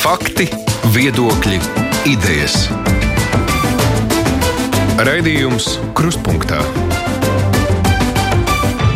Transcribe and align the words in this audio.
Fakti, 0.00 0.46
viedokļi, 0.94 1.58
idejas. 2.08 2.54
Raidījums 4.96 5.66
Kruspunktā 5.92 6.62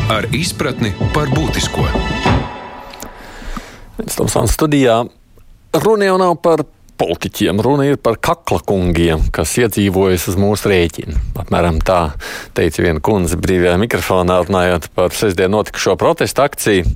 ar 0.09 0.25
izpratni 0.33 0.95
par 1.13 1.29
būtisko. 1.29 1.85
Stāvs 4.09 4.57
studijā. 4.57 5.03
Runa 5.85 6.09
jau 6.09 6.17
nav 6.25 6.39
par 6.41 6.65
politiķiem, 6.97 7.61
runa 7.61 7.91
ir 7.91 8.01
par 8.01 8.17
kakla 8.17 8.65
kungiem, 8.65 9.29
kas 9.29 9.59
iedzīvojas 9.61 10.25
uz 10.33 10.41
mūsu 10.41 10.73
rēķina. 10.73 11.21
Apmēram 11.45 11.85
tā 11.85 12.01
teica 12.57 12.89
viena 12.89 13.05
kundze 13.05 13.37
brīvajā 13.37 13.77
mikrofonā, 13.85 14.41
runājot 14.49 14.89
par 14.97 15.13
sestdien 15.13 15.53
notikušo 15.53 15.99
protestu 16.01 16.49
akciju. 16.49 16.89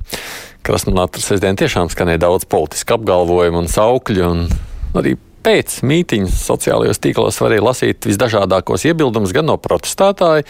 Krasnodarbā 0.67 1.21
sestdien 1.23 1.57
tiešām 1.59 1.89
skanēja 1.91 2.25
daudz 2.25 2.45
politisku 2.49 2.97
apgalvojumu 2.97 3.63
un 3.63 3.71
saukļu, 3.71 4.27
un 4.27 4.99
arī 4.99 5.15
pēc 5.45 5.79
mītīņas 5.87 6.43
sociālajos 6.49 7.01
tīklos 7.01 7.39
varēja 7.41 7.65
lasīt 7.65 8.09
visdažādākos 8.09 8.85
iebildumus 8.89 9.33
gan 9.35 9.47
no 9.49 9.55
protestētāju, 9.61 10.45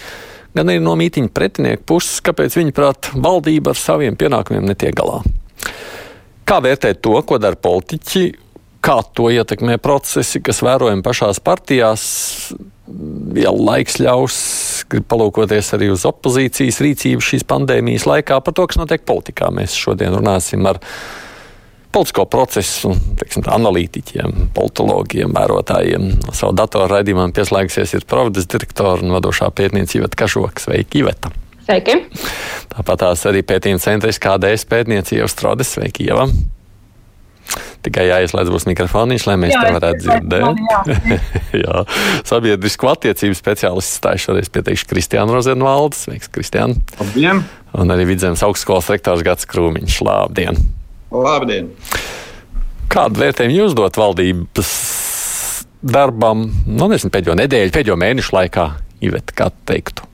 gan 0.57 0.73
arī 0.73 0.81
no 0.83 0.95
mītīņu 0.99 1.31
pretinieku 1.35 1.85
puses, 1.93 2.19
kāpēc 2.25 2.57
viņi 2.57 2.75
prāt 2.75 3.11
valdība 3.13 3.75
ar 3.75 3.79
saviem 3.79 4.17
pienākumiem 4.19 4.65
netiek 4.71 4.97
galā. 4.97 5.21
Kā 6.49 6.57
vērtēt 6.65 7.03
to, 7.05 7.13
ko 7.21 7.37
dara 7.37 7.59
politiķi 7.59 8.25
kā 8.83 8.99
to 9.13 9.29
ietekmē 9.33 9.77
procesi, 9.83 10.41
kas 10.43 10.63
vērojami 10.65 11.03
pašās 11.05 11.41
partijās. 11.43 12.03
Ja 13.37 13.51
laiks 13.53 13.99
ļaus, 14.01 14.35
grib 14.89 15.05
palūkoties 15.11 15.73
arī 15.77 15.91
uz 15.93 16.05
opozīcijas 16.09 16.79
rīcību 16.81 17.23
šīs 17.23 17.45
pandēmijas 17.49 18.07
laikā 18.09 18.39
par 18.41 18.55
to, 18.57 18.65
kas 18.69 18.79
notiek 18.81 19.05
politikā. 19.05 19.51
Mēs 19.53 19.77
šodien 19.77 20.15
runāsim 20.17 20.65
ar 20.69 20.81
politisko 21.93 22.25
procesu 22.29 22.93
teiksim, 23.19 23.45
analītiķiem, 23.49 24.49
politologiem, 24.57 25.33
vērotājiem. 25.37 26.09
Savu 26.33 26.57
datoru 26.57 26.89
raidījumam 26.95 27.33
pieslēgsies 27.35 27.95
ir 27.97 28.09
Providas 28.09 28.49
direktora 28.49 29.05
un 29.05 29.13
vadošā 29.17 29.51
pētniecība 29.53 30.07
Iveta 30.07 30.23
Kažoka. 30.23 30.65
Sveiki, 30.65 31.03
Iveta! 31.03 31.33
Sveiki! 31.65 31.99
Tāpat 32.73 33.03
tās 33.05 33.25
arī 33.29 33.45
pētījuma 33.45 33.81
centrs 33.83 34.21
KDS 34.21 34.65
pētniecība 34.69 35.29
Strādes. 35.29 35.75
Sveiki, 35.75 36.09
Ieva! 36.09 36.29
Tikai 37.85 38.05
jāieslēdz 38.09 38.51
būs 38.51 38.67
mikrofoniņš, 38.69 39.25
lai 39.29 39.35
mēs 39.39 39.53
jā, 39.55 39.61
te 39.63 39.73
varētu 39.77 40.03
dzirdēt. 40.03 40.63
Jā. 40.89 41.19
jā. 41.63 41.83
Sabiedrisko 42.27 42.91
attiecību 42.91 43.37
speciālists 43.37 44.01
stājas 44.01 44.25
šoreiz 44.27 44.51
pieteikšu 44.53 44.89
Kristiānu 44.91 45.37
Rozenvaldu. 45.37 45.97
Sveiks, 45.97 46.31
Kristiāna! 46.33 46.75
Labdien! 46.99 47.43
Un 47.79 47.93
arī 47.93 48.07
Vidzemes 48.09 48.43
augstskolas 48.45 48.89
rektors 48.91 49.23
Gats 49.25 49.47
Krūmiņš. 49.49 50.01
Labdien! 50.07 50.59
Labdien! 51.13 51.71
Kādu 52.89 53.21
vērtējumu 53.21 53.59
jūs 53.61 53.77
dot 53.77 53.99
valdības 54.01 54.73
darbam, 55.85 56.47
nu 56.67 56.89
nezinu, 56.91 57.13
pēdējo 57.13 57.37
nedēļu, 57.39 57.73
pēdējo 57.75 57.99
mēnešu 58.01 58.35
laikā, 58.35 58.69
Iveta, 59.05 59.35
kā 59.37 59.51
teiktu? 59.69 60.08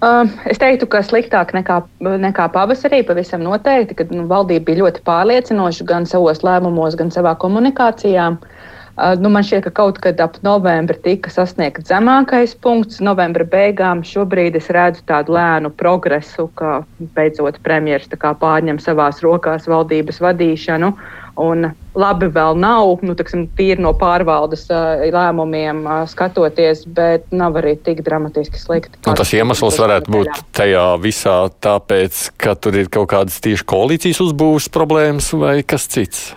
Uh, 0.00 0.24
es 0.48 0.56
teiktu, 0.56 0.86
ka 0.88 1.02
sliktāk 1.04 1.50
nekā, 1.52 1.82
nekā 2.00 2.46
pavasarī, 2.54 3.02
pavisam 3.04 3.42
noteikti, 3.44 3.98
kad 3.98 4.14
nu, 4.14 4.24
valdība 4.30 4.70
bija 4.70 4.80
ļoti 4.80 5.02
pārliecinoša 5.04 5.84
gan 5.90 6.08
savos 6.08 6.40
lēmumos, 6.40 6.96
gan 6.96 7.12
savā 7.12 7.34
komunikācijā. 7.42 8.30
Uh, 8.32 9.12
nu, 9.20 9.28
man 9.28 9.44
šķiet, 9.44 9.66
ka 9.66 9.74
kaut 9.76 10.00
kad 10.00 10.22
ap 10.24 10.38
novembri 10.46 10.96
tika 11.04 11.28
sasniegts 11.32 11.92
zemākais 11.92 12.56
punkts. 12.64 13.02
Novembra 13.04 13.44
beigām 13.44 14.00
šobrīd 14.00 14.56
es 14.56 14.72
redzu 14.72 15.04
tādu 15.10 15.36
lēnu 15.36 15.68
progresu, 15.76 16.48
ka 16.56 16.80
beidzot 17.12 17.60
premjerministrs 17.60 18.40
pārņem 18.40 18.80
savās 18.80 19.20
rokās 19.20 19.68
valdības 19.68 20.24
vadīšanu. 20.24 20.94
Uh, 20.96 21.19
Un 21.40 21.70
labi 21.96 22.28
vēl 22.30 22.58
nav, 22.60 23.00
nu, 23.06 23.14
taksim, 23.18 23.46
tīri 23.56 23.80
no 23.80 23.94
pārvaldes 23.96 24.66
uh, 24.68 25.00
lēmumiem 25.14 25.80
uh, 25.86 26.02
skatoties, 26.10 26.84
bet 26.96 27.30
nav 27.32 27.56
arī 27.60 27.76
tik 27.80 28.02
dramatiski 28.06 28.60
slikti. 28.60 29.00
Un 29.08 29.16
tas 29.18 29.32
iemesls 29.36 29.80
varētu 29.80 30.12
būt 30.12 30.44
tajā 30.56 30.84
visā 31.02 31.38
tāpēc, 31.64 32.26
ka 32.40 32.54
tur 32.60 32.76
ir 32.82 32.92
kaut 32.92 33.10
kādas 33.14 33.40
tieši 33.44 33.66
koalīcijas 33.72 34.22
uzbūves 34.26 34.68
problēmas 34.74 35.32
vai 35.40 35.60
kas 35.64 35.88
cits? 35.90 36.30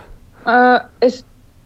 Uh, 0.44 0.80
es 1.04 1.22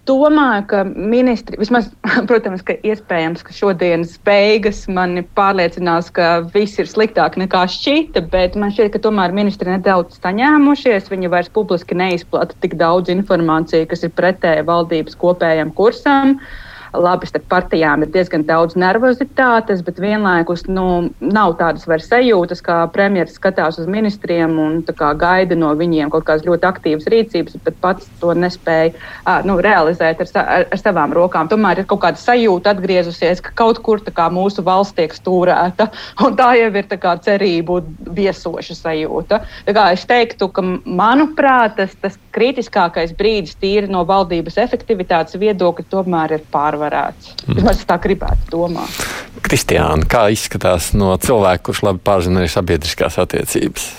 domāju, 0.08 0.64
ka 0.70 0.82
ministri, 0.88 1.58
vismaz, 1.60 1.90
protams, 2.30 2.64
ka 2.66 2.76
iespējams, 2.86 3.44
ka 3.46 3.54
šodienas 3.54 4.16
beigas 4.26 4.84
mani 4.90 5.24
pārliecinās, 5.38 6.10
ka 6.14 6.30
viss 6.54 6.80
ir 6.80 6.90
sliktāk 6.90 7.38
nekā 7.40 7.64
šķita, 7.74 8.24
bet 8.32 8.56
man 8.58 8.72
šķiet, 8.74 8.94
ka 8.96 9.02
tomēr 9.08 9.36
ministri 9.36 9.70
nedaudz 9.74 10.20
saņēmušies. 10.22 11.12
Viņi 11.12 11.32
vairs 11.32 11.52
publiski 11.52 11.98
neizplata 11.98 12.56
tik 12.64 12.78
daudz 12.80 13.12
informācijas, 13.12 13.90
kas 13.92 14.08
ir 14.08 14.16
pretēji 14.16 14.66
valdības 14.68 15.20
kopējam 15.20 15.74
kursam. 15.76 16.38
Uh, 16.38 16.64
labi, 16.96 17.28
starp 17.28 17.46
partijām 17.50 18.02
ir 18.04 18.12
diezgan 18.12 18.44
daudz 18.48 18.76
nervozitātes, 18.78 19.82
bet 19.84 20.00
vienlaikus 20.02 20.64
nu, 20.68 21.08
nav 21.20 21.56
tādas 21.60 21.86
vairs 21.88 22.08
sajūtas, 22.10 22.62
kā 22.64 22.80
premjerministrs 22.94 23.38
skatās 23.40 23.78
uz 23.80 23.88
ministriem 23.90 24.56
un 24.62 24.80
gaida 25.18 25.56
no 25.58 25.72
viņiem 25.76 26.10
kaut 26.12 26.26
kādas 26.28 26.46
ļoti 26.46 26.68
aktīvas 26.68 27.08
rīcības, 27.12 27.58
bet 27.64 27.76
pats 27.82 28.08
to 28.20 28.34
nespēja 28.34 28.92
uh, 28.94 29.40
nu, 29.46 29.58
realizēt 29.64 30.22
ar, 30.24 30.32
ar, 30.42 30.66
ar 30.72 30.80
savām 30.80 31.14
rokām. 31.16 31.50
Tomēr 31.50 31.82
ir 31.82 31.88
kaut 31.90 32.02
kāda 32.04 32.20
sajūta 32.20 32.74
atgriezusies, 32.74 33.42
ka 33.44 33.54
kaut 33.58 33.82
kur 33.84 34.02
mūsu 34.32 34.64
valsts 34.64 34.96
tiek 34.96 35.14
stūrēta, 35.14 35.90
un 36.24 36.36
tā 36.38 36.52
jau 36.58 36.70
ir 36.72 36.88
kā, 36.98 37.16
cerību 37.24 37.80
viesoša 38.16 38.78
sajūta. 38.78 39.42
Es 39.68 40.06
teiktu, 40.08 40.48
ka 40.52 40.64
manuprāt, 40.84 41.76
tas, 41.76 41.94
tas 42.00 42.18
kritiskākais 42.34 43.14
brīdis 43.18 43.56
tīri 43.60 43.90
no 43.90 44.04
valdības 44.08 44.58
efektivitātes 44.62 45.38
viedokļa 45.40 45.88
tomēr 45.90 46.38
ir 46.38 46.44
pārvarēts 46.52 46.77
pārvarēts. 46.78 47.34
Mm. 47.48 47.68
Es 47.72 47.84
tā 47.88 47.98
gribētu 48.02 48.54
domāt. 48.54 49.02
Kristiāna, 49.42 50.06
kā 50.08 50.28
izskatās 50.34 50.92
no 50.94 51.16
cilvēka, 51.18 51.68
kurš 51.68 51.84
labi 51.86 52.02
pārzina 52.04 52.42
arī 52.42 52.50
sabiedriskās 52.52 53.18
attiecības? 53.18 53.90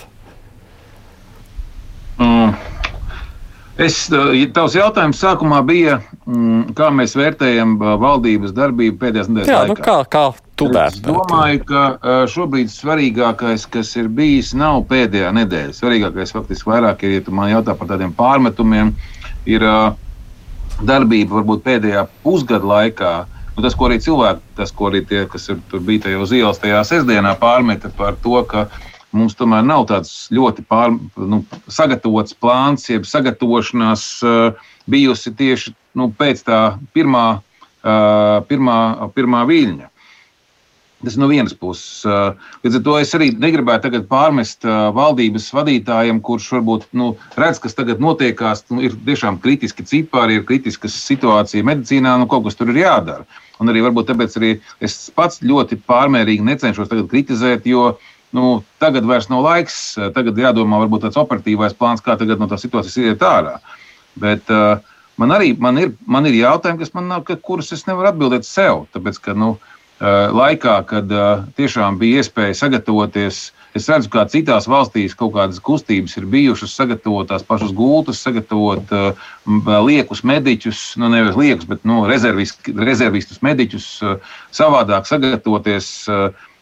Mm. 2.19 2.57
Es, 3.79 4.09
tavs 4.51 4.73
jautājums 4.75 5.21
sākumā 5.23 5.61
bija, 5.63 6.01
mm, 6.27 6.73
kā 6.75 6.89
mēs 6.91 7.13
vērtējam 7.15 7.77
valdības 7.79 8.51
darbību 8.51 8.97
pēdējās 8.99 9.29
nedēļas 9.31 9.53
Jā, 9.53 9.61
laikā. 9.61 9.77
Nu 9.77 9.85
kā, 9.85 9.95
kā 10.11 10.23
tu 10.59 10.67
vērtē? 10.67 10.99
Es 10.99 11.05
domāju, 11.05 11.61
ka 11.69 12.25
šobrīd 12.27 12.73
svarīgākais, 12.73 13.63
kas 13.71 13.93
ir 13.95 14.11
bijis, 14.11 14.51
nav 14.51 14.83
pēdējā 14.91 15.31
nedēļa. 15.39 15.77
Svarīgākais 15.79 16.35
faktiski 16.35 16.73
vairāk 16.73 17.07
ir, 17.07 17.15
ja 17.15 17.23
tu 17.23 17.35
man 17.39 17.53
jautā 17.53 17.77
par 17.79 17.93
tādiem 17.93 18.11
pārmetumiem, 18.19 18.91
ir 19.47 19.63
uh, 19.63 19.95
darbība 20.85 21.39
varbūt 21.39 21.65
pēdējā 21.65 22.05
pusgada 22.23 22.67
laikā. 22.69 23.13
Nu, 23.55 23.63
tas, 23.65 23.75
ko 23.75 23.89
arī 23.89 23.99
cilvēki, 24.03 24.43
tas, 24.55 24.71
ko 24.75 24.87
arī 24.89 25.01
tie, 25.07 25.25
kas 25.31 25.49
ir, 25.51 25.59
bija 25.83 26.05
tajā 26.05 26.21
uz 26.23 26.33
ielas, 26.35 26.61
tajā 26.61 26.79
sestdienā 26.87 27.33
pārmeta 27.41 27.91
par 27.97 28.15
to, 28.23 28.37
ka 28.47 28.67
mums 29.11 29.35
tomēr 29.35 29.65
nav 29.65 29.87
tāds 29.89 30.29
ļoti 30.31 30.63
pār, 30.69 30.93
nu, 31.17 31.41
sagatavots 31.67 32.37
plāns, 32.39 32.87
jeb 32.91 33.07
sagatavošanās 33.09 34.05
uh, 34.23 34.69
bijusi 34.89 35.33
tieši 35.35 35.73
nu, 35.99 36.11
pēc 36.15 36.45
tā 36.47 36.59
pirmā, 36.95 37.25
uh, 37.39 38.39
pirmā, 38.47 38.79
pirmā 39.17 39.43
viļņa. 39.49 39.88
Tas 40.99 41.15
no 41.15 41.29
vienas 41.31 41.53
puses. 41.55 42.01
Līdz 42.65 42.79
ar 42.79 42.81
to 42.83 42.93
es 42.99 43.13
arī 43.15 43.29
negribētu 43.31 44.01
pārmest 44.09 44.65
valdības 44.67 45.45
vadītājiem, 45.55 46.19
kurš 46.19 46.49
varbūt 46.57 46.89
nu, 46.99 47.13
redz, 47.39 47.61
kas 47.63 47.77
tagad 47.77 48.03
notiekās. 48.03 48.65
Nu, 48.67 48.81
ir 48.83 48.97
tiešām 49.07 49.37
kritiski 49.39 49.85
cipari, 49.87 50.35
ir 50.39 50.43
kritiska 50.49 50.91
situācija 50.91 51.63
medicīnā, 51.63 52.17
nu 52.19 52.27
kaut 52.27 52.49
kas 52.49 52.59
tur 52.59 52.73
ir 52.73 52.81
jādara. 52.81 53.23
Un 53.63 53.71
arī 53.71 53.85
varbūt 53.87 54.11
tāpēc 54.11 54.35
arī 54.41 54.51
es 54.83 54.99
pats 55.15 55.39
ļoti 55.39 55.79
pārmērīgi 55.87 56.43
necenšos 56.51 56.91
kritizēt, 56.91 57.63
jo 57.67 57.93
nu, 58.35 58.59
tagad 58.83 59.07
vairs 59.07 59.31
nav 59.31 59.47
laiks. 59.47 59.79
Tagad 60.15 60.35
jādomā, 60.35 60.83
varbūt 60.83 61.07
tāds 61.07 61.19
operatīvais 61.23 61.79
plāns, 61.79 62.03
kā 62.03 62.19
tagad 62.19 62.43
no 62.43 62.51
tās 62.51 62.67
situācijas 62.67 62.99
iet 62.99 63.23
ārā. 63.23 63.55
Bet, 64.19 64.51
uh, 64.51 64.83
man 65.15 65.31
arī 65.31 65.53
man 65.55 65.79
ir, 65.79 65.95
man 66.03 66.27
ir 66.27 66.41
jautājumi, 66.43 66.91
man 66.99 67.11
nav, 67.15 67.27
kurus 67.39 67.71
es 67.71 67.87
nevaru 67.87 68.11
atbildēt 68.11 68.47
sev. 68.47 68.83
Tāpēc, 68.91 69.23
ka, 69.23 69.35
nu, 69.37 69.55
Eh, 69.55 69.78
laikā, 69.99 70.75
kad 70.87 71.11
eh, 71.11 71.41
tiešām 71.59 71.97
bija 71.99 72.23
iespēja 72.23 72.55
sagatavoties. 72.55 73.49
Es 73.77 73.85
redzu, 73.91 74.09
kā 74.09 74.23
citās 74.31 74.65
valstīs 74.65 75.13
kaut 75.13 75.35
kādas 75.35 75.59
kustības 75.61 76.15
ir 76.17 76.25
bijušas, 76.25 76.73
sagatavot 76.73 77.27
tās 77.29 77.43
pašas 77.45 77.73
gultas, 77.75 78.21
sagatavot 78.23 78.89
uh, 78.95 79.27
liekus 79.85 80.23
mediķus, 80.25 80.95
nu 80.97 81.11
nevis 81.13 81.37
liekus, 81.37 81.67
bet 81.69 81.85
nu, 81.85 81.99
rezervistus 82.09 83.43
mediķus, 83.45 83.91
savādāk 84.55 85.05
sagatavoties. 85.05 85.91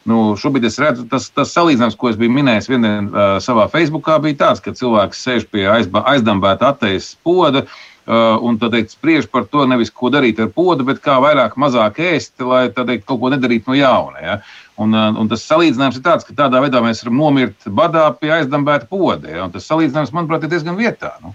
Nu, 0.07 0.35
šobrīd 0.39 0.67
es 0.67 0.77
redzu, 0.79 1.03
tas, 1.11 1.29
tas 1.35 1.51
salīdzinājums, 1.55 1.95
ko 1.99 2.11
es 2.11 2.19
biju 2.19 2.31
minējis 2.35 2.69
vienā 2.71 2.91
uh, 2.99 3.23
savā 3.43 3.69
Facebookā, 3.71 4.19
bija 4.23 4.41
tāds, 4.43 4.63
ka 4.63 4.75
cilvēks 4.75 5.23
sēž 5.23 5.47
pie 5.51 5.65
aizdambēta 5.67 6.73
attejas 6.73 7.13
poda, 7.27 7.65
Uh, 7.67 7.96
un 8.07 8.55
teikt, 8.59 8.93
spriež 8.95 9.25
par 9.27 9.43
to, 9.51 9.65
nevis 9.67 9.91
ko 9.91 10.07
darīt 10.13 10.39
ar 10.39 10.47
podu, 10.55 10.85
bet 10.87 11.01
kā 11.03 11.17
vairāk, 11.19 11.57
mazāk 11.59 11.99
ēst, 11.99 12.37
lai 12.39 12.69
teikt, 12.71 13.03
kaut 13.07 13.19
ko 13.19 13.31
nedarītu 13.33 13.73
no 13.73 13.75
jauna. 13.75 14.21
Ja? 14.23 14.37
Un, 14.79 14.95
uh, 14.95 15.09
un 15.17 15.27
tas 15.27 15.43
salīdzinājums 15.49 15.99
ir 15.99 16.05
tāds, 16.05 16.23
ka 16.27 16.35
tādā 16.37 16.61
veidā 16.63 16.79
mēs 16.85 17.03
varam 17.03 17.19
nomirt 17.19 17.67
badā 17.67 18.05
pie 18.15 18.31
aizdambēta 18.37 18.87
poda. 18.87 19.27
Ja? 19.33 19.43
Un 19.47 19.51
tas 19.55 19.67
salīdzinājums, 19.67 20.13
manuprāt, 20.15 20.45
ir 20.45 20.53
diezgan 20.53 20.79
vietā. 20.79 21.15
Nu. 21.23 21.33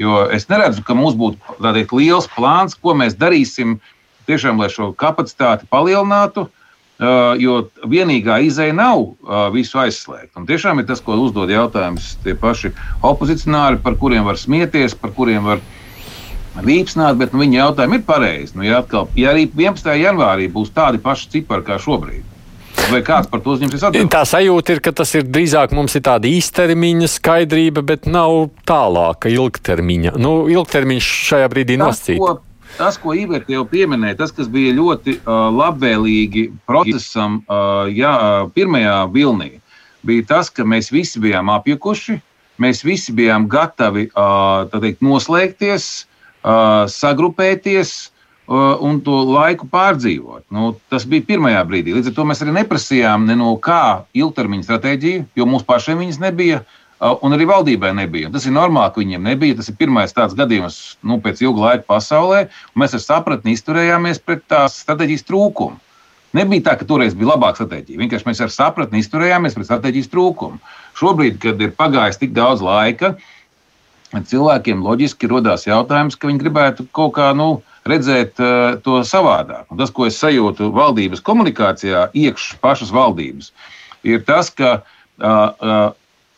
Jo 0.00 0.24
es 0.32 0.48
neredzu, 0.48 0.82
ka 0.86 0.96
mums 0.96 1.16
būtu 1.18 1.58
tāds 1.62 1.94
liels 1.94 2.30
plāns, 2.34 2.74
ko 2.74 2.96
mēs 2.98 3.18
darīsim 3.18 3.76
tiešām, 4.30 4.62
lai 4.62 4.70
šo 4.72 4.92
kapacitāti 4.96 5.68
palielinātu. 5.70 6.48
Uh, 6.94 7.34
jo 7.42 7.56
vienīgā 7.90 8.36
izēja 8.46 8.72
nav 8.78 9.00
uh, 9.02 9.48
visu 9.50 9.80
aizslēgt. 9.82 10.30
Un 10.38 10.44
tiešām 10.46 10.78
ir 10.78 10.86
tas, 10.86 11.00
ko 11.02 11.16
uzdod 11.18 11.50
jautājums 11.50 12.12
tie 12.22 12.36
paši 12.38 12.70
opozicionāri, 13.02 13.80
par 13.82 13.96
kuriem 13.98 14.22
var 14.22 14.38
smieties, 14.38 14.94
par 14.94 15.10
kuriem 15.16 15.42
var 15.42 15.64
vīpsnāt, 16.62 17.18
bet 17.18 17.34
nu, 17.34 17.42
viņa 17.42 17.58
jautājumi 17.58 17.98
ir 17.98 18.04
pareizi. 18.06 18.54
Nu, 18.58 18.66
ja, 18.66 18.82
atkal, 18.84 19.08
ja 19.18 19.32
arī 19.34 19.48
11. 19.50 19.90
janvārī 19.98 20.46
būs 20.52 20.70
tādi 20.74 21.00
paši 21.02 21.30
cipari 21.32 21.66
kā 21.66 21.78
šobrīd, 21.82 22.22
vai 22.92 23.00
kāds 23.06 23.30
par 23.30 23.42
to 23.42 23.56
uzņemsies 23.56 23.82
atbildību? 23.88 24.12
Tā 24.14 24.22
sajūta 24.28 24.76
ir, 24.76 24.82
ka 24.84 24.94
tas 25.02 25.14
ir 25.18 25.26
drīzāk 25.26 25.74
mums 25.74 25.96
ir 25.98 26.04
tāda 26.06 26.30
īstermiņa 26.30 27.10
skaidrība, 27.10 27.84
bet 27.86 28.06
nav 28.10 28.50
tālāka 28.68 29.32
ilgtermiņa. 29.32 30.14
Nu, 30.20 30.44
ilgtermiņš 30.52 31.10
šajā 31.30 31.50
brīdī 31.52 31.78
nosacīts. 31.80 32.42
Tas, 32.74 32.96
ko 32.98 33.12
Ivērta 33.14 33.52
jau 33.54 33.62
pieminēja, 33.70 34.16
tas, 34.18 34.32
kas 34.34 34.48
bija 34.50 34.72
ļoti 34.74 35.20
uh, 35.20 35.44
labvēlīgi 35.54 36.48
procesam, 36.66 37.36
uh, 37.46 37.84
jā, 37.86 38.14
pirmajā 38.56 38.96
vilnī, 39.14 39.60
bija 40.02 40.24
tas, 40.32 40.50
ka 40.50 40.66
mēs 40.66 40.90
visi 40.90 41.22
bijām 41.22 41.52
apjukuši, 41.54 42.16
mēs 42.64 42.82
visi 42.82 43.14
bijām 43.14 43.46
gatavi 43.52 44.08
uh, 44.08 44.66
teikt, 44.74 45.04
noslēgties, 45.06 45.86
uh, 46.02 46.13
sagrupēties 46.44 47.92
uh, 48.48 48.76
un 48.84 49.00
to 49.04 49.16
laiku 49.32 49.68
pārdzīvot. 49.72 50.44
Nu, 50.52 50.74
tas 50.92 51.06
bija 51.08 51.24
pirmajā 51.32 51.64
brīdī. 51.68 51.94
Līdz 51.96 52.12
ar 52.12 52.16
to 52.18 52.26
mēs 52.28 52.44
arī 52.44 52.56
neprasījām 52.60 53.28
ne 53.28 53.36
no 53.40 53.54
kā 53.62 54.04
ilgtermiņa 54.16 54.68
stratēģiju, 54.68 55.28
jo 55.36 55.46
mums 55.48 55.66
pašiem 55.68 56.02
viņas 56.04 56.20
nebija. 56.24 56.64
Uh, 57.04 57.16
un 57.26 57.34
arī 57.36 57.48
valdībai 57.48 57.94
nebija. 57.96 58.30
Tas 58.32 58.46
ir 58.46 58.54
normāli, 58.56 58.92
ka 58.92 59.02
viņiem 59.02 59.24
nebija. 59.30 59.56
Tas 59.58 59.70
ir 59.72 59.78
pirmais 59.80 60.14
tāds 60.14 60.36
gadījums 60.38 60.98
nu, 61.02 61.18
pēc 61.24 61.42
ilga 61.44 61.68
laika 61.68 61.88
pasaulē, 61.94 62.46
mēs 62.78 62.96
ar 62.96 63.02
sapratni 63.02 63.56
izturējāmies 63.56 64.22
pret 64.22 64.44
tās 64.50 64.78
stratēģijas 64.84 65.26
trūkumu. 65.28 65.80
Nebija 66.34 66.64
tā, 66.66 66.72
ka 66.78 66.86
toreiz 66.88 67.14
bija 67.14 67.30
labāka 67.30 67.60
stratēģija. 67.60 68.00
Vienkārši 68.00 68.26
mēs 68.26 68.40
ar 68.42 68.50
sapratni 68.50 69.02
izturējāmies 69.02 69.54
pret 69.54 69.68
stratēģijas 69.68 70.10
trūkumu. 70.10 70.58
Šobrīd, 70.98 71.38
kad 71.42 71.60
ir 71.62 71.74
pagājis 71.78 72.18
tik 72.18 72.32
daudz 72.34 72.62
laika, 72.64 73.12
cilvēkiem 74.22 74.84
loģiski 74.84 75.30
radās 75.30 75.66
jautājums, 75.66 76.14
ka 76.14 76.30
viņi 76.30 76.42
gribētu 76.44 76.86
kaut 76.94 77.16
kā 77.18 77.32
nu, 77.36 77.64
redzēt 77.88 78.38
uh, 78.40 78.76
to 78.84 79.02
savādāk. 79.04 79.66
Un 79.72 79.80
tas, 79.80 79.90
ko 79.92 80.06
es 80.06 80.20
sajūtu 80.22 80.70
valdības 80.76 81.24
komunikācijā, 81.24 82.08
iekšā 82.14 82.60
pašas 82.62 82.94
valdības, 82.94 83.50
ir 84.06 84.22
tas, 84.28 84.52
ka 84.54 84.78
uh, 84.80 85.26
uh, 85.26 85.92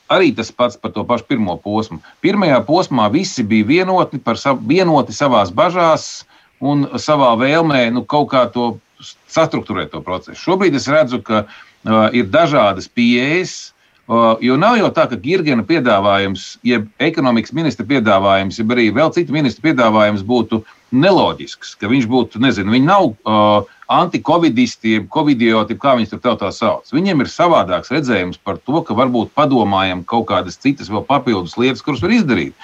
Arī 0.06 0.30
tas 0.38 0.52
pats 0.54 0.78
par 0.78 0.92
to 0.94 1.02
pašu 1.02 1.26
pirmo 1.26 1.56
posmu. 1.58 1.98
Pirmajā 2.22 2.60
posmā 2.66 3.08
visi 3.10 3.42
bija 3.42 3.66
vienoti, 3.66 4.20
sav, 4.38 4.60
vienoti 4.62 5.14
savā 5.14 5.42
bažās 5.50 6.24
un 6.62 6.86
savā 6.94 7.32
vēlmē 7.40 7.88
nu, 7.90 8.04
kaut 8.06 8.30
kā 8.30 8.44
to 8.54 8.76
sastruktūrēt 9.02 9.90
to 9.90 10.00
procesu. 10.06 10.38
Šobrīd 10.38 10.78
es 10.78 10.86
redzu, 10.86 11.18
ka 11.26 11.42
uh, 11.42 12.06
ir 12.14 12.30
dažādas 12.30 12.86
pieejas. 12.86 13.72
Uh, 14.06 14.36
jo 14.38 14.54
nav 14.54 14.76
jau 14.78 14.86
tā, 14.94 15.08
ka 15.10 15.16
Girgena 15.18 15.64
piedāvājums, 15.66 16.60
jeb 16.62 16.84
ekonomikas 17.02 17.50
ministra 17.56 17.82
piedāvājums, 17.88 18.60
jeb 18.60 18.70
arī 18.70 18.84
vēl 18.94 19.10
citu 19.16 19.34
ministru 19.34 19.64
piedāvājums 19.64 20.22
būtu 20.22 20.60
neloģisks, 20.94 21.72
ka 21.80 21.90
viņš 21.90 22.06
būtu, 22.12 22.38
nezinu, 22.44 22.70
viņi 22.70 22.86
nav 22.86 23.08
uh, 23.10 23.66
antikovidisti, 23.90 25.00
covidioti, 25.10 25.74
kā 25.82 25.96
viņus 25.98 26.14
tur 26.14 26.22
tautā 26.22 26.52
sauc. 26.54 26.86
Viņiem 26.94 27.24
ir 27.24 27.32
savādāks 27.32 27.90
redzējums 27.94 28.38
par 28.46 28.62
to, 28.62 28.78
ka 28.86 28.94
varbūt 28.94 29.34
padomājam 29.34 30.06
kaut 30.06 30.28
kādas 30.30 30.58
citas 30.62 30.90
vēl 30.92 31.02
papildus 31.06 31.58
lietas, 31.58 31.82
kuras 31.82 32.02
var 32.06 32.14
izdarīt. 32.14 32.54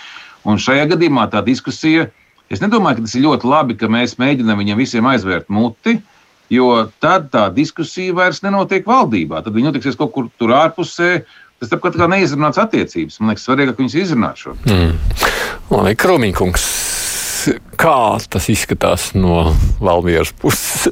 Un 0.46 0.62
šajā 0.62 0.86
gadījumā 0.94 1.28
tā 1.34 1.42
diskusija, 1.46 2.06
es 2.54 2.62
nedomāju, 2.62 3.00
ka 3.00 3.06
tas 3.08 3.18
ir 3.18 3.26
ļoti 3.26 3.50
labi, 3.50 3.78
ka 3.82 3.90
mēs 3.90 4.14
mēģinām 4.22 4.62
viņiem 4.62 4.82
visiem 4.82 5.10
aizvērt 5.10 5.50
muti. 5.50 5.98
Jo 6.52 6.68
tad 7.00 7.30
tā 7.32 7.46
diskusija 7.54 8.12
vairs 8.16 8.42
nenotiek 8.44 8.84
valdībā. 8.88 9.40
Tad 9.44 9.54
viņi 9.56 9.70
notiksies 9.70 9.96
kaut 9.96 10.12
kur 10.12 10.28
tur 10.40 10.52
ārpusē. 10.56 11.22
Tas 11.62 11.70
tāpat 11.70 11.94
kā 11.96 12.08
neizrunāts 12.10 12.58
attiecības. 12.58 13.20
Man 13.22 13.32
liekas, 13.32 13.46
svarīgāk 13.46 13.78
viņas 13.78 13.94
izrunāt 14.02 14.40
šo. 14.42 14.56
Mm. 14.66 14.96
Labi, 15.70 15.94
Kromīkungs, 16.02 16.66
kā 17.80 17.96
tas 18.28 18.50
izskatās 18.52 19.12
no 19.14 19.46
Valmieras 19.80 20.34
puses? 20.42 20.90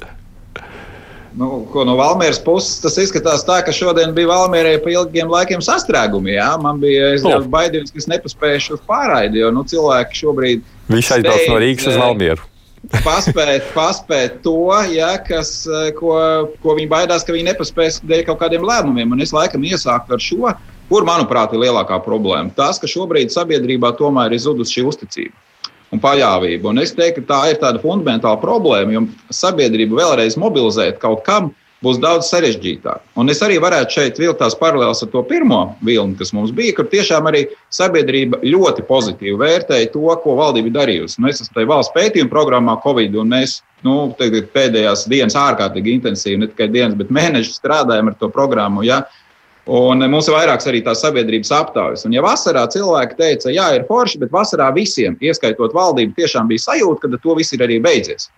Nu, 1.36 1.66
ko 1.72 1.84
no 1.86 1.94
Valmieras 1.98 2.40
puses 2.42 2.80
tas 2.82 2.96
izskatās 2.98 3.44
tā, 3.46 3.60
ka 3.66 3.74
šodien 3.74 4.14
bija 4.16 4.30
Valmierai 4.32 4.78
pa 4.82 4.90
ilgiem 4.94 5.30
laikiem 5.30 5.62
sastrēgumi. 5.62 6.34
Jā? 6.34 6.48
Man 6.62 6.80
bija 6.82 7.12
oh. 7.28 7.46
baidījums, 7.50 7.92
ka 7.94 8.02
es 8.02 8.08
nepaspēju 8.10 8.78
uz 8.78 8.82
pārraidi, 8.88 9.42
jo 9.42 9.52
nu, 9.54 9.62
cilvēki 9.70 10.22
šobrīd. 10.24 10.64
Viņš 10.90 11.12
aizbrauc 11.18 11.46
no 11.52 11.60
Rīgas 11.62 11.86
uz 11.86 11.94
eh, 11.94 12.00
Valmieru. 12.02 12.49
Paspēt, 12.88 13.68
paspēt 13.74 14.40
to, 14.44 14.72
ja, 14.92 15.12
kas, 15.24 15.66
eh, 15.68 15.90
ko, 15.98 16.14
ko 16.62 16.76
viņi 16.78 16.88
baidās, 16.90 17.26
ka 17.26 17.34
viņi 17.36 17.52
nepaspēs 17.52 18.00
dēļ 18.08 18.24
kaut 18.26 18.40
kādiem 18.40 18.64
lēmumiem. 18.64 19.12
Un 19.12 19.20
es 19.20 19.34
laikam 19.36 19.62
iesāku 19.62 20.16
ar 20.16 20.24
šo, 20.24 20.54
kur, 20.88 21.04
manuprāt, 21.04 21.52
ir 21.54 21.66
lielākā 21.66 22.00
problēma. 22.04 22.54
Tas, 22.56 22.80
ka 22.80 22.90
šobrīd 22.90 23.30
sabiedrībā 23.30 23.92
tomēr 23.98 24.32
ir 24.32 24.42
zudusi 24.42 24.80
šī 24.80 24.86
uzticība 24.88 25.36
un 25.90 26.00
paļāvību. 26.02 26.70
Un 26.70 26.82
es 26.82 26.94
teiktu, 26.94 27.24
ka 27.26 27.34
tā 27.34 27.40
ir 27.50 27.60
tāda 27.62 27.82
fundamentāla 27.82 28.38
problēma, 28.42 28.94
jo 28.94 29.06
sabiedrību 29.34 29.98
vēlreiz 29.98 30.38
mobilizēt 30.38 31.00
kaut 31.02 31.24
kam 31.26 31.50
būs 31.84 32.00
daudz 32.00 32.28
sarežģītāk. 32.28 33.02
Un 33.20 33.32
es 33.32 33.40
arī 33.44 33.56
varētu 33.62 33.96
šeit 33.96 34.20
vilkt 34.20 34.40
tās 34.42 34.56
paralēlas 34.58 35.02
ar 35.04 35.10
to 35.12 35.22
pirmo 35.28 35.60
vilni, 35.86 36.16
kas 36.18 36.34
mums 36.36 36.52
bija, 36.56 36.74
kur 36.76 36.88
tiešām 36.92 37.28
arī 37.30 37.46
sabiedrība 37.72 38.42
ļoti 38.44 38.84
pozitīvi 38.88 39.38
vērtēja 39.40 39.92
to, 39.94 40.04
ko 40.24 40.36
valdība 40.40 40.74
darījusi. 40.80 41.20
Nu, 41.20 41.30
es 41.32 41.40
esmu 41.40 41.56
tajā 41.56 41.70
valsts 41.72 41.94
pētījuma 41.96 42.32
programmā 42.32 42.76
Covid, 42.84 43.16
un 43.22 43.32
mēs 43.32 43.60
nu, 43.86 43.96
pēdējās 44.18 45.06
dienas 45.10 45.38
ārkārtīgi 45.40 45.96
intensīvi, 45.96 46.42
ne 46.42 46.50
tikai 46.52 46.68
dienas, 46.72 46.98
bet 47.00 47.12
mēnešus 47.16 47.56
strādājam 47.62 48.12
ar 48.12 48.20
to 48.20 48.28
programmu. 48.32 48.84
Ja? 48.84 49.02
Un 49.70 50.02
mums 50.10 50.28
ir 50.28 50.34
vairākas 50.34 50.66
arī 50.66 50.80
tās 50.84 51.02
sabiedrības 51.04 51.52
aptaujas. 51.54 52.04
Un, 52.08 52.14
ja 52.16 52.24
vasarā 52.24 52.64
cilvēki 52.72 53.16
teica, 53.18 53.52
jā, 53.54 53.68
ir 53.76 53.84
forši, 53.88 54.20
bet 54.20 54.32
vasarā 54.34 54.70
visiem, 54.74 55.16
ieskaitot 55.22 55.76
valdību, 55.76 56.16
tiešām 56.16 56.48
bija 56.50 56.64
sajūta, 56.64 57.06
ka 57.06 57.20
to 57.22 57.36
viss 57.38 57.54
ir 57.56 57.64
arī 57.64 57.78
beidzies. 57.82 58.28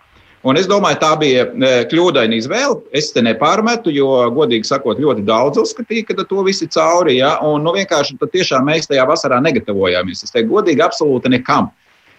Un 0.43 0.57
es 0.59 0.65
domāju, 0.67 0.97
tā 0.99 1.13
bija 1.19 1.45
e, 1.47 1.67
kļūdaina 1.87 2.35
izvēle. 2.35 2.81
Es 2.95 3.13
te 3.15 3.21
nepārmetu, 3.23 3.93
jo, 3.95 4.09
godīgi 4.35 4.67
sakot, 4.67 4.99
ļoti 4.99 5.23
daudz 5.27 5.61
uzskatīja, 5.61 6.09
ka 6.09 6.25
to 6.27 6.43
viss 6.43 6.65
ir 6.65 6.71
cauri. 6.73 7.15
Ja? 7.21 7.37
Un 7.47 7.63
nu, 7.63 7.71
vienkārši 7.77 8.17
tiešām 8.19 8.67
mēs 8.67 8.89
tajā 8.91 9.05
vasarā 9.07 9.39
negatavojāmies. 9.45 10.25
Es 10.25 10.35
teiktu, 10.35 10.51
godīgi, 10.57 10.83
absolūti 10.83 11.31
nekam. 11.31 11.71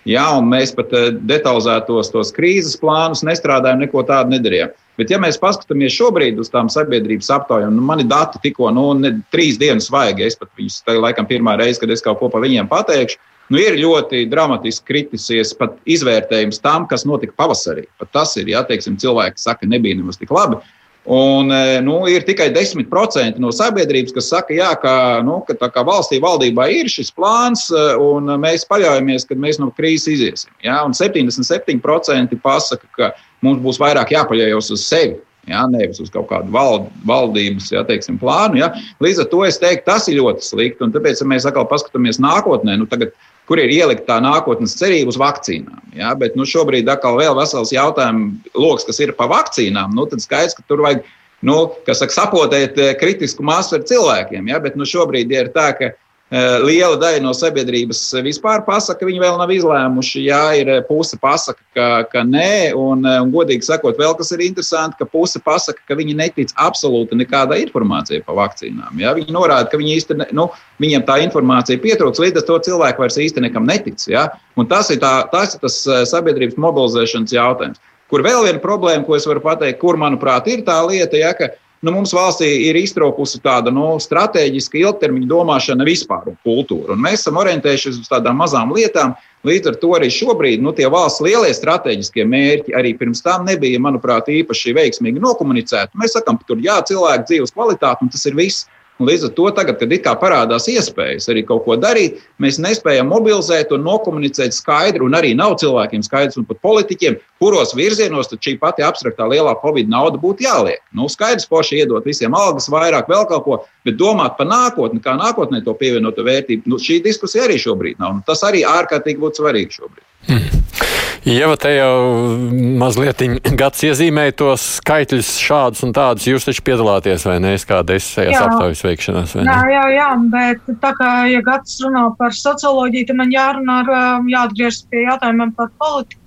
Ja? 0.09 0.31
Un 0.39 0.49
mēs 0.49 0.73
pat 0.77 0.95
e, 0.97 1.11
detalizētos 1.21 2.15
tos 2.15 2.33
krīzes 2.33 2.81
plānus 2.81 3.27
nestrādājām, 3.29 3.85
neko 3.85 4.07
tādu 4.09 4.33
nedarījām. 4.39 4.73
Bet, 4.97 5.11
ja 5.11 5.19
mēs 5.21 5.37
paskatāmies 5.43 5.93
šobrīd 5.93 6.41
uz 6.41 6.49
tām 6.55 6.71
sabiedrības 6.73 7.29
aptaujām, 7.35 7.77
nu, 7.77 7.85
man 7.85 8.01
ir 8.01 8.09
dati 8.09 8.41
tikko 8.41 8.71
nu, 8.73 8.87
ne, 9.05 9.17
trīs 9.35 9.61
dienas 9.61 9.91
svaigi. 9.91 10.25
Es 10.31 10.41
pat 10.41 10.49
viņus, 10.57 10.81
tā 10.87 10.97
ir 10.97 11.05
laikam 11.05 11.29
pirmā 11.29 11.59
reize, 11.61 11.83
kad 11.83 11.93
es 11.93 12.05
kaut 12.05 12.23
ko 12.23 12.33
par 12.33 12.47
viņiem 12.47 12.71
pateikšu. 12.73 13.21
Nu, 13.53 13.59
ir 13.61 13.77
ļoti 13.77 14.23
dramatiski 14.33 14.89
kritisies 14.89 15.53
pat 15.59 15.77
izvērtējums 15.85 16.63
tam, 16.65 16.87
kas 16.89 17.05
notika 17.05 17.37
pavasarī. 17.37 17.85
Pat 18.01 18.13
tas 18.17 18.33
ir, 18.41 18.49
ja 18.55 18.65
teiksim, 18.65 18.97
cilvēki 19.01 19.43
saka, 19.43 19.69
nebija 19.69 19.99
nemaz 19.99 20.17
tik 20.21 20.33
labi. 20.33 20.63
Un, 21.05 21.51
e, 21.53 21.81
nu, 21.85 21.99
ir 22.09 22.25
tikai 22.25 22.47
10% 22.55 23.37
no 23.37 23.51
sabiedrības, 23.53 24.15
kas 24.17 24.31
saka, 24.33 24.55
jā, 24.57 24.71
ka, 24.81 24.95
nu, 25.27 25.43
ka 25.45 25.69
kā 25.69 25.83
valstī 25.85 26.17
valdībā 26.25 26.71
ir 26.73 26.89
šis 26.89 27.13
plāns, 27.13 27.67
e, 27.69 27.83
un 28.01 28.33
mēs 28.41 28.65
paļaujamies, 28.71 29.29
ka 29.29 29.37
mēs 29.37 29.61
no 29.61 29.69
krīzes 29.77 30.15
iziesim. 30.15 30.55
Ja? 30.65 30.81
Un 30.89 30.97
77% 30.97 32.41
pasaka, 32.41 32.89
ka 32.97 33.13
mums 33.45 33.61
būs 33.61 33.81
vairāk 33.83 34.17
jāpaļaujas 34.17 34.73
uz 34.73 34.89
sevi. 34.89 35.21
Ja, 35.45 35.67
nevis 35.69 35.99
uz 36.01 36.09
kaut 36.09 36.31
kādu 36.31 36.49
vald, 36.49 36.87
valdības 37.05 37.67
ja, 37.69 37.83
teiksim, 37.85 38.17
plānu. 38.17 38.57
Ja. 38.63 38.71
Līdz 39.05 39.27
ar 39.27 39.29
to 39.29 39.43
es 39.45 39.61
teiktu, 39.61 39.85
tas 39.91 40.09
ir 40.09 40.17
ļoti 40.23 40.41
slikti. 40.41 40.81
Un 40.87 40.95
tāpēc, 40.95 41.21
ja 41.21 41.29
mēs 41.29 41.45
atkal 41.45 41.67
paskatāmies 41.69 42.17
nākotnē, 42.17 42.79
nu, 42.81 42.89
tagad, 42.89 43.13
kur 43.49 43.61
ir 43.61 43.73
ielikt 43.73 44.07
tā 44.09 44.21
nākotnes 44.25 44.77
cerība 44.79 45.13
uz 45.13 45.19
vakcīnām. 45.21 45.83
Ja? 45.97 46.15
Bet 46.19 46.39
nu, 46.39 46.47
šobrīd 46.49 46.89
atkal 46.91 47.19
vēl 47.21 47.37
vesels 47.39 47.75
jautājumu 47.75 48.39
lokus, 48.57 48.87
kas 48.89 49.03
ir 49.05 49.15
par 49.19 49.31
vakcīnām. 49.33 49.93
Nu, 49.97 50.07
tad 50.11 50.25
skaidrs, 50.25 50.57
ka 50.57 50.65
tur 50.69 50.85
vajag 50.85 51.05
nu, 51.45 51.59
saka, 51.91 52.13
sapotēt 52.15 52.81
eh, 52.81 52.95
kritisku 53.01 53.45
masu 53.47 53.79
ar 53.79 53.85
cilvēkiem. 53.89 54.49
Ja? 54.53 54.63
Bet 54.65 54.79
nu, 54.81 54.89
šobrīd 54.89 55.33
ir 55.35 55.53
tā, 55.57 55.71
ka 55.77 55.93
liela 56.33 56.97
daļa 56.99 57.21
no 57.23 57.35
sabiedrības 57.37 58.01
vispār 58.25 58.63
pasaka, 58.65 59.03
ka 59.03 59.07
viņi 59.07 59.21
vēl 59.21 59.37
nav 59.39 59.51
izlēmuši. 59.53 60.23
Jā, 60.25 60.43
ir 60.57 60.71
eh, 60.73 60.81
puse 60.89 61.19
pasaka, 61.21 61.61
ka, 61.77 61.89
ka 62.11 62.25
nē, 62.25 62.73
un, 62.81 63.05
eh, 63.05 63.21
un 63.21 63.31
godīgi 63.35 63.67
sakot, 63.67 63.99
vēl 64.01 64.17
kas 64.17 64.33
ir 64.33 64.41
interesanti, 64.47 64.97
ka 64.99 65.05
puse 65.05 65.39
pasaka, 65.45 65.85
ka 65.87 65.99
viņi 65.99 66.17
netic 66.17 66.55
absolūti 66.57 67.19
nekādai 67.21 67.61
informācijai 67.67 68.25
par 68.25 68.39
vakcīnām. 68.41 68.97
Jā, 68.99 69.15
viņi 69.19 69.37
norāda, 69.37 69.69
ka 69.71 69.81
viņi 69.81 69.97
īsti, 70.01 70.19
nu, 70.33 70.49
viņiem 70.83 71.05
tā 71.07 71.21
informācija 71.27 71.83
pietrūks, 71.83 72.23
līdz 72.23 72.41
ar 72.41 72.49
to 72.49 72.61
cilvēku 72.71 73.05
vairs 73.05 73.21
īsti 73.21 73.45
nekam 73.45 73.69
netic. 73.69 74.01
Jā, 74.09 74.31
un 74.57 74.71
tas 74.71 74.91
ir, 74.91 75.03
tā, 75.05 75.17
tas 75.33 75.55
ir 75.55 75.63
tas 75.63 75.83
sabiedrības 76.11 76.57
mobilizēšanas 76.57 77.37
jautājums. 77.37 77.83
Kur 78.13 78.23
vēl 78.25 78.45
viena 78.47 78.61
problēma, 78.63 79.05
ko 79.07 79.17
es 79.17 79.25
varu 79.27 79.41
pateikt, 79.43 79.81
kur, 79.81 79.97
manuprāt, 79.99 80.49
ir 80.53 80.65
tā 80.67 80.77
lieta, 80.87 81.17
ja, 81.19 81.33
ka 81.37 81.49
nu, 81.85 81.93
mums 81.95 82.15
valstī 82.17 82.49
ir 82.69 82.79
iztraukusi 82.81 83.41
tāda 83.45 83.73
nu, 83.75 83.95
strateģiska 84.03 84.81
ilgtermiņa 84.81 85.29
domāšana 85.31 85.87
vispār 85.87 86.31
un 86.33 86.39
kultūra. 86.47 86.97
Un 86.97 87.03
mēs 87.05 87.23
esam 87.23 87.39
orientējušies 87.43 88.01
uz 88.03 88.11
tādām 88.11 88.41
mazām 88.41 88.73
lietām. 88.75 89.15
Līdz 89.45 89.75
ar 89.75 89.77
to 89.83 89.91
arī 89.93 90.09
šobrīd 90.09 90.63
nu, 90.65 90.73
tie 90.73 90.89
valsts 90.89 91.21
lielie 91.25 91.53
strateģiskie 91.53 92.25
mērķi 92.25 92.73
arī 92.79 92.95
pirms 92.97 93.21
tam 93.25 93.45
nebija, 93.45 93.81
manuprāt, 93.85 94.31
īpaši 94.33 94.73
veiksmīgi 94.79 95.21
nokomunicēti. 95.21 96.01
Mēs 96.01 96.17
sakām, 96.17 96.41
ka 96.41 96.49
tur 96.49 96.63
jā, 96.65 96.79
cilvēku 96.89 97.29
dzīves 97.29 97.53
kvalitāte, 97.53 98.07
un 98.07 98.13
tas 98.15 98.25
ir 98.31 98.39
viss. 98.39 98.65
Līdz 99.03 99.25
ar 99.27 99.31
to, 99.35 99.49
tagad, 99.51 99.79
kad 99.81 99.91
it 99.91 100.05
kā 100.05 100.13
parādās 100.15 100.69
iespējas 100.71 101.27
arī 101.33 101.43
kaut 101.47 101.65
ko 101.65 101.75
darīt, 101.81 102.21
mēs 102.39 102.61
nespējam 102.63 103.09
mobilizēt 103.11 103.73
un 103.75 103.83
nokomunicēt 103.83 104.55
skaidri, 104.55 105.03
un 105.03 105.17
arī 105.19 105.33
nav 105.35 105.57
cilvēkiem 105.59 106.05
skaidrs, 106.07 106.39
un 106.39 106.47
pat 106.47 106.61
politiķiem, 106.63 107.17
kuros 107.43 107.75
virzienos 107.75 108.31
šī 108.31 108.55
pati 108.63 108.87
abstraktā 108.87 109.27
lielā 109.33 109.57
Covid 109.65 109.91
nauda 109.91 110.23
būtu 110.23 110.47
jāliek. 110.47 110.79
Nu, 110.95 111.09
skaidrs, 111.11 111.49
poši 111.51 111.83
iedot 111.83 112.07
visiem 112.07 112.39
algas 112.39 112.71
vairāk, 112.71 113.11
vēl 113.11 113.27
kaut 113.33 113.45
ko, 113.49 113.61
bet 113.83 113.99
domāt 113.99 114.39
par 114.39 114.47
nākotni, 114.53 115.03
kā 115.03 115.19
nākotnē 115.19 115.65
to 115.67 115.75
pievienoto 115.75 116.23
vērtību, 116.23 116.71
nu, 116.71 116.79
šī 116.79 117.03
diskusija 117.03 117.49
arī 117.49 117.59
šobrīd 117.59 117.99
nav. 117.99 118.21
Nu, 118.21 118.27
tas 118.27 118.47
arī 118.47 118.63
ārkārtīgi 118.63 119.23
būtu 119.27 119.43
svarīgi 119.43 119.81
šobrīd. 119.81 120.07
Hmm. 120.31 120.84
Ieva, 121.25 121.55
te 121.57 121.71
jau 121.73 122.37
mazliet 122.77 123.23
gads 123.57 123.81
iezīmēja 123.89 124.35
tos 124.37 124.65
skaitļus 124.77 125.31
šādus 125.41 125.85
un 125.87 125.95
tādus. 125.97 126.27
Jūs 126.29 126.45
taču 126.45 126.61
piedalāties 126.67 127.23
vai 127.25 127.39
ne? 127.41 127.55
Es 127.57 127.63
kāda 127.65 127.95
es 127.97 128.11
šajās 128.13 128.43
aptaujas 128.43 128.83
veikšanās. 128.85 129.33
Jā, 129.41 129.55
jā, 129.73 129.85
jā, 129.95 130.09
bet 130.35 130.67
tā 130.83 130.91
kā, 130.99 131.13
ja 131.33 131.41
gads 131.47 131.79
runā 131.81 132.03
par 132.19 132.37
socioloģiju, 132.37 133.09
tad 133.09 133.17
man 133.23 133.33
jārunā, 133.33 133.77
ar, 133.87 133.93
um, 134.21 134.29
jāatgriežas 134.29 134.83
pie 134.93 135.07
jautājumiem 135.07 135.55
par 135.57 135.71
politiku. 135.81 136.21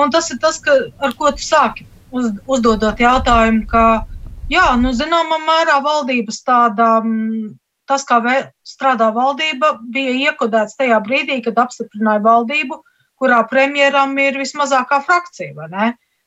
Un 0.00 0.14
tas 0.14 0.30
ir 0.32 0.38
tas, 0.40 0.56
ka, 0.64 0.78
ar 1.04 1.12
ko 1.18 1.34
tu 1.36 1.44
sāki 1.44 1.84
uz, 2.16 2.30
uzdodot 2.48 3.02
jautājumu, 3.04 3.66
ka, 3.68 4.06
jā, 4.48 4.64
nu, 4.80 4.94
zināmā 4.96 5.42
mērā 5.44 5.76
valdības 5.84 6.40
tāda, 6.46 6.88
mm, 7.04 7.52
tas, 7.84 8.08
kā 8.08 8.16
vē, 8.24 8.38
strādā 8.64 9.10
valdība, 9.12 9.74
bija 9.92 10.16
iekodēts 10.30 10.80
tajā 10.80 11.02
brīdī, 11.04 11.42
kad 11.44 11.60
apstiprināja 11.66 12.24
valdību 12.24 12.80
kurā 13.22 13.38
premjeram 13.46 14.16
ir 14.18 14.40
vismazākā 14.40 14.98
frakcija. 15.06 15.68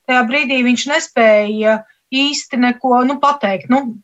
Tajā 0.05 0.23
brīdī 0.29 0.61
viņš 0.63 0.87
nespēja 0.93 1.81
īsti 2.15 2.61
neko 2.61 3.01
nu, 3.09 3.19
pateikt. 3.19 3.67
Nu, 3.73 3.97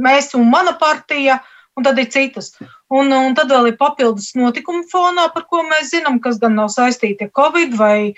mēs 0.00 0.32
un 0.38 0.48
mana 0.48 0.72
partija, 0.80 1.42
un 1.76 1.84
tad 1.86 1.98
ir 2.00 2.08
citas. 2.14 2.54
Un, 2.88 3.12
un 3.12 3.36
tad 3.36 3.52
vēl 3.52 3.72
ir 3.72 3.76
papildus 3.80 4.32
notikumu 4.38 4.86
fonā, 4.90 5.28
par 5.34 5.44
ko 5.50 5.64
mēs 5.66 5.92
zinām, 5.92 6.22
kas 6.24 6.40
gan 6.40 6.56
nav 6.56 6.70
saistīti 6.72 7.28
ar 7.28 7.34
Covid, 7.36 7.74
vai 7.76 8.14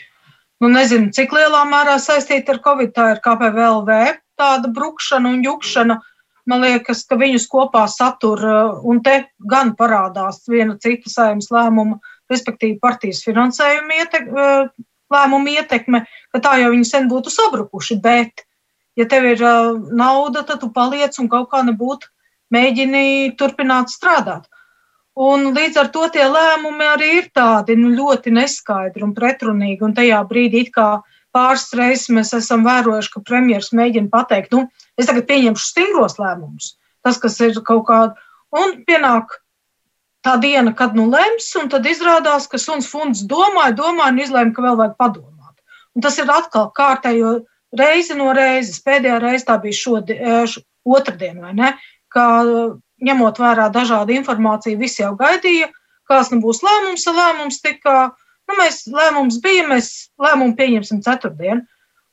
nu, 0.60 0.70
nezinu, 0.70 1.10
cik 1.16 1.34
lielā 1.34 1.64
mērā 1.68 1.96
saistīti 1.98 2.54
ar 2.54 2.62
Covid. 2.64 2.94
Tā 2.96 3.08
ir 3.16 3.24
KPVLV 3.24 3.98
tāda 4.40 4.70
brukšana 4.76 5.34
un 5.34 5.42
jukšana. 5.44 5.98
Man 6.48 6.64
liekas, 6.64 7.02
ka 7.06 7.18
viņus 7.20 7.48
kopā 7.50 7.84
satur, 7.90 8.40
un 8.86 9.02
te 9.04 9.16
gan 9.50 9.74
parādās 9.78 10.40
viena 10.48 10.78
cita 10.80 11.12
saimnes 11.12 11.50
lēmuma 11.52 12.00
respektīvi 12.30 12.78
partijas 12.82 13.24
finansējuma 13.26 13.98
ietek, 14.02 14.30
lēmumu 15.10 15.56
ietekme, 15.56 16.04
ka 16.32 16.42
tā 16.44 16.54
jau 16.62 16.70
viņi 16.74 16.86
sen 16.86 17.10
būtu 17.10 17.32
sabrukuši. 17.34 17.98
Bet, 18.02 18.46
ja 18.98 19.08
tev 19.10 19.26
ir 19.32 19.44
nauda, 19.90 20.44
tad 20.46 20.62
tu 20.62 20.70
paliec 20.74 21.18
un 21.22 21.28
kaut 21.32 21.50
kā 21.52 21.64
nebūtu 21.66 22.10
mēģini 22.54 23.36
turpināt 23.38 23.92
strādāt. 23.92 24.46
Un 25.20 25.50
līdz 25.52 25.76
ar 25.82 25.88
to 25.92 26.06
tie 26.14 26.24
lēmumi 26.30 26.86
arī 26.86 27.08
ir 27.18 27.30
tādi 27.34 27.74
nu, 27.76 27.90
ļoti 27.92 28.32
neskaidri 28.32 29.04
un 29.04 29.14
pretrunīgi. 29.16 29.82
Un 29.84 29.94
tajā 29.96 30.20
brīdī, 30.30 30.68
pāris 31.34 31.68
reizes 31.76 32.08
mēs 32.14 32.32
esam 32.38 32.64
vērojuši, 32.66 33.12
ka 33.12 33.22
premjerministrs 33.26 33.76
mēģina 33.76 34.10
pateikt, 34.12 34.54
nu, 34.54 34.66
es 34.98 35.10
tagad 35.10 35.28
pieņemšu 35.28 35.66
stingros 35.66 36.18
lēmumus, 36.18 36.74
tas, 37.06 37.18
kas 37.22 37.38
ir 37.44 37.58
kaut 37.66 37.84
kāda, 37.90 38.16
un 38.56 38.80
pienāk 38.86 39.36
tā 40.26 40.36
diena, 40.40 40.72
kad 40.76 40.96
nu 40.96 41.06
lems, 41.10 41.48
un 41.60 41.70
tad 41.72 41.86
izrādās, 41.88 42.48
ka 42.50 42.60
suns 42.60 42.88
funds 42.90 43.24
domāja, 43.28 43.76
domāja 43.76 44.12
un 44.12 44.20
izlēma, 44.24 44.54
ka 44.56 44.64
vēl 44.64 44.78
vajag 44.80 44.98
padomāt. 45.00 45.56
Un 45.96 46.04
tas 46.04 46.18
ir 46.20 46.30
atkal 46.30 46.70
kārtējo 46.76 47.40
reizi 47.76 48.16
no 48.18 48.30
reizes. 48.36 48.82
Pēdējā 48.84 49.18
reize 49.22 49.48
tā 49.48 49.56
bija 49.62 49.78
šodien, 49.78 50.20
eh, 50.20 50.56
otrdien, 50.84 51.40
vai 51.40 51.52
ne? 51.54 51.74
Kā 52.12 52.26
ņemot 53.00 53.38
vērā 53.38 53.70
dažādu 53.72 54.14
informāciju, 54.16 54.78
visi 54.78 55.02
jau 55.02 55.14
gaidīja, 55.16 55.70
kāds 56.08 56.30
nu 56.32 56.40
būs 56.42 56.62
lēmums, 56.66 57.06
lēmums 57.06 57.60
tika, 57.62 58.12
nu 58.48 58.56
mēs 58.58 58.86
lēmums 58.90 59.40
bija, 59.42 59.68
mēs 59.68 60.10
lēmumu 60.20 60.56
pieņemsim 60.58 61.02
ceturtdien. 61.06 61.66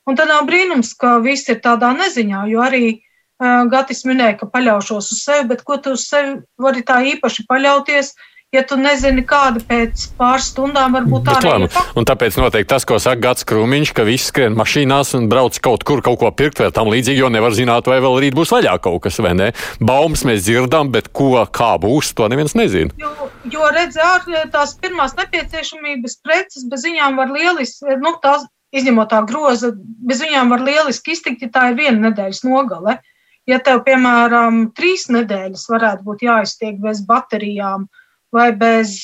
Un 0.07 0.15
tad 0.15 0.29
nav 0.31 0.45
brīnums, 0.47 0.93
ka 0.95 1.17
viss 1.19 1.49
ir 1.49 1.59
tādā 1.59 1.91
neziņā, 1.97 2.45
jo 2.47 2.61
arī 2.63 3.01
Gatis 3.37 4.01
minēja, 4.07 4.39
ka 4.39 4.47
paļaušos 4.49 5.11
uz 5.13 5.19
sevi, 5.21 5.45
bet 5.51 5.61
ko 5.65 5.77
tu 5.77 5.93
uz 5.93 6.07
sevi 6.09 6.39
vari 6.57 6.81
tā 6.85 7.03
īpaši 7.13 7.45
paļauties? 7.49 8.15
Ja 8.55 8.61
tu 8.63 8.77
nezini, 8.79 9.25
kāda 9.27 9.59
pēc 9.67 10.05
pāris 10.15 10.45
stundām 10.53 10.93
var 10.95 11.03
būt 11.05 11.25
tāda 11.27 11.49
līnija. 11.57 11.81
Un 11.99 12.05
tāpēc 12.07 12.37
noteikti 12.39 12.69
tas, 12.71 12.85
ko 12.87 12.95
saka 13.03 13.19
Gats 13.25 13.43
Krūmiņš, 13.45 13.89
ka 13.91 14.05
viss 14.07 14.29
skrien 14.31 14.55
mašīnās 14.55 15.11
un 15.19 15.27
brauc 15.27 15.59
kaut 15.59 15.83
kur 15.85 15.99
kaut 16.05 16.21
ko 16.21 16.31
pirkt 16.31 16.61
vai 16.63 16.69
tam 16.71 16.87
līdzīgi, 16.93 17.19
jo 17.19 17.29
nevar 17.33 17.51
zināt, 17.53 17.89
vai 17.91 17.97
vēl 18.01 18.15
rīt 18.23 18.37
būs 18.39 18.53
vaļā 18.55 18.77
kaut 18.85 19.03
kas, 19.03 19.19
vai 19.21 19.33
ne? 19.35 19.49
Baumas 19.83 20.23
mēs 20.25 20.45
dzirdam, 20.47 20.93
bet 20.95 21.11
ko, 21.11 21.43
kā 21.51 21.73
būs, 21.83 22.13
to 22.15 22.29
neviens 22.31 22.55
nezina. 22.55 22.95
Jo, 23.03 23.27
jo 23.51 23.67
redz, 23.75 23.99
ar 23.99 24.23
tās 24.55 24.77
pirmās 24.79 25.17
nepieciešamības 25.19 26.17
preces 26.23 26.63
bez 26.71 26.87
viņām 26.87 27.19
var 27.19 27.35
lieliski, 27.35 27.99
nu, 27.99 28.15
tās 28.23 28.47
izņemot 28.71 29.11
tā 29.11 29.21
groza, 29.27 29.75
bez 30.07 30.23
viņām 30.23 30.55
var 30.55 30.63
lieliski 30.63 31.19
iztikt, 31.19 31.43
ja 31.43 31.51
tā 31.51 31.67
ir 31.73 31.79
viena 31.83 32.07
nedēļas 32.07 32.45
nogale. 32.47 33.01
Ja 33.01 33.16
tev, 33.63 33.81
piemēram, 33.87 34.65
trīs 34.75 35.07
nedēļas 35.13 35.67
varētu 35.71 36.03
būt 36.07 36.25
jāiztiek 36.27 36.79
bez 36.83 37.03
baterijām 37.07 37.87
vai 38.35 38.49
bez, 38.51 38.97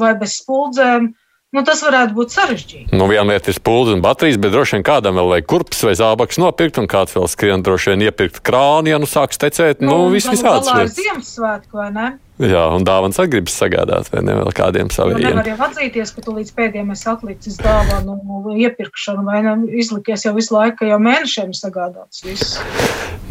vai 0.00 0.14
bez 0.20 0.38
spuldzēm, 0.40 1.10
Nu, 1.50 1.64
tas 1.66 1.80
varētu 1.82 2.14
būt 2.14 2.30
sarežģīti. 2.30 2.94
Nu, 2.94 3.08
viena 3.10 3.32
lieta 3.32 3.50
ir 3.50 3.56
spūles 3.56 3.96
un 3.96 4.02
baterijas, 4.04 4.36
bet 4.38 4.52
droši 4.54 4.76
vien 4.76 4.84
kādam 4.86 5.16
vēl 5.18 5.32
vajag 5.32 5.48
kurpes 5.50 5.80
vai 5.82 5.96
zābaks 5.98 6.38
nopirkt, 6.38 6.78
un 6.78 6.86
kāds 6.90 7.16
vēl 7.16 7.26
skrien 7.32 7.64
droši 7.66 7.90
vien 7.90 8.04
iepirkt 8.06 8.38
krānu, 8.46 8.92
ja 8.92 9.00
nu 9.02 9.08
sāks 9.10 9.40
tecēt. 9.42 9.82
Nu, 9.82 9.96
nu 10.04 10.12
viss 10.14 10.30
visāds. 10.30 10.70
Tā 10.70 10.84
ir 10.84 10.92
Ziemassvētku, 10.94 11.80
vai 11.80 11.88
ne? 11.96 12.06
Jā, 12.38 12.62
un 12.70 12.86
dāvāns 12.86 13.18
atgribas 13.18 13.58
sagādāt, 13.58 14.12
vai 14.14 14.22
ne 14.28 14.38
vēl 14.38 14.54
kādiem 14.60 14.94
saviem. 14.94 15.18
Nu, 15.18 15.26
nevar 15.26 15.50
jau 15.50 15.58
atzīties, 15.66 16.14
ka 16.14 16.22
tu 16.28 16.38
līdz 16.38 16.54
pēdējiem 16.54 16.94
esi 16.94 17.10
atlicis 17.16 17.58
dāvanu 17.66 18.54
iepirkšanu, 18.54 19.26
vai 19.26 19.42
ne? 19.48 19.58
Izlikies 19.82 20.28
jau 20.30 20.36
visu 20.38 20.54
laiku, 20.54 20.86
jau 20.86 21.02
mēnešiem 21.02 21.50
sagādāts 21.58 22.22
viss. 22.30 22.60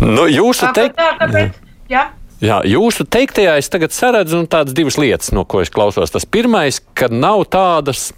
Nu, 0.03 0.27
jūsu 0.27 0.67
teikt. 0.75 0.99
Tā, 0.99 1.15
tā, 1.23 1.31
bet, 1.31 1.55
jā. 1.87 2.03
Jā, 2.03 2.07
jūsu 2.41 3.05
teiktajā 3.11 3.57
es 3.59 3.69
tagad 3.71 3.91
saredzu 3.95 4.45
tādas 4.51 4.75
divas 4.77 4.97
lietas, 4.99 5.33
no 5.35 5.45
ko 5.45 5.63
es 5.63 5.71
klausos. 5.73 6.13
Tas 6.13 6.25
pirmais, 6.25 6.79
ka 6.95 7.09
nav 7.11 7.45
tādas. 7.51 8.09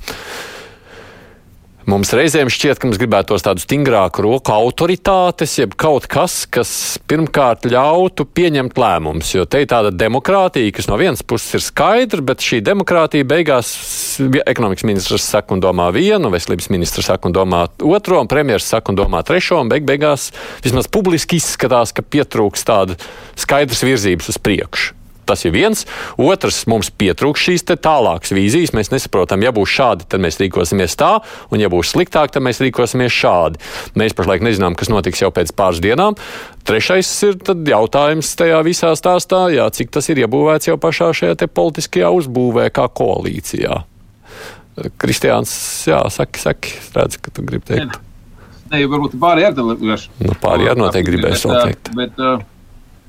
Mums 1.89 2.11
reizēm 2.13 2.49
šķiet, 2.51 2.77
ka 2.77 2.85
mums 2.85 2.99
gribētos 3.01 3.41
tādu 3.41 3.63
stingrāku 3.63 4.21
roku 4.21 4.53
autoritātes, 4.53 5.55
jeb 5.57 5.73
kaut 5.81 6.05
kas, 6.11 6.43
kas 6.45 6.69
pirmkārt 7.09 7.65
ļautu 7.71 8.27
pieņemt 8.29 8.77
lēmumus. 8.77 9.31
Jo 9.33 9.47
te 9.49 9.63
ir 9.63 9.69
tāda 9.71 9.89
demokrātija, 9.89 10.75
kas 10.77 10.91
no 10.91 10.99
vienas 11.01 11.25
puses 11.25 11.57
ir 11.57 11.65
skaidra, 11.65 12.21
bet 12.29 12.45
šī 12.45 12.61
demokrātija 12.69 13.25
beigās 13.25 13.73
ekonomikas 14.45 14.85
ministrs 14.85 15.25
saka 15.33 15.57
un 15.57 15.65
domā 15.65 15.89
vienu, 15.95 16.29
veselības 16.29 16.69
ministrs 16.69 17.09
saka 17.09 17.31
un 17.31 17.37
domā 17.39 17.65
otro, 17.81 18.21
un 18.21 18.29
premjeras 18.29 18.69
saka 18.75 18.93
un 18.93 19.01
domā 19.01 19.25
trešo, 19.25 19.63
un 19.65 19.73
beig 19.73 19.87
beigās 19.89 20.29
vismaz 20.61 20.85
publiski 20.85 21.41
izskatās, 21.41 21.97
ka 21.97 22.05
pietrūks 22.05 22.69
tāda 22.69 23.01
skaidras 23.33 23.81
virzības 23.89 24.29
uz 24.35 24.37
priekšu. 24.37 25.00
Tas 25.31 25.45
ir 25.47 25.53
viens. 25.55 25.85
Otrs, 26.19 26.65
mums 26.67 26.89
pietrūks 26.91 27.45
šīs 27.47 27.63
tālākas 27.71 28.33
vīzijas. 28.35 28.73
Mēs 28.75 28.91
nesaprotam, 28.91 29.45
ja 29.45 29.53
būs 29.55 29.71
šādi, 29.71 30.07
tad 30.11 30.23
mēs 30.23 30.41
rīkosimies 30.41 30.97
tā, 30.99 31.13
un 31.55 31.63
ja 31.63 31.69
būs 31.71 31.93
sliktāk, 31.95 32.33
tad 32.35 32.43
mēs 32.43 32.59
rīkosimies 32.59 33.15
šādi. 33.15 33.61
Mēs 33.95 34.17
pašlaik 34.17 34.43
nezinām, 34.43 34.75
kas 34.75 34.91
notiks 34.91 35.23
jau 35.23 35.31
pēc 35.31 35.53
pāris 35.55 35.79
dienām. 35.83 36.19
Trešais 36.67 37.09
ir 37.29 37.39
jautājums 37.71 38.35
tajā 38.37 38.59
visā 38.67 38.91
stāstā, 38.99 39.45
jā, 39.55 39.69
cik 39.71 39.95
tas 39.95 40.11
ir 40.11 40.21
iebūvēts 40.25 40.67
jau 40.69 40.77
pašā 40.81 41.13
šajā 41.15 41.47
politiskajā 41.47 42.11
uzbūvē, 42.19 42.67
kā 42.75 42.91
koalīcijā. 42.91 43.81
Kristiāns, 45.01 45.55
jā, 45.87 46.03
saki, 46.11 46.43
saki, 46.43 46.75
redz, 46.95 47.19
ka 47.23 47.33
tu 47.33 47.47
gribi 47.47 47.71
teikt. 47.71 47.99
Nē, 48.71 48.85
varbūt 48.87 49.17
pārējie 49.19 49.49
ar 49.49 49.55
to 49.57 49.65
nu, 49.67 50.35
pārējie 50.43 50.71
ar 50.71 50.79
noteikti 50.79 51.11
gribēs 51.11 51.43
vēl 51.43 51.71
teikt. 51.71 51.91
Bet, 51.97 52.19
uh, 52.19 52.43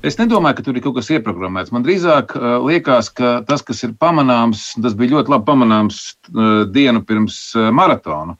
Es 0.03 0.17
nedomāju, 0.19 0.57
ka 0.57 0.63
tur 0.65 0.75
ir 0.75 0.83
kaut 0.83 0.97
kas 0.97 1.07
ieprogrammēts. 1.15 1.71
Man 1.71 1.85
drīzāk 1.85 2.33
uh, 2.35 2.57
liekas, 2.67 3.07
ka 3.15 3.37
tas, 3.47 3.61
kas 3.63 3.85
ir 3.87 3.93
pamanāms, 3.95 4.73
tas 4.83 4.97
bija 4.99 5.15
ļoti 5.15 5.31
labi 5.31 5.47
pamanāms 5.47 5.99
uh, 6.33 6.65
dienu 6.67 6.99
pirms 7.07 7.37
uh, 7.55 7.69
maratona, 7.71 8.35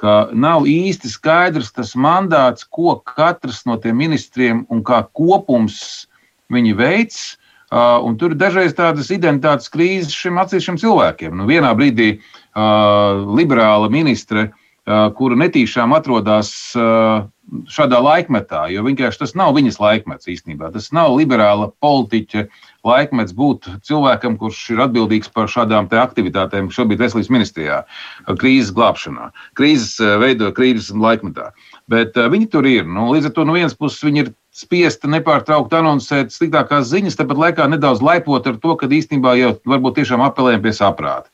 ka 0.00 0.30
nav 0.32 0.64
īsti 0.64 1.10
skaidrs 1.12 1.74
tas 1.76 1.92
mandāts, 1.92 2.64
ko 2.64 2.96
katrs 3.04 3.66
no 3.68 3.76
tiem 3.82 4.00
ministriem 4.00 4.64
un 4.72 4.80
kā 4.86 5.02
kopums 5.12 6.06
viņi 6.48 6.72
veids. 6.80 7.20
Uh, 7.68 8.00
tur 8.16 8.32
ir 8.32 8.40
dažreiz 8.40 8.72
tādas 8.78 9.12
identitātes 9.12 9.68
krīzes 9.76 10.16
šiem 10.16 10.40
atsevišķiem 10.40 10.80
cilvēkiem. 10.80 11.36
Nu, 11.36 11.44
vienā 11.50 11.74
brīdī 11.76 12.14
uh, 12.16 13.28
liberāla 13.36 13.92
ministre, 13.92 14.48
uh, 14.48 15.10
kura 15.20 15.36
netīšām 15.44 15.92
atrodas 16.00 16.54
uh, 16.80 17.28
šādā 17.70 18.00
laikmetā, 18.02 18.66
jo 18.72 18.84
vienkārši 18.86 19.20
tas 19.22 19.34
nav 19.38 19.54
viņas 19.56 19.80
laikmets 19.82 20.30
īstenībā. 20.30 20.70
Tas 20.74 20.90
nav 20.96 21.14
liberāla 21.16 21.70
politiķa 21.84 22.46
laikmets 22.84 23.34
būt 23.36 23.68
cilvēkam, 23.86 24.36
kurš 24.40 24.60
ir 24.74 24.82
atbildīgs 24.84 25.30
par 25.32 25.48
šādām 25.50 25.88
aktivitātēm 25.88 26.70
šobrīd 26.74 27.00
veselības 27.00 27.32
ministrijā, 27.32 27.82
krīzes 28.28 28.74
glābšanā, 28.76 29.30
krīzes 29.58 29.96
veido 30.20 30.50
krīzes 30.56 30.92
laikmetā. 30.92 31.52
Bet 31.90 32.16
uh, 32.16 32.30
viņi 32.32 32.48
tur 32.52 32.66
ir. 32.68 32.86
Nu, 32.88 33.10
līdz 33.12 33.30
ar 33.30 33.36
to 33.36 33.44
no 33.48 33.56
vienas 33.56 33.76
puses 33.76 34.04
viņi 34.04 34.24
ir 34.24 34.32
spiesti 34.54 35.10
nepārtraukti 35.10 35.76
anoncēt 35.80 36.32
sliktākās 36.32 36.86
ziņas, 36.92 37.18
tāpat 37.18 37.40
laikā 37.42 37.66
nedaudz 37.72 38.04
laipot 38.04 38.46
ar 38.46 38.56
to, 38.62 38.76
ka 38.78 38.88
īstenībā 38.88 39.34
jau 39.40 39.52
varbūt 39.68 39.98
tiešām 39.98 40.22
apelējam 40.24 40.62
pie 40.64 40.72
saprāta. 40.76 41.28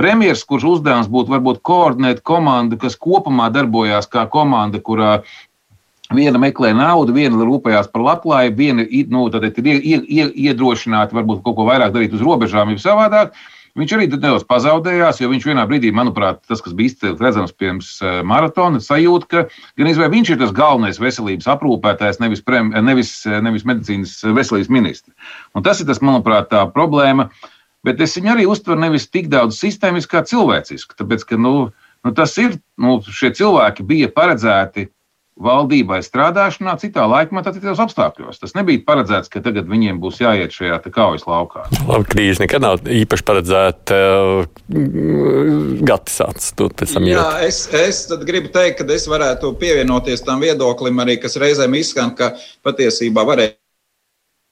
Premjeras, 0.00 0.42
kurš 0.48 0.64
uzdevums 0.70 1.10
būtu 1.12 1.34
varbūt 1.34 1.60
koordinēt 1.68 2.22
komandu, 2.26 2.78
kas 2.80 2.96
kopumā 2.96 3.50
darbojās 3.52 4.08
kā 4.10 4.24
komanda, 4.32 4.80
kurā 4.80 5.18
Viena 6.16 6.40
meklē 6.42 6.72
naudu, 6.76 7.14
viena 7.16 7.40
rūpējās 7.46 7.90
par 7.92 8.04
labklājību, 8.08 8.58
viena 8.58 8.86
nu, 9.14 9.24
ir 9.32 10.06
iedrošināta 10.34 11.16
varbūt 11.16 11.42
kaut 11.44 11.58
ko 11.58 11.66
vairāk 11.68 11.94
darīt 11.94 12.14
uz 12.16 12.22
robežām, 12.24 12.72
jau 12.74 12.82
savādāk. 12.82 13.36
Viņš 13.72 13.92
arī 13.96 14.06
nedaudz 14.12 14.42
pazaudējās, 14.44 15.22
jo 15.22 15.30
viņš 15.30 15.46
vienā 15.48 15.62
brīdī, 15.68 15.88
manuprāt, 15.96 16.42
tas, 16.44 16.60
kas 16.60 16.74
bija 16.76 17.14
redzams 17.16 17.54
pirms 17.56 17.94
eh, 18.04 18.18
maratona, 18.28 18.82
sajūta, 18.84 19.28
ka 19.30 19.44
gan 19.80 19.88
izvēl 19.88 20.10
viņš 20.12 20.34
ir 20.34 20.40
tas 20.42 20.52
galvenais 20.52 21.00
veselības 21.00 21.48
aprūpētājs, 21.54 22.20
nevis, 22.20 22.44
prem, 22.44 22.68
nevis, 22.84 23.14
nevis 23.24 23.64
medicīnas 23.68 24.18
veselības 24.36 24.68
ministrs. 24.68 25.32
Un 25.56 25.64
tas 25.64 25.80
ir 25.80 25.88
tas, 25.88 26.02
manuprāt, 26.04 26.50
tā 26.52 26.66
problēma. 26.74 27.30
Bet 27.82 28.02
es 28.04 28.12
viņu 28.18 28.34
arī 28.34 28.44
uztveru 28.46 28.78
nevis 28.84 29.08
tik 29.10 29.32
daudz 29.32 29.56
sistēmiski, 29.58 30.12
kā 30.12 30.22
cilvēciski. 30.28 30.98
Tāpēc, 31.00 31.24
ka 31.32 31.40
nu, 31.40 31.54
nu, 32.04 32.12
tas 32.14 32.36
ir, 32.38 32.60
nu, 32.78 33.00
šie 33.08 33.32
cilvēki 33.40 33.88
bija 33.88 34.12
paredzēti 34.12 34.90
valdībai 35.40 36.00
strādāšanā 36.04 36.74
citā 36.80 37.06
laikmetā, 37.08 37.54
citos 37.56 37.80
apstākļos. 37.82 38.40
Tas 38.42 38.52
nebija 38.56 38.82
paredzēts, 38.86 39.30
ka 39.32 39.40
tagad 39.44 39.70
viņiem 39.70 40.00
būs 40.02 40.20
jāiet 40.20 40.52
šajā 40.52 40.78
kaujas 40.92 41.24
laukā. 41.28 41.64
Labi, 41.88 42.08
krīze 42.12 42.44
nekad 42.44 42.64
nav 42.64 42.84
īpaši 42.84 43.26
paredzēta. 43.30 44.02
Uh, 44.02 45.80
Gatis 45.88 46.20
atstāts 46.26 46.76
pēc 46.76 46.94
tam. 46.98 47.08
Jā, 47.08 47.24
es, 47.46 47.64
es 47.72 48.04
gribu 48.28 48.52
teikt, 48.52 48.82
ka 48.82 48.88
es 48.92 49.08
varētu 49.10 49.54
pievienoties 49.60 50.24
tam 50.26 50.44
viedoklim 50.44 51.00
arī, 51.02 51.16
kas 51.22 51.40
reizēm 51.40 51.80
izskan, 51.80 52.14
ka 52.18 52.34
patiesībā 52.66 53.24
varēja 53.26 53.56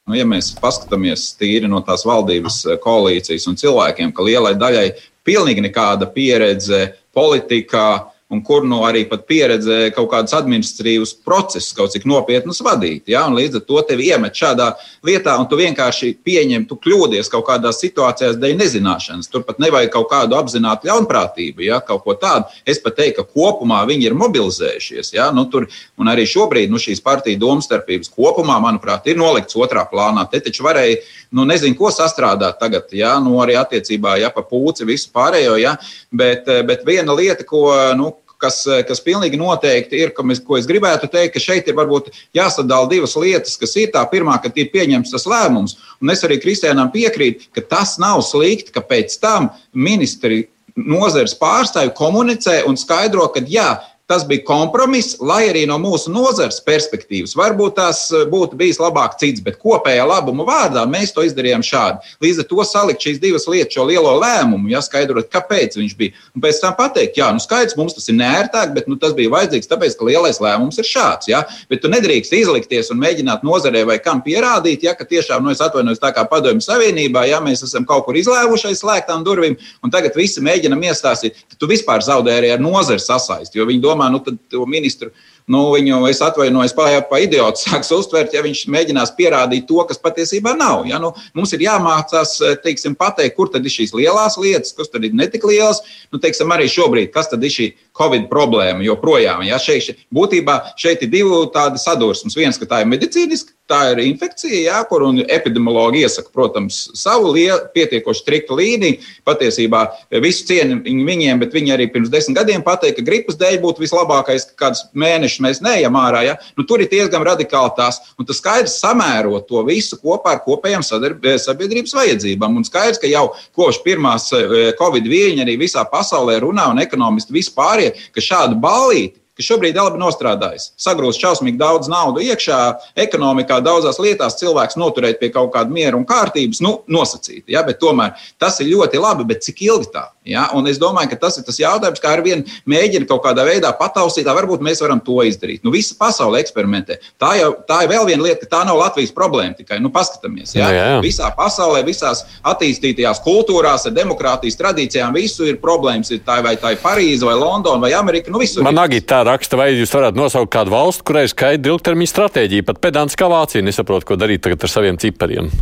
Nu, 0.08 0.16
ja 0.18 0.24
mēs 0.26 0.48
paskatāmies 0.58 1.28
tīri 1.38 1.68
no 1.70 1.78
tās 1.86 2.02
valdības 2.08 2.56
eh, 2.66 2.78
koalīcijas 2.82 3.44
un 3.46 3.58
cilvēkiem, 3.60 4.10
ka 4.16 4.24
lielai 4.26 4.56
daļai 4.58 4.86
pilnīgi 5.28 5.62
nekāda 5.62 6.08
pieredze 6.10 6.96
politikā, 7.14 7.84
un 8.30 8.42
kur 8.46 8.64
nu 8.66 8.78
arī 8.86 9.02
pat 9.10 9.24
pieredze 9.26 9.90
kaut 9.94 10.12
kādus 10.12 10.36
administratīvus 10.38 11.16
procesus, 11.26 11.74
kaut 11.74 11.90
cik 11.90 12.06
nopietnus 12.06 12.62
vadīt. 12.62 13.08
Ja? 13.10 13.24
Un 13.26 13.34
līdz 13.34 13.58
ar 13.58 13.64
to 13.66 13.80
tevi 13.88 14.06
iemet 14.12 14.38
šādā 14.38 14.68
vietā, 15.06 15.34
un 15.40 15.48
tu 15.50 15.58
vienkārši 15.58 16.12
pieņem, 16.26 16.68
tu 16.70 16.78
kļūdies 16.78 17.30
kaut 17.32 17.48
kādās 17.48 17.80
situācijās 17.82 18.38
dēļ 18.38 18.54
nezināšanas. 18.60 19.30
Tur 19.32 19.42
pat 19.48 19.58
nevajag 19.62 19.90
kaut 19.96 20.06
kādu 20.12 20.38
apzinātu 20.38 20.86
ļaunprātību, 20.90 21.66
ja? 21.66 21.80
kaut 21.82 22.04
ko 22.06 22.14
tādu. 22.20 22.46
Es 22.62 22.78
pat 22.82 23.00
teiktu, 23.00 23.24
ka 23.24 23.34
kopumā 23.34 23.82
viņi 23.90 24.10
ir 24.12 24.16
mobilizējušies. 24.20 25.10
Ja? 25.18 25.32
Nu, 25.34 25.48
tur, 25.50 25.66
un 25.98 26.12
arī 26.14 26.28
šobrīd 26.30 26.70
nu, 26.70 26.78
šīs 26.78 27.02
partiju 27.02 27.40
domstarpības 27.42 28.14
kopumā, 28.14 28.60
manuprāt, 28.62 29.10
ir 29.10 29.18
nolikts 29.18 29.58
otrā 29.58 29.82
plānā. 29.90 30.28
Te 30.30 30.38
taču 30.46 30.68
varēja, 30.68 31.02
nu, 31.34 31.48
nezinu, 31.50 31.74
ko 31.78 31.90
sastrādāt 31.90 32.62
tagad, 32.62 32.94
ja? 32.94 33.16
nu, 33.18 33.40
arī 33.42 33.58
attiecībā 33.58 34.20
ja, 34.22 34.30
pa 34.30 34.46
pūci, 34.46 34.86
visu 34.86 35.10
pārējo. 35.10 35.58
Ja? 35.58 35.74
Bet, 36.14 36.46
bet 36.70 36.86
viena 36.86 37.18
lieta, 37.18 37.42
ko, 37.42 37.66
nu, 37.98 38.14
kas, 38.40 38.62
eh, 38.66 38.82
kas 38.88 39.02
pilnīgi 39.04 39.38
noteikti 39.40 40.00
ir, 40.00 40.12
mēs, 40.26 40.42
ko 40.44 40.58
es 40.58 40.68
gribētu 40.68 41.10
teikt, 41.10 41.34
ka 41.34 41.42
šeit 41.42 41.68
ir 41.68 41.76
varbūt 41.78 42.10
jāsadala 42.36 42.88
divas 42.90 43.16
lietas, 43.16 43.58
kas 43.60 43.76
ir 43.76 43.92
tā 43.94 44.04
pirmā, 44.10 44.40
ka 44.42 44.52
ir 44.54 44.70
pieņemts 44.72 45.12
tas 45.14 45.26
lēmums, 45.28 45.76
un 46.00 46.10
es 46.10 46.24
arī 46.24 46.40
Kristiānam 46.40 46.92
piekrītu, 46.92 47.50
ka 47.54 47.60
tas 47.60 47.98
nav 47.98 48.22
slikti, 48.26 48.72
ka 48.72 48.80
pēc 48.80 49.18
tam 49.20 49.50
ministri 49.74 50.48
nozares 50.76 51.34
pārstāvji 51.34 51.94
komunicē 51.96 52.60
un 52.68 52.76
skaidro, 52.76 53.26
ka 53.32 53.40
jā, 53.40 53.80
Tas 54.10 54.24
bija 54.26 54.42
kompromiss, 54.42 55.20
lai 55.22 55.44
arī 55.52 55.60
no 55.70 55.76
mūsu 55.78 56.10
nozares 56.10 56.58
perspektīvas 56.66 57.36
varbūt 57.38 57.76
tas 57.78 58.00
eh, 58.10 58.24
būtu 58.26 58.58
bijis 58.58 58.80
labāk 58.82 59.14
cits, 59.20 59.42
bet 59.44 59.60
kopējā 59.62 60.02
labuma 60.08 60.42
vārdā 60.48 60.82
mēs 60.90 61.12
to 61.14 61.22
izdarījām 61.22 61.62
šādi. 61.62 62.14
Līdz 62.24 62.42
ar 62.42 62.48
to 62.50 62.64
salikt 62.66 63.06
šīs 63.06 63.20
divas 63.22 63.46
lietas, 63.46 63.76
šo 63.76 63.84
lielo 63.86 64.16
lēmumu, 64.18 64.66
ja 64.72 64.80
skaidrot, 64.82 65.28
kāpēc 65.30 65.78
viņš 65.78 65.94
bija. 66.00 66.16
Un 66.34 66.42
pēc 66.42 66.58
tam 66.62 66.74
pateikt, 66.78 67.20
jā, 67.20 67.28
nu 67.30 67.42
skaidrs, 67.42 67.76
mums 67.78 67.94
tas 67.94 68.10
ir 68.10 68.16
nērtāk, 68.18 68.72
bet 68.74 68.88
nu, 68.90 68.98
tas 68.98 69.14
bija 69.14 69.30
vajadzīgs, 69.36 69.70
tāpēc, 69.70 69.94
ka 69.94 70.08
lielais 70.08 70.42
lēmums 70.42 70.82
ir 70.82 70.90
šāds. 70.90 71.30
Ja? 71.30 71.44
Bet 71.70 71.84
tu 71.84 71.92
nedrīkst 71.92 72.34
izlikties 72.34 72.90
un 72.90 72.98
mēģināt 73.04 73.46
nozarē 73.46 73.84
vai 73.88 74.00
kam 74.02 74.24
pierādīt, 74.26 74.88
ja, 74.88 74.96
ka 74.98 75.06
tiešām, 75.06 75.46
nu, 75.46 75.54
es 75.54 75.62
atvainojos 75.62 76.02
tā 76.02 76.10
kā 76.16 76.26
padomju 76.26 76.66
savienībā, 76.66 77.28
ja 77.30 77.38
mēs 77.44 77.62
esam 77.68 77.86
kaut 77.86 78.08
kur 78.08 78.18
izlēvuši 78.18 78.72
aiz 78.72 78.82
slēgtām 78.82 79.22
durvīm, 79.26 79.54
un 79.84 79.94
tagad 79.94 80.18
visi 80.18 80.42
mēģinam 80.42 80.82
iestāstīt, 80.90 81.38
tad 81.46 81.62
tu 81.62 81.70
vispār 81.70 82.02
zaudē 82.02 82.40
arī 82.40 82.54
ar 82.56 82.62
nozari 82.62 83.02
sasaisti, 83.02 83.60
jo 83.60 83.68
viņi 83.70 83.84
domā, 83.84 83.99
domā, 84.00 84.10
nu, 84.12 84.22
tad 84.24 84.40
to 84.50 84.66
ministru 84.66 85.12
nu, 85.50 85.64
viņu, 85.74 86.04
es 86.10 86.20
atvainojos, 86.22 86.74
pa, 86.76 87.18
idiotu 87.22 87.62
sāks 87.64 87.90
uztvert, 87.94 88.34
ja 88.34 88.42
viņš 88.44 88.64
mēģinās 88.70 89.14
pierādīt 89.18 89.66
to, 89.68 89.80
kas 89.88 90.00
patiesībā 90.02 90.54
nav. 90.58 90.84
Ja? 90.88 91.00
Nu, 91.02 91.12
mums 91.34 91.54
ir 91.56 91.64
jāmācās 91.66 92.36
teiksim, 92.64 92.94
pateikt, 92.98 93.36
kur 93.38 93.50
tad 93.52 93.66
ir 93.66 93.74
šīs 93.74 93.94
lielās 93.96 94.38
lietas, 94.40 94.74
kas 94.76 94.92
tad 94.92 95.06
ir 95.06 95.16
netik 95.16 95.46
lielas. 95.48 95.82
Nu, 96.12 96.22
teiksim, 96.22 96.50
arī 96.54 96.68
šobrīd, 96.70 97.10
kas 97.14 97.32
tad 97.32 97.44
ir 97.44 97.54
šī 97.54 97.70
Covid 98.00 98.28
problēma 98.32 98.84
joprojām. 98.86 99.44
Ja? 99.46 99.60
Šeit, 99.60 100.04
būtībā 100.14 100.60
šeit 100.80 101.04
ir 101.04 101.12
divi 101.12 101.44
tādi 101.54 101.80
sadursmes. 101.82 102.38
Viens, 102.38 102.58
ka 102.60 102.68
tā 102.68 102.82
ir 102.84 102.90
medicīniska, 102.90 103.54
tā 103.70 103.80
ir 103.92 104.02
infekcija, 104.02 104.60
jā, 104.66 104.78
kur 104.90 105.04
epidemiologi 105.30 106.02
iesaka, 106.04 106.32
protams, 106.34 106.82
savu 106.98 107.30
lielu, 107.34 107.58
pietiekoši 107.74 108.22
striktu 108.24 108.58
līniju. 108.58 108.98
Patiesībā 109.26 109.84
visu 110.22 110.46
cienu 110.48 110.80
viņiem, 110.84 111.40
bet 111.42 111.54
viņi 111.54 111.74
arī 111.76 111.86
pirms 111.92 112.10
desmit 112.12 112.40
gadiem 112.40 112.64
pateica, 112.66 112.98
ka 112.98 113.06
gripas 113.06 113.38
dēļ 113.40 113.60
būtu 113.62 113.84
vislabākais, 113.84 114.48
ka 114.50 114.66
kādus 114.66 114.84
mēnešus 114.98 115.44
mēs 115.44 115.62
neejam 115.64 115.98
ārā. 116.00 116.24
Ja? 116.26 116.36
Nu, 116.58 116.66
tur 116.68 116.82
ir 116.82 116.90
diezgan 116.90 117.24
radikāli 117.26 117.74
tās, 117.78 118.00
un 118.18 118.28
tas 118.28 118.40
skaidrs 118.42 118.78
samērot 118.82 119.46
to 119.48 119.62
visu 119.68 119.98
kopā 120.00 120.36
ar 120.36 120.42
kopējām 120.44 120.82
eh, 120.82 121.38
sabiedrības 121.40 121.94
vajadzībām. 121.96 122.58
Un 122.58 122.66
skaidrs, 122.66 123.00
ka 123.00 123.10
jau 123.10 123.28
kopš 123.56 123.82
pirmās 123.86 124.30
eh, 124.36 124.72
Covid 124.80 125.06
viļņa 125.10 125.46
arī 125.46 125.56
visā 125.60 125.86
pasaulē 125.90 126.40
runā 126.42 126.66
un 126.72 126.82
ekonomisti 126.82 127.36
vispār, 127.36 127.86
ka 128.14 128.24
šādu 128.24 128.58
balīti 128.62 129.19
kas 129.40 129.48
šobrīd 129.48 129.74
ir 129.74 129.82
labi 129.86 130.00
nostrādājis. 130.00 130.70
Sagrūst 130.80 131.22
šausmīgi 131.22 131.58
daudz 131.60 131.88
naudas 131.90 132.26
iekšā, 132.28 132.60
ekonomikā, 133.06 133.60
daudzās 133.64 134.00
lietās 134.02 134.36
cilvēks 134.40 134.78
noturēt 134.80 135.20
pie 135.20 135.32
kaut 135.32 135.54
kāda 135.54 135.72
miera 135.72 135.96
un 135.96 136.06
kārtības, 136.08 136.60
nu, 136.64 136.76
nosacīti. 136.90 137.48
Ja? 137.54 137.64
Bet 137.66 137.80
tomēr 137.82 138.16
tas 138.40 138.60
ir 138.60 138.70
ļoti 138.74 139.00
labi, 139.00 139.26
bet 139.30 139.44
cik 139.46 139.62
ilgi 139.66 139.90
tā? 139.94 140.10
Ja? 140.28 140.50
Un 140.56 140.68
es 140.70 140.78
domāju, 140.80 141.12
ka 141.14 141.20
tas 141.24 141.40
ir 141.40 141.46
tas 141.46 141.58
jautājums, 141.60 142.02
kā 142.02 142.12
ar 142.12 142.22
vienu 142.24 142.44
mēģina 142.68 143.08
kaut 143.08 143.24
kādā 143.24 143.46
veidā 143.48 143.72
pataustīt, 143.76 144.28
varbūt 144.28 144.64
mēs 144.64 144.82
varam 144.84 145.00
to 145.04 145.18
izdarīt. 145.26 145.64
Nu, 145.64 145.72
visa 145.74 145.96
pasaule 145.98 146.42
eksperimentē. 146.42 147.00
Tā, 147.20 147.32
jau, 147.40 147.52
tā 147.68 147.82
ir 147.84 147.92
vēl 147.94 148.06
viena 148.10 148.28
lieta, 148.28 148.44
ka 148.44 148.58
tā 148.58 148.62
nav 148.68 148.78
Latvijas 148.80 149.14
problēma 149.16 149.56
tikai. 149.58 149.80
Nu, 149.82 149.92
paskatāmies, 149.94 150.54
ja? 150.56 150.68
jā, 150.68 150.84
jā. 150.94 151.00
visā 151.04 151.30
pasaulē, 151.36 151.82
visās 151.86 152.24
attīstītajās 152.46 153.22
kultūrās, 153.24 153.88
ar 153.88 153.96
demokrātijas 153.96 154.58
tradīcijām, 154.60 155.16
visu 155.16 155.48
ir 155.48 155.60
problēmas. 155.62 156.12
Ir 156.12 156.22
tā 156.26 156.40
vai 156.44 156.56
tā 156.60 156.74
ir 156.74 156.80
Parīze 156.82 157.26
vai 157.26 157.36
Londona 157.38 157.80
vai 157.82 157.92
Amerika. 157.96 158.32
Nu, 158.32 158.42
Man 158.64 158.80
agīt 158.82 159.06
tā 159.10 159.20
raksta, 159.30 159.58
vai 159.60 159.72
jūs 159.72 159.94
varētu 159.94 160.20
nosaukt 160.20 160.52
kādu 160.52 160.74
valstu, 160.74 161.06
kurai 161.08 161.26
ir 161.26 161.34
skaidra 161.34 161.74
ilgtermiņa 161.74 162.14
stratēģija. 162.14 162.68
Pat 162.68 162.80
pedants 162.82 163.18
kā 163.18 163.30
Vācija 163.30 163.64
nesaprot, 163.64 164.06
ko 164.06 164.18
darīt 164.20 164.44
tagad 164.46 164.66
ar 164.66 164.78
saviem 164.78 165.00
cipariem. 165.00 165.52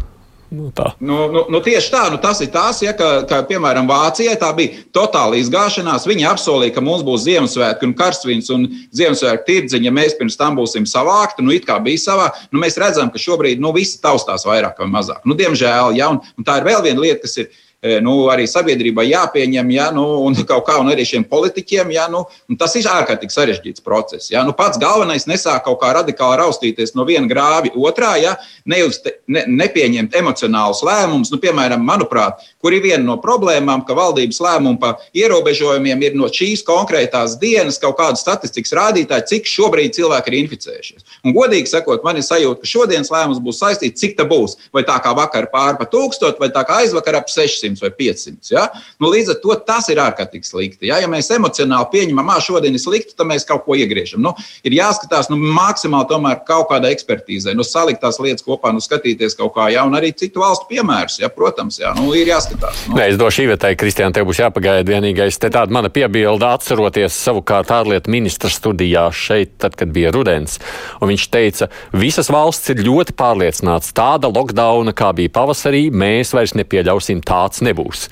Nu, 0.48 0.70
tā. 0.72 0.94
nu, 1.04 1.26
nu, 1.28 1.42
nu, 1.52 1.59
tieši 1.61 1.90
tā, 1.92 2.07
nu, 2.09 2.16
tas 2.22 2.38
ir 2.40 2.48
tas, 2.48 2.78
ja, 2.81 2.94
ka, 2.96 3.09
ka, 3.28 3.42
piemēram, 3.50 3.85
Vācijai 3.88 4.33
tā 4.40 4.48
bija 4.57 4.81
totāla 4.96 5.37
izgāšanās. 5.37 6.07
Viņi 6.09 6.24
apsolīja, 6.31 6.72
ka 6.72 6.85
mums 6.85 7.04
būs 7.04 7.26
Ziemassvētku 7.26 7.85
un 7.85 7.92
karstvīns 7.98 8.48
un 8.54 8.64
Ziemassvētku 8.96 9.44
tirdziņa, 9.44 9.85
ja 9.85 9.92
mēs 9.92 10.16
pirms 10.16 10.40
tam 10.40 10.57
būsim 10.57 10.88
savākti. 10.88 11.44
Nu, 11.44 11.52
it 11.52 11.68
kā 11.68 11.76
bija 11.85 12.00
savā, 12.00 12.31
nu, 12.48 12.62
mēs 12.64 12.81
redzam, 12.81 13.12
ka 13.12 13.20
šobrīd 13.20 13.61
nu, 13.61 13.74
visi 13.76 14.00
taustās 14.00 14.48
vairāk 14.48 14.81
vai 14.81 14.88
mazāk. 14.96 15.20
Nu, 15.28 15.37
diemžēl, 15.37 15.92
ja, 16.00 16.09
un, 16.14 16.22
un 16.40 16.48
tā 16.48 16.62
ir 16.62 16.70
vēl 16.70 16.87
viena 16.88 17.04
lieta, 17.04 17.26
kas 17.26 17.42
ir 17.44 17.52
nu, 17.79 18.14
arī 18.27 18.43
sabiedrībai 18.51 19.05
jāpieņem, 19.07 19.69
ja, 19.71 19.85
nu, 19.95 20.05
un 20.27 20.35
kaut 20.51 20.67
kā, 20.67 20.79
un 20.83 20.91
arī 20.91 21.05
šiem 21.07 21.23
politiķiem, 21.31 21.93
ja, 21.95 22.09
nu, 22.11 22.25
tas 22.59 22.75
ir 22.79 22.88
ārkārtīgi 22.91 23.35
sarežģīts 23.35 23.85
process. 23.87 24.33
Ja. 24.33 24.43
Nu, 24.47 24.55
pats 24.59 24.81
galvenais 24.83 25.29
nesāk 25.31 25.62
kaut 25.69 25.79
kā 25.83 25.93
radikāli 25.95 26.41
raustīties 26.41 26.97
no 26.99 27.07
viena 27.07 27.31
grāvi 27.31 27.71
otrā, 27.79 28.17
ja, 28.19 28.35
neuz, 28.67 28.99
ne, 29.31 29.45
nepieņemt 29.47 30.17
emocionālus 30.19 30.83
lēmumus. 30.87 31.31
Nu, 31.31 31.38
piemēram, 31.43 31.85
manuprāt, 31.87 32.43
kur 32.59 32.75
ir 32.75 32.83
viena 32.83 33.05
no 33.05 33.19
problēmām, 33.23 33.85
ka 33.87 33.95
valdības 33.95 34.43
lēmumi 34.43 34.83
par 34.83 34.99
ierobežojumiem 35.14 36.03
ir 36.09 36.19
no 36.19 36.27
šīs 36.35 36.64
konkrētās 36.67 37.38
dienas 37.38 37.79
kaut 37.79 38.01
kāda 38.01 38.19
statistikas 38.19 38.75
rādītāja, 38.75 39.29
cik 39.31 39.47
šobrīd 39.47 39.95
cilvēki 39.95 40.33
ir 40.33 40.38
inficējušies. 40.43 41.07
Un, 41.23 41.37
godīgi 41.37 41.71
sakot, 41.71 42.03
man 42.03 42.19
ir 42.19 42.27
sajūta, 42.27 42.64
ka 42.64 42.73
šodienas 42.75 43.14
lēmums 43.14 43.43
būs 43.45 43.62
saistīts, 43.62 44.03
cik 44.03 44.19
tā 44.19 44.27
būs. 44.27 44.59
Vai 44.75 44.83
tā 44.88 44.99
kā 45.05 45.14
vakar 45.14 45.47
pāri 45.53 45.79
pa 45.79 45.87
tūkstošu, 45.87 46.43
vai 46.43 46.51
tā 46.55 46.67
kā 46.67 46.83
aizvakar 46.83 47.21
ap 47.23 47.31
600 47.31 47.67
vai 47.76 47.90
500. 47.98 48.52
Ja? 48.52 48.66
Nu, 49.02 49.11
līdz 49.12 49.35
ar 49.35 49.40
to 49.42 49.57
tas 49.68 49.88
ir 49.92 50.00
ārkārtīgi 50.02 50.48
slikti. 50.48 50.88
Ja, 50.88 51.00
ja 51.02 51.11
mēs 51.11 51.28
emocionāli 51.35 51.90
pieņemam, 51.92 52.33
ka 52.33 52.44
šodien 52.44 52.76
ir 52.76 52.83
slikti, 52.83 53.16
tad 53.18 53.28
mēs 53.28 53.46
kaut 53.48 53.66
ko 53.66 53.76
iegriežam. 53.78 54.22
Nu, 54.24 54.35
ir 54.66 54.76
jāskatās 54.78 55.31
nu, 55.33 55.37
maksimāli 55.37 56.09
tomēr 56.11 56.40
kaut 56.48 56.70
kāda 56.72 56.90
ekspertīze, 56.94 57.54
nu, 57.57 57.66
salikt 57.66 58.00
tās 58.04 58.20
lietas 58.22 58.46
kopā, 58.46 58.72
nu, 58.74 58.83
skatīties 58.85 59.37
kaut 59.38 59.54
kā 59.57 59.68
jaunu, 59.74 59.98
arī 59.98 60.12
citu 60.16 60.42
valstu 60.44 60.68
piemērus. 60.72 61.18
Ja, 61.22 61.31
protams, 61.33 61.81
jā, 61.83 61.92
nu, 61.98 62.11
ir 62.16 62.31
jāskatās. 62.33 62.87
Nu. 62.88 62.98
Nē, 62.98 63.11
es 63.12 63.20
došu 63.20 63.44
īvetai, 63.46 63.74
Kristiāna, 63.78 64.14
tev 64.16 64.28
būs 64.31 64.40
jāpagaida 64.42 64.87
vienīgais. 64.88 65.40
Te 65.40 65.50
tāda 65.52 65.74
mana 65.74 65.90
piebilda 65.92 66.54
atceroties 66.57 67.16
savukārt 67.16 67.72
ārlietu 67.74 68.12
ministra 68.12 68.50
studijā 68.52 69.09
šeit, 69.14 69.57
tad, 69.62 69.76
kad 69.78 69.92
bija 69.94 70.12
rudens. 70.14 70.59
Un 71.02 71.12
viņš 71.12 71.28
teica, 71.33 71.70
visas 71.96 72.31
valsts 72.33 72.72
ir 72.72 72.83
ļoti 72.87 73.14
pārliecināts, 73.18 73.92
tāda 73.96 74.31
lockdowna, 74.33 74.94
kā 74.96 75.11
bija 75.16 75.33
pavasarī, 75.35 75.88
mēs 75.90 76.35
vairs 76.37 76.54
nepieļausim, 76.59 77.22
tāds 77.26 77.58
nebūs. 77.66 78.09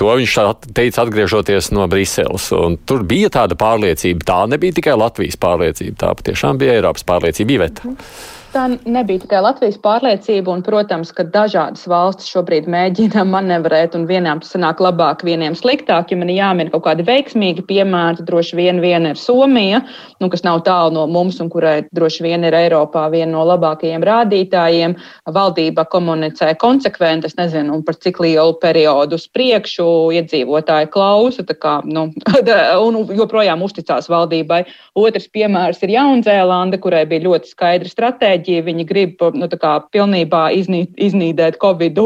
To 0.00 0.14
viņš 0.18 0.38
teica 0.76 1.04
atgriežoties 1.04 1.70
no 1.76 1.86
Briseles. 1.90 2.48
Tur 2.88 3.04
bija 3.08 3.30
tāda 3.34 3.58
pārliecība. 3.58 4.26
Tā 4.28 4.40
nebija 4.50 4.78
tikai 4.80 4.96
Latvijas 4.98 5.38
pārliecība, 5.40 5.96
tā 6.04 6.16
patiešām 6.18 6.60
bija 6.60 6.78
Eiropas 6.78 7.06
pārliecība. 7.08 7.58
Iveta. 7.58 7.88
Mm 7.88 8.36
tā 8.52 8.64
nebija 8.88 9.22
tikai 9.22 9.40
Latvijas 9.44 9.78
pārliecība, 9.82 10.52
un, 10.52 10.62
protams, 10.64 11.10
ka 11.14 11.24
dažādas 11.28 11.84
valstis 11.90 12.30
šobrīd 12.32 12.68
mēģina 12.70 13.24
manevrēt, 13.28 13.96
un 13.98 14.06
vienām 14.08 14.40
tas 14.42 14.54
sanāk 14.54 14.80
labāk, 14.82 15.24
vieniem 15.26 15.56
sliktāk. 15.58 16.12
Ja 16.12 16.18
man 16.20 16.32
jāmin 16.32 16.70
kaut 16.72 16.86
kādi 16.86 17.06
veiksmīgi 17.06 17.64
piemēri, 17.68 18.20
tad 18.20 18.28
droši 18.30 18.58
vien 18.58 18.80
viena 18.84 19.12
ir 19.12 19.20
Somija, 19.20 19.82
nu, 20.22 20.30
kas 20.32 20.44
nav 20.46 20.62
tālu 20.66 20.94
no 20.96 21.06
mums, 21.10 21.40
un 21.42 21.50
kurai 21.52 21.82
droši 21.94 22.24
vien 22.26 22.46
ir 22.48 22.56
Eiropā 22.56 23.06
viena 23.12 23.32
no 23.34 23.44
labākajiem 23.48 24.06
rādītājiem. 24.08 24.96
Valdība 25.34 25.84
komunicē 25.92 26.54
konsekventi, 26.60 27.28
es 27.28 27.36
nezinu, 27.38 27.82
par 27.86 27.98
cik 28.00 28.22
lielu 28.24 28.56
periodu 28.62 29.18
uz 29.20 29.28
priekšu 29.32 29.88
iedzīvotāji 30.18 30.90
klausa, 30.94 31.44
kā, 31.58 31.78
nu, 31.84 32.08
un 32.86 33.00
joprojām 33.18 33.62
uzticās 33.66 34.08
valdībai. 34.10 34.64
Otrs 34.98 35.28
piemērs 35.32 35.82
ir 35.84 35.94
Jaunzēlanda, 35.98 36.80
kurai 36.82 37.04
bija 37.08 37.26
ļoti 37.28 37.52
skaidra 37.52 37.92
stratēģija 37.92 38.37
stratēģija. 38.38 38.64
Viņi 38.66 38.84
grib 38.86 39.22
nu, 39.34 39.48
pilnībā 39.92 40.52
iznī, 40.54 40.86
iznīdēt 40.96 41.58
Covid 41.60 41.98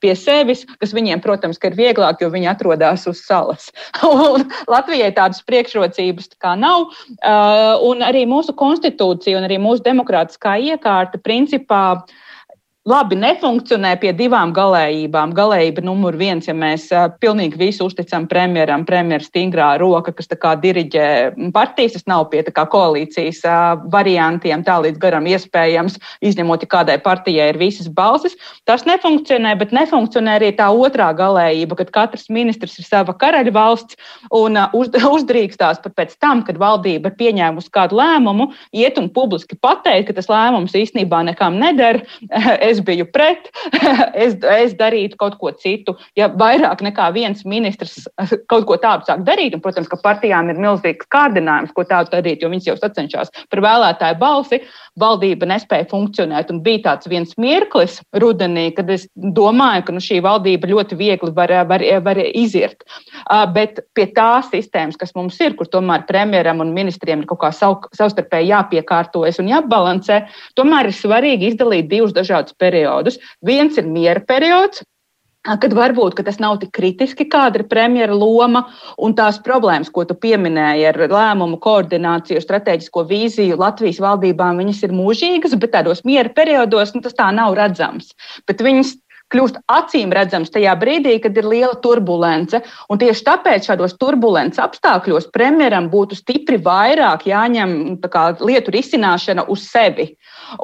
pie 0.00 0.14
sevis, 0.14 0.64
kas 0.80 0.94
viņiem, 0.94 1.20
protams, 1.20 1.58
ir 1.58 1.74
vieglāk, 1.76 2.20
jo 2.20 2.30
viņi 2.30 2.50
atrodas 2.50 3.06
uz 3.06 3.22
salas. 3.24 3.72
Latvijai 4.74 5.12
tādas 5.14 5.42
priekšrocības 5.42 6.28
tā 6.38 6.56
nav. 6.56 6.90
Uh, 7.24 7.78
arī 8.02 8.26
mūsu 8.26 8.54
konstitūcija 8.54 9.38
un 9.38 9.44
arī 9.48 9.58
mūsu 9.58 9.82
demokrātiskā 9.84 10.58
iekārta 10.58 11.18
principā 11.18 11.84
uh, 11.98 12.23
labi 12.84 13.16
nefunkcionē 13.16 13.94
pie 14.00 14.12
divām 14.16 14.52
galējībām. 14.52 15.32
Galējība 15.36 15.84
numur 15.86 16.16
viens, 16.20 16.44
ja 16.48 16.54
mēs 16.56 16.90
pilnīgi 17.20 17.56
visu 17.56 17.86
uzticam 17.88 18.26
premjeram, 18.28 18.84
premjeras 18.84 19.30
stingrā 19.30 19.70
roka, 19.80 20.12
kas 20.12 20.28
tā 20.28 20.36
kā 20.40 20.52
diriģē 20.60 21.06
partijas, 21.54 21.96
tas 21.96 22.04
nav 22.10 22.26
pie 22.32 22.42
tā 22.44 22.52
kā 22.52 22.66
koalīcijas 22.68 23.40
variantiem 23.92 24.64
tā 24.66 24.76
līdz 24.84 25.00
garam 25.00 25.28
iespējams, 25.30 25.96
izņemot, 26.28 26.66
ja 26.66 26.72
kādai 26.76 26.98
partijai 27.04 27.48
ir 27.54 27.60
visas 27.60 27.88
balsis. 27.88 28.36
Tas 28.68 28.84
nefunkcionē, 28.88 29.54
bet 29.60 29.72
nefunkcionē 29.72 30.36
arī 30.36 30.52
tā 30.58 30.68
otrā 30.68 31.08
galējība, 31.16 31.80
kad 31.80 31.94
katrs 31.96 32.28
ministrs 32.28 32.76
ir 32.82 32.88
sava 32.88 33.16
karaļa 33.16 33.56
valsts 33.56 33.96
un 34.28 34.60
uz, 34.76 34.92
uzdrīkstās 35.16 35.80
pat 35.80 35.96
pēc 35.96 36.14
tam, 36.20 36.44
kad 36.44 36.60
valdība 36.60 37.14
ir 37.14 37.16
pieņēmusi 37.16 37.72
kādu 37.72 37.96
lēmumu, 38.02 38.50
iet 38.76 39.00
un 39.00 39.08
publiski 39.08 39.56
pateikt, 39.56 40.10
ka 40.10 40.20
tas 40.20 40.28
lēmums 40.28 40.76
īstenībā 40.76 41.24
nekam 41.32 41.56
neder. 41.64 42.02
es 42.74 42.82
biju 42.84 43.06
pret, 43.14 43.50
es, 44.24 44.36
es 44.54 44.76
darītu 44.78 45.18
kaut 45.20 45.38
ko 45.40 45.52
citu. 45.60 45.96
Ja 46.18 46.28
vairāk 46.28 46.82
nekā 46.84 47.10
viens 47.16 47.44
ministrs 47.48 48.04
kaut 48.50 48.66
ko 48.68 48.78
tādu 48.82 49.08
sāk 49.08 49.24
darīt, 49.26 49.56
un, 49.56 49.62
protams, 49.64 49.90
ka 49.90 50.00
partijām 50.02 50.50
ir 50.52 50.60
milzīgs 50.60 51.08
kārdinājums, 51.14 51.74
ko 51.76 51.86
tādu 51.88 52.14
darīt, 52.16 52.42
jo 52.42 52.50
viņas 52.52 52.70
jau 52.70 52.78
sacenšas 52.80 53.32
par 53.52 53.64
vēlētāju 53.64 54.20
balsi, 54.20 54.60
valdība 55.00 55.48
nespēja 55.50 55.88
funkcionēt. 55.90 56.52
Un 56.52 56.62
bija 56.64 56.84
tāds 56.88 57.08
viens 57.10 57.34
mirklis 57.40 58.00
rudenī, 58.22 58.68
kad 58.76 58.90
es 58.92 59.06
domāju, 59.14 59.86
ka 59.86 59.96
nu, 59.96 60.02
šī 60.04 60.20
valdība 60.24 60.70
ļoti 60.70 60.98
viegli 60.98 61.32
var, 61.34 61.52
var, 61.68 61.84
var 62.04 62.20
izirt. 62.24 62.84
Bet 63.54 63.80
pie 63.96 64.06
tās 64.14 64.50
sistēmas, 64.52 64.98
kas 65.00 65.14
mums 65.16 65.38
ir, 65.42 65.56
kur 65.58 65.68
tomēr 65.70 66.06
premjeram 66.08 66.62
un 66.64 66.74
ministriem 66.76 67.22
ir 67.22 67.30
kaut 67.30 67.42
kā 67.44 67.50
sav, 67.54 67.88
savstarpēji 67.96 68.52
jāpiekārtojas 68.52 69.40
un 69.42 69.50
jābalansē, 69.50 70.20
tomēr 70.58 70.90
ir 70.90 70.96
svarīgi 70.96 71.52
izdalīt 71.52 71.90
divus 71.90 72.14
dažādus 72.16 72.56
periodus. 72.64 73.20
Viens 73.44 73.78
ir 73.80 73.92
miera 73.92 74.24
periods, 74.24 74.82
kad 75.44 75.74
varbūt 75.76 76.16
ka 76.16 76.24
tas 76.24 76.40
nav 76.40 76.56
tik 76.62 76.72
kritiski, 76.76 77.26
kāda 77.28 77.60
ir 77.60 77.66
premjera 77.68 78.16
loma 78.16 78.64
un 78.96 79.14
tās 79.16 79.38
problēmas, 79.44 79.92
ko 79.92 80.06
tu 80.08 80.16
pieminēji 80.16 80.88
ar 80.88 81.00
lēmumu 81.12 81.60
koordināciju, 81.64 82.40
strateģisko 82.40 83.04
vīziju 83.10 83.60
Latvijas 83.60 84.00
valdībām, 84.00 84.62
viņas 84.62 84.84
ir 84.88 84.96
mūžīgas, 84.96 85.56
bet 85.60 85.76
tādos 85.76 86.04
miera 86.08 86.32
periodos 86.32 86.94
nu, 86.96 87.04
tas 87.04 87.16
tā 87.18 87.28
nav 87.36 87.56
redzams. 87.58 88.14
Bet 88.48 88.64
viņas 88.64 88.96
kļūst 89.32 89.60
acīm 89.72 90.12
redzams 90.14 90.52
tajā 90.54 90.74
brīdī, 90.80 91.16
kad 91.22 91.36
ir 91.36 91.48
liela 91.48 91.74
turbulence. 91.82 92.60
Un 92.92 93.00
tieši 93.00 93.24
tāpēc 93.26 93.68
šādos 93.68 93.96
turbulences 94.00 94.62
apstākļos 94.62 95.30
premjeram 95.34 95.90
būtu 95.92 96.18
stipri 96.18 96.60
vairāk 96.62 97.26
jāņem 97.28 97.98
kā, 98.04 98.30
lietu 98.40 98.74
risināšana 98.74 99.48
uz 99.52 99.66
sevi. 99.68 100.14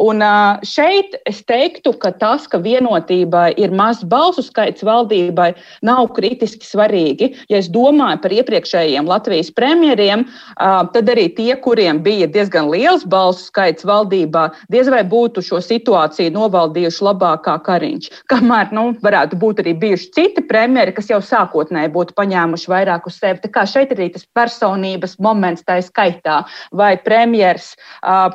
Un 0.01 0.23
šeit 0.67 1.17
es 1.29 1.41
teiktu, 1.49 1.93
ka 2.01 2.13
tas, 2.21 2.47
ka 2.51 2.61
vienotībai 2.63 3.55
ir 3.61 3.73
mazs 3.75 4.05
balsu 4.09 4.43
skaits 4.47 4.85
valdībai, 4.87 5.53
nav 5.87 6.11
kritiski 6.17 6.67
svarīgi. 6.67 7.31
Ja 7.51 7.61
es 7.61 7.71
domāju 7.73 8.21
par 8.23 8.35
iepriekšējiem 8.37 9.09
Latvijas 9.11 9.51
premjeriem, 9.57 10.27
tad 10.57 11.11
arī 11.11 11.29
tie, 11.37 11.55
kuriem 11.61 12.03
bija 12.05 12.29
diezgan 12.31 12.71
liels 12.73 13.05
balsu 13.09 13.49
skaits 13.49 13.87
valdībā, 13.89 14.49
diez 14.73 14.91
vai 14.93 15.03
būtu 15.07 15.43
šo 15.45 15.61
situāciju 15.65 16.33
novaldījuši 16.37 17.05
labāk 17.07 17.45
kā 17.47 17.57
Kariņš. 17.67 18.11
Kamēr 18.31 18.73
nu, 18.77 18.87
varētu 19.05 19.39
būt 19.41 19.63
arī 19.65 19.75
bijuši 19.81 20.11
citi 20.17 20.45
premjeri, 20.47 20.95
kas 20.97 21.11
jau 21.11 21.21
sākotnēji 21.25 21.93
būtu 21.95 22.17
paņēmuši 22.19 22.71
vairāk 22.71 23.09
uz 23.11 23.19
sevi. 23.21 23.43
Tā 23.45 23.51
kā 23.55 23.67
šeit 23.69 23.95
arī 23.97 24.11
tas 24.15 24.27
personības 24.37 25.19
moments 25.23 25.65
tā 25.67 25.79
skaitā, 25.85 26.43
vai 26.77 26.95
premjers 27.01 27.73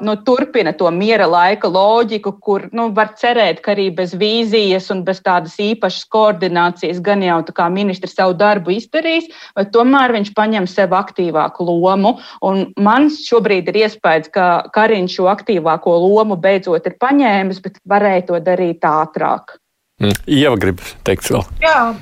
nu, 0.05 0.17
turpina 0.25 0.73
to 0.75 0.89
miera 0.93 1.27
laika 1.35 1.69
loģiku, 1.71 2.33
kur 2.43 2.67
nu, 2.75 2.87
var 2.95 3.11
cerēt, 3.19 3.61
ka 3.65 3.73
arī 3.75 3.89
bez 3.95 4.15
vīzijas 4.17 4.89
un 4.95 5.03
bez 5.07 5.21
tādas 5.25 5.57
īpašas 5.61 6.07
koordinācijas 6.15 7.01
gan 7.05 7.23
jau 7.25 7.41
tā 7.47 7.55
kā 7.59 7.67
ministrs 7.73 8.15
savu 8.17 8.37
darbu 8.39 8.75
izdarīs, 8.77 9.27
bet 9.57 9.73
tomēr 9.75 10.15
viņš 10.15 10.31
paņem 10.37 10.69
sev 10.71 10.95
aktīvāku 10.95 11.67
lomu. 11.67 12.15
Un 12.45 12.65
man 12.79 13.11
šobrīd 13.13 13.69
ir 13.71 13.83
iespējas, 13.85 14.31
ka 14.33 14.47
Kariņš 14.75 15.19
šo 15.19 15.29
aktīvāko 15.33 15.99
lomu 16.05 16.39
beidzot 16.39 16.87
ir 16.87 16.97
paņēmis, 17.01 17.61
bet 17.65 17.79
varēja 17.89 18.29
to 18.31 18.41
darīt 18.43 18.85
ātrāk. 18.87 19.59
Mm. 20.03 20.15
Ieva 20.27 20.57
grib 20.59 20.81
teikt 21.07 21.29
vēl. 21.31 21.45
Jā, 21.63 21.93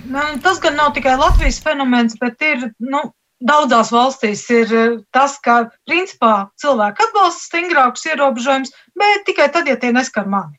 tas 0.42 0.62
gan 0.64 0.80
nav 0.80 0.96
tikai 0.96 1.14
Latvijas 1.20 1.60
fenomens, 1.62 2.16
bet 2.22 2.42
ir 2.42 2.72
nu, 2.82 3.04
daudzās 3.44 3.92
valstīs 3.94 4.44
ir 4.54 4.74
eh, 4.74 4.98
tas, 5.16 5.38
ka 5.44 5.70
principā 5.88 6.50
cilvēki 6.62 7.08
atbalsta 7.08 7.48
stingrākus 7.50 8.06
ierobežojumus, 8.12 8.74
bet 9.00 9.26
tikai 9.28 9.50
tad, 9.54 9.68
ja 9.68 9.78
tie 9.80 9.92
neskar 9.96 10.30
mani. 10.30 10.58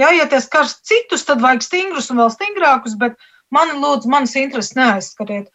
Ja, 0.00 0.10
ja 0.16 0.24
tie 0.26 0.40
skar 0.40 0.66
citus, 0.66 1.26
tad 1.28 1.42
vajag 1.44 1.66
stingrus 1.66 2.08
un 2.10 2.22
vēl 2.22 2.32
stingrākus, 2.32 2.96
bet 2.98 3.18
mani 3.52 3.76
lūdzu, 3.76 4.08
manas 4.10 4.34
intereses 4.40 4.74
neaizskariet. 4.78 5.52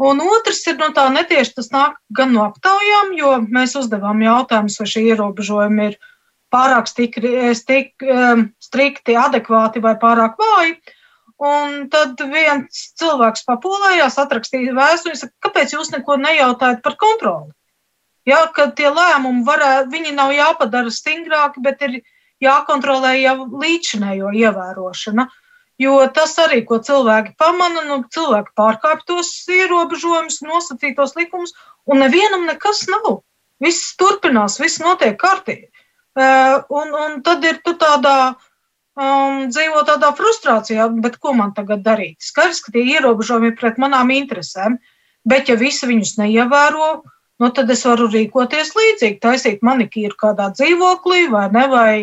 Un 0.00 0.18
otrs 0.24 0.64
ir 0.66 0.80
no 0.80 0.88
tā 0.96 1.04
netieši 1.12 1.54
tas 1.60 1.70
nāk 1.70 2.00
gan 2.16 2.32
no 2.34 2.48
aptaujām, 2.48 3.12
jo 3.14 3.36
mēs 3.44 3.76
uzdevām 3.78 4.24
jautājumus, 4.24 4.80
vai 4.80 4.88
šie 4.90 5.04
ierobežojumi 5.12 5.86
ir 5.92 6.00
pārāk 6.54 6.90
stikri, 6.90 7.36
stik, 7.54 7.92
eh, 8.02 8.46
strikti, 8.62 9.14
adekvāti 9.20 9.82
vai 9.84 9.94
pārāk 10.00 10.40
vāji. 10.40 10.78
Un 11.42 11.88
tad 11.90 12.20
viens 12.30 12.82
cilvēks 13.00 13.42
papolējās, 13.48 14.18
atrakstīja 14.22 14.74
vēstuli, 14.76 15.18
saka, 15.18 15.34
kāpēc 15.48 15.74
jūs 15.74 15.90
neko 15.90 16.16
nejautājat 16.22 16.82
par 16.84 16.94
kontroli? 17.00 17.50
Ja, 18.24 18.46
ka 18.54 18.70
tie 18.70 18.88
lēmumi 18.88 19.42
varētu, 19.44 19.90
viņi 19.92 20.14
nav 20.14 20.30
jāpadara 20.32 20.92
stingrāki, 20.94 21.60
bet 21.64 21.82
ir 21.82 21.98
jākontrolē 22.44 23.16
jau 23.18 23.48
līdzinējo 23.50 24.30
ievērošana. 24.30 25.26
Jo 25.82 25.98
tas 26.14 26.36
arī, 26.38 26.62
ko 26.62 26.78
cilvēki 26.78 27.34
pamana, 27.36 27.82
nu, 27.88 27.98
cilvēki 28.14 28.54
pārkāpj 28.56 29.04
tos 29.10 29.34
ierobežojumus, 29.50 30.38
nosacītos 30.46 31.16
likumus, 31.18 31.52
un 31.90 31.98
nevienam 31.98 32.46
nekas 32.46 32.86
nav. 32.88 33.24
Viss 33.60 33.96
turpinās, 33.98 34.60
viss 34.62 34.78
notiek 34.78 35.18
kārtīgi. 35.18 35.72
Un, 36.14 36.94
un 36.94 37.22
tad 37.26 37.42
ir 37.44 37.58
tu 37.66 37.74
tādā 37.74 38.16
uh, 38.30 38.50
um, 38.98 39.46
dzīvo 39.50 39.84
tādā 39.88 40.10
frustrācijā, 40.16 40.88
bet 41.04 41.18
ko 41.22 41.34
man 41.36 41.54
tagad 41.56 41.84
darīt? 41.86 42.18
Skaidrs, 42.22 42.62
ka 42.64 42.74
tie 42.74 42.84
ierobežojumi 42.96 43.54
pret 43.58 43.80
manām 43.82 44.12
interesēm, 44.14 44.78
bet 45.28 45.50
ja 45.50 45.58
visi 45.60 45.88
viņus 45.90 46.16
neievēro, 46.20 46.90
nu, 47.42 47.50
tad 47.54 47.70
es 47.74 47.84
varu 47.86 48.10
rīkoties 48.12 48.74
līdzīgi, 48.78 49.22
taisīt 49.22 49.64
manikīru 49.66 50.16
kādā 50.20 50.50
dzīvoklī 50.54 51.26
vai 51.32 51.48
ne, 51.54 51.64
vai, 51.72 51.94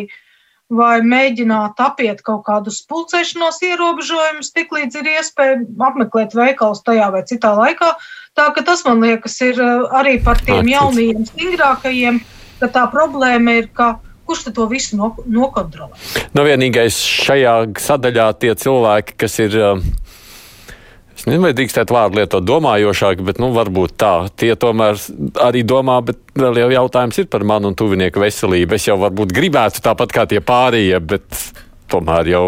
vai 0.72 0.96
mēģināt 1.06 1.80
apiet 1.80 2.20
kaut 2.26 2.44
kādus 2.48 2.82
pulcēšanos 2.90 3.62
ierobežojumus, 3.68 4.52
tik 4.52 4.72
līdz 4.76 5.00
ir 5.00 5.10
iespēja 5.16 5.58
apmeklēt 5.88 6.36
veikals 6.36 6.84
tajā 6.84 7.08
vai 7.14 7.24
citā 7.28 7.54
laikā. 7.56 7.94
Tā 8.36 8.48
ka 8.56 8.64
tas, 8.64 8.84
man 8.88 9.02
liekas, 9.04 9.40
ir 9.44 9.60
uh, 9.60 9.88
arī 9.96 10.18
par 10.24 10.40
tiem 10.44 10.68
jaunajiem, 10.72 11.26
stingrākajiem, 11.32 12.22
ka 12.60 12.70
tā 12.72 12.86
problēma 12.92 13.60
ir, 13.60 13.68
ka 13.76 13.94
Kurš 14.26 14.46
to 14.54 14.66
visu 14.70 14.98
no, 14.98 15.12
nokontrolē? 15.26 15.98
Nu, 16.36 16.44
vienīgais 16.46 16.98
šajā 17.26 17.56
sadaļā 17.82 18.28
tie 18.42 18.54
cilvēki, 18.58 19.16
kas 19.18 19.38
ir. 19.42 19.56
Um, 19.58 19.82
es 21.16 21.26
nezinu, 21.26 21.42
vai 21.46 21.52
drīkstētu 21.58 21.96
vārdu 21.96 22.20
lietot 22.20 22.46
domājošāk, 22.46 23.24
bet 23.26 23.42
nu, 23.42 23.50
varbūt 23.56 23.96
tā. 24.00 24.12
Tie 24.38 24.52
tomēr 24.58 25.00
arī 25.42 25.64
domā, 25.66 25.98
bet 26.06 26.22
vēl 26.38 26.62
jau 26.62 26.70
jautājums 26.78 27.20
ir 27.22 27.28
par 27.32 27.46
manu 27.48 27.72
un 27.72 27.78
tuvinieku 27.78 28.22
veselību. 28.22 28.78
Es 28.78 28.88
jau 28.88 28.98
varbūt 29.02 29.34
gribētu 29.34 29.84
tāpat 29.84 30.14
kā 30.14 30.26
tie 30.30 30.40
pārējie, 30.44 31.02
bet 31.02 31.44
tomēr 31.92 32.30
jau 32.32 32.44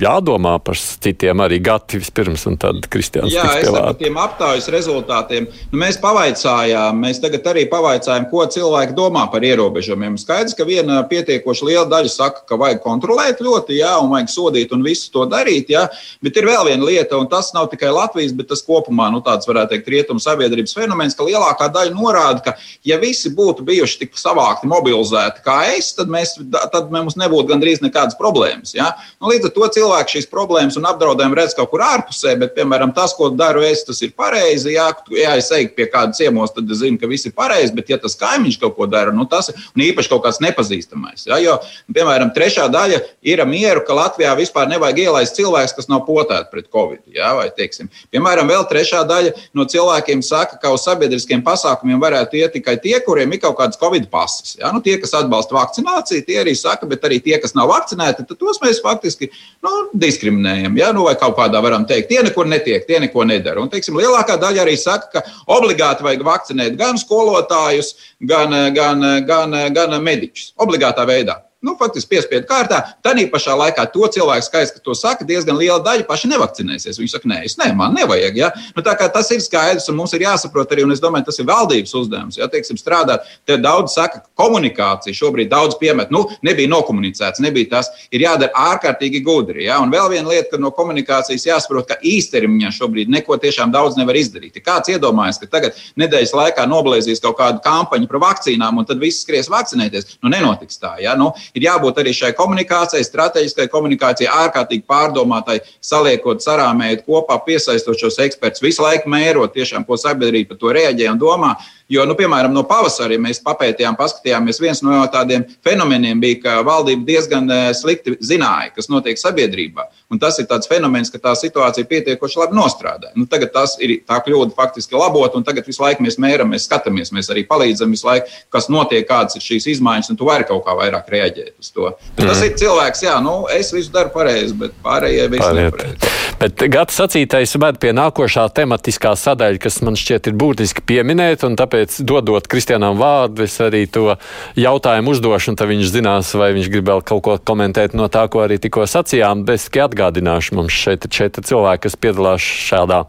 jādomā 0.00 0.54
par 0.64 0.78
citiem 0.78 1.42
arī 1.44 1.60
gati 1.64 2.00
vispirms, 2.00 2.46
un 2.50 2.58
tad 2.60 2.86
Kristiāns. 2.90 3.34
Jā, 3.34 3.46
es 3.60 3.70
par 3.72 3.96
tiem 3.98 4.18
aptaujas 4.20 4.68
rezultātiem. 4.72 5.48
Nu, 5.72 5.80
mēs 5.82 5.98
pavaicājām, 6.02 6.98
mēs 7.04 7.20
tagad 7.22 7.46
arī 7.52 7.66
pavaicājām, 7.70 8.28
ko 8.30 8.44
cilvēki 8.50 8.96
domā 8.96 9.26
par 9.32 9.46
ierobežojumiem. 9.46 10.18
Skaidrs, 10.20 10.56
ka 10.58 10.66
viena 10.68 11.00
pietiekoši 11.10 11.70
liela 11.70 11.86
daļa 11.90 12.12
saka, 12.12 12.44
ka 12.48 12.58
vajag 12.60 12.82
kontrolēt 12.84 13.42
ļoti, 13.44 13.78
jā, 13.80 13.94
un 14.02 14.12
vajag 14.14 14.32
sodīt 14.32 14.74
un 14.74 14.84
visu 14.86 15.10
to 15.14 15.26
darīt, 15.30 15.72
jā, 15.74 15.86
bet 16.24 16.40
ir 16.40 16.48
vēl 16.50 16.70
viena 16.70 16.88
lieta, 16.88 17.18
un 17.20 17.30
tas 17.30 17.52
nav 17.56 17.70
tikai 17.72 17.92
Latvijas, 17.94 18.34
bet 18.36 18.50
tas 18.52 18.64
kopumā, 18.66 19.10
nu, 19.14 19.22
tāds 19.24 19.48
varētu 19.50 19.74
teikt, 19.74 19.92
rietumu 19.94 20.22
sabiedrības 20.22 20.76
fenomens, 20.76 21.16
ka 21.16 21.26
lielākā 21.26 21.70
daļa 21.74 21.94
norāda, 21.96 22.42
ka, 22.48 22.56
ja 22.86 22.98
visi 23.02 23.32
būtu 23.34 23.66
bijuši 23.66 24.04
tik 24.04 24.18
savākti, 24.20 24.70
mobilizēti 24.70 25.44
kā 25.44 25.58
es, 25.74 25.92
tad, 25.96 26.10
mēs, 26.12 26.36
tad 26.72 26.92
mums 26.94 27.18
nebūtu 27.20 27.50
gandrīz 27.52 27.82
nekādas 27.84 28.18
problēmas. 28.18 28.74
Jā. 28.76 28.83
Nu, 29.20 29.30
līdz 29.32 29.48
ar 29.48 29.54
to 29.56 29.68
cilvēki 29.78 30.16
šīs 30.16 30.30
problēmas 30.32 30.78
un 30.80 30.88
apdraudējumu 30.90 31.38
redz 31.38 31.56
kaut 31.58 31.70
kur 31.72 31.84
ārpusē, 31.86 32.34
bet, 32.40 32.54
piemēram, 32.58 32.94
tas, 32.96 33.14
ko 33.16 33.30
daru 33.34 33.64
es, 33.66 33.84
tas 33.86 34.00
ir 34.04 34.14
pareizi. 34.16 34.74
Jā, 34.76 34.90
jā 35.14 35.34
es 35.40 35.50
eju 35.54 35.72
pie 35.76 35.88
kāda 35.92 36.16
ciemos, 36.16 36.54
tad 36.54 36.70
es 36.70 36.82
zinu, 36.82 36.98
ka 37.00 37.10
viss 37.10 37.28
ir 37.28 37.34
pareizi, 37.36 37.74
bet, 37.76 37.92
ja 37.92 37.98
tas 38.00 38.16
kaimiņš 38.20 38.60
kaut 38.62 38.76
ko 38.78 38.88
dara, 38.90 39.14
nu, 39.14 39.26
tas 39.30 39.50
ir 39.52 39.86
īpaši 39.90 40.12
kaut 40.12 40.24
kāds 40.26 40.40
nepazīstamais. 40.44 41.26
Jā, 41.30 41.40
jo, 41.42 41.56
piemēram, 41.94 42.32
trešā 42.36 42.66
daļa 42.72 43.00
ir 43.24 43.44
mieru, 43.48 43.84
ka 43.86 43.96
Latvijā 43.96 44.34
vispār 44.38 44.68
nevajag 44.70 45.04
ielaist 45.06 45.38
cilvēks, 45.38 45.76
kas 45.76 45.90
nav 45.90 46.04
potēti 46.08 46.50
pret 46.52 46.70
covid. 46.72 47.02
Jā, 47.14 47.32
vai, 47.38 47.48
teiksim. 47.54 47.90
piemēram, 48.14 48.48
vēl 48.50 48.66
trešā 48.70 49.04
daļa 49.08 49.34
no 49.56 49.66
cilvēkiem 49.70 50.22
saka, 50.24 50.58
ka 50.60 50.72
uz 50.74 50.84
sabiedriskiem 50.86 51.42
pasākumiem 51.44 52.00
varētu 52.02 52.40
iet 52.40 52.54
tikai 52.56 52.76
tie, 52.82 52.96
kuriem 53.04 53.32
ir 53.34 53.42
kaut 53.42 53.56
kādas 53.58 53.80
covid 53.80 54.08
pasas. 54.12 54.56
Jā, 54.60 54.72
nu, 54.74 54.82
tie, 54.84 54.96
kas 55.02 55.14
atbalsta 55.18 55.56
vakcināciju, 55.56 56.24
tie 56.26 56.40
arī 56.42 56.54
saka, 56.58 56.88
bet 56.90 57.04
arī 57.06 57.20
tie, 57.24 57.36
kas 57.42 57.56
nav 57.56 57.70
vakcinēti, 57.72 58.26
tad 58.28 58.40
tos 58.40 58.60
mēs 58.64 58.73
mēs 58.74 58.82
faktiski 58.84 59.30
nu, 59.64 59.72
diskriminējam. 59.94 60.76
Ja? 60.80 60.90
Nu, 60.96 61.06
vai 61.08 61.14
kaut 61.20 61.36
kādā 61.38 61.62
varam 61.62 61.86
teikt, 61.86 62.10
tie 62.10 62.22
neko 62.26 62.44
netiek, 62.48 62.86
tie 62.88 63.00
neko 63.02 63.24
nedara. 63.28 63.62
Un, 63.62 63.70
teiksim, 63.72 63.96
lielākā 64.00 64.36
daļa 64.40 64.64
arī 64.64 64.76
saka, 64.80 65.10
ka 65.12 65.24
obligāti 65.54 66.06
vajag 66.06 66.26
vakcinēt 66.26 66.78
gan 66.80 67.00
skolotājus, 67.00 67.94
gan, 68.20 68.54
gan, 68.74 69.08
gan, 69.28 69.58
gan 69.74 69.98
mediķus. 70.02 70.52
Obligātā 70.60 71.06
veidā 71.08 71.43
nu, 71.64 71.74
faktiski 71.80 72.14
piespiedu 72.14 72.46
kārtā. 72.50 72.80
Tad 73.04 73.20
pašā 73.32 73.54
laikā 73.58 73.86
to 73.92 74.06
cilvēku 74.12 74.46
skaits, 74.46 74.72
kas 74.74 74.84
to 74.84 74.94
saka, 74.98 75.26
diezgan 75.26 75.56
liela 75.58 75.80
daļa 75.84 76.06
paši 76.08 76.30
nevakcinēsies. 76.32 76.98
Viņi 77.00 77.12
saka, 77.12 77.30
nē, 77.30 77.40
es 77.48 77.56
ne, 77.60 77.70
man 77.76 77.94
nevajag. 77.96 78.36
Ja? 78.38 78.50
Nu, 78.76 78.84
tas 78.84 79.30
ir 79.34 79.42
skaidrs, 79.42 79.88
un 79.90 79.98
mums 79.98 80.12
ir 80.16 80.26
jāsaprot 80.26 80.72
arī, 80.74 80.84
un 80.86 80.94
es 80.94 81.02
domāju, 81.02 81.28
tas 81.30 81.40
ir 81.40 81.48
valdības 81.48 81.94
uzdevums. 82.00 82.38
Ja, 82.40 82.48
teiksim, 82.52 82.78
strādāt, 82.80 83.26
te 83.48 83.56
daudz 83.60 83.94
saka, 83.96 84.22
komunikācija 84.38 85.16
šobrīd 85.16 85.50
daudz 85.52 85.78
piemet, 85.80 86.12
nu, 86.14 86.24
nebija 86.46 86.70
nokomunicēts, 86.72 87.42
nebija 87.44 87.70
tas, 87.76 87.90
ir 88.14 88.26
jādara 88.26 88.52
ārkārtīgi 88.74 89.22
gudri. 89.24 89.64
Ja? 89.68 89.80
Un 89.82 89.92
vēl 89.94 90.10
viena 90.12 90.34
lieta, 90.34 90.50
ka 90.54 90.62
no 90.62 90.72
komunikācijas 90.74 91.46
jāsaprot, 91.48 91.88
ka 91.90 91.98
īstermiņā 92.04 92.72
šobrīd 92.76 93.12
neko 93.14 93.38
tiešām 93.40 93.72
daudz 93.74 93.98
nevar 94.00 94.18
izdarīt. 94.20 94.58
Ja 94.58 94.66
kāds 94.68 94.92
iedomājas, 94.92 95.40
ka 95.42 95.50
tagad 95.50 95.78
nedēļas 96.00 96.34
laikā 96.36 96.66
noblēzīs 96.68 97.22
kaut 97.24 97.38
kādu 97.40 97.62
kampaņu 97.64 98.10
par 98.10 98.22
vakcīnām, 98.28 98.80
un 98.80 98.88
tad 98.88 99.00
viss 99.02 99.24
skries 99.24 99.50
vakcinēties, 99.52 100.18
nu, 100.22 100.32
nenotiks 100.32 100.80
tā. 100.82 100.96
Ja? 101.02 101.14
Nu, 101.18 101.32
ir 101.54 101.66
jābūt 101.68 102.00
arī 102.02 102.12
šai 102.16 102.32
komunikācijai, 102.36 103.04
strateģiskai 103.06 103.68
komunikācijai, 103.72 104.30
ārkārtīgi 104.44 104.84
pārdomātai, 104.90 105.60
saliekot, 105.84 106.42
sarāmējot 106.44 107.06
kopā, 107.06 107.38
piesaistot 107.46 108.00
šos 108.00 108.18
ekspertus, 108.26 108.64
visu 108.64 108.84
laiku 108.84 109.12
mērot, 109.12 109.54
tiešām, 109.54 109.86
ko 109.86 109.98
sabiedrība 110.00 110.52
par 110.52 110.62
to 110.62 110.74
reaģē 110.76 111.10
un 111.12 111.22
domā. 111.22 111.54
Jo, 111.92 112.06
nu, 112.08 112.14
piemēram, 112.16 112.54
no 112.56 112.62
pavasara 112.64 113.18
mēs 113.20 113.42
papētījām, 113.44 113.96
paskatījāmies, 113.98 114.60
viens 114.62 114.80
no 114.84 115.02
tādiem 115.12 115.44
fenomeniem 115.64 116.20
bija, 116.22 116.38
ka 116.40 116.54
valdība 116.64 117.04
diezgan 117.10 117.50
eh, 117.52 117.66
slikti 117.76 118.14
zināja, 118.24 118.70
kas 118.72 118.88
notiek 118.88 119.20
sabiedrībā. 119.20 119.84
Un 120.12 120.20
tas 120.22 120.38
ir 120.40 120.48
tāds 120.48 120.68
fenomens, 120.70 121.12
ka 121.12 121.20
tā 121.20 121.34
situācija 121.36 121.84
pietiekoši 121.90 122.40
labi 122.40 122.56
nostrādā. 122.56 123.12
Nu, 123.18 123.26
tagad 123.28 123.52
tas 123.52 123.76
ir 123.84 123.98
tā 124.08 124.16
kļūda 124.24 124.56
faktiski 124.56 124.96
labot, 124.96 125.36
un 125.36 125.44
tagad 125.44 125.68
visu 125.68 125.84
laiku 125.84 126.06
mēs 126.06 126.16
mēram, 126.22 126.54
mēs 126.54 126.64
skatāmies, 126.70 127.12
mēs 127.12 127.28
arī 127.34 127.44
palīdzam 127.50 127.92
visu 127.92 128.08
laiku, 128.08 128.32
kas 128.54 128.70
notiek, 128.72 129.04
kādas 129.08 129.36
ir 129.36 129.44
šīs 129.44 129.68
izmaiņas, 129.76 130.14
un 130.14 130.20
tu 130.20 130.28
vari 130.30 130.48
kaut 130.48 130.64
kā 130.64 130.76
vairāk 130.80 131.12
reaģēt 131.12 131.52
uz 131.60 131.68
to. 131.68 131.92
Bet 132.16 132.24
mm. 132.24 132.32
tas 132.32 132.44
ir 132.48 132.56
cilvēks, 132.64 133.04
jā, 133.04 133.18
nu, 133.24 133.36
es 133.52 133.74
visu 133.76 133.92
daru 133.92 134.14
pareizi, 134.14 134.56
bet 134.64 134.76
pārējie 134.84 135.28
visu 135.36 135.52
nepareizi. 135.60 136.12
Bet 136.40 136.64
Gata 136.72 136.92
sacītais 136.92 137.54
ved 137.60 137.78
pie 137.82 137.92
nākošā 137.96 138.48
tematiskā 138.56 139.14
sadaļa, 139.18 139.60
kas 139.62 139.78
man 139.86 139.96
šķiet 139.98 140.32
ir 140.32 140.38
būtiski 140.40 140.82
pieminēt, 140.86 141.44
un 141.46 141.54
tāpēc 141.58 141.73
tāpēc, 141.74 141.96
dodot 142.06 142.46
Kristianam 142.46 142.98
vārdu, 143.00 143.44
es 143.44 143.56
arī 143.62 143.84
to 143.90 144.14
jautājumu 144.58 145.14
uzdošu, 145.14 145.52
un 145.52 145.58
tad 145.58 145.70
viņš 145.70 145.90
zinās, 145.90 146.30
vai 146.38 146.52
viņš 146.54 146.70
grib 146.70 146.88
vēl 146.88 147.02
kaut 147.02 147.22
ko 147.26 147.36
komentēt 147.38 147.96
no 147.98 148.06
tā, 148.08 148.26
ko 148.30 148.44
arī 148.44 148.60
tikko 148.62 148.86
sacījām. 148.86 149.44
Bet 149.48 149.64
tikai 149.66 149.84
atgādināšu, 149.88 150.54
mums 150.58 150.74
šeit 150.74 151.06
ir 151.06 151.10
četri 151.14 151.44
cilvēki, 151.44 151.84
kas 151.86 151.98
piedalās 151.98 152.44
šādā 152.44 153.02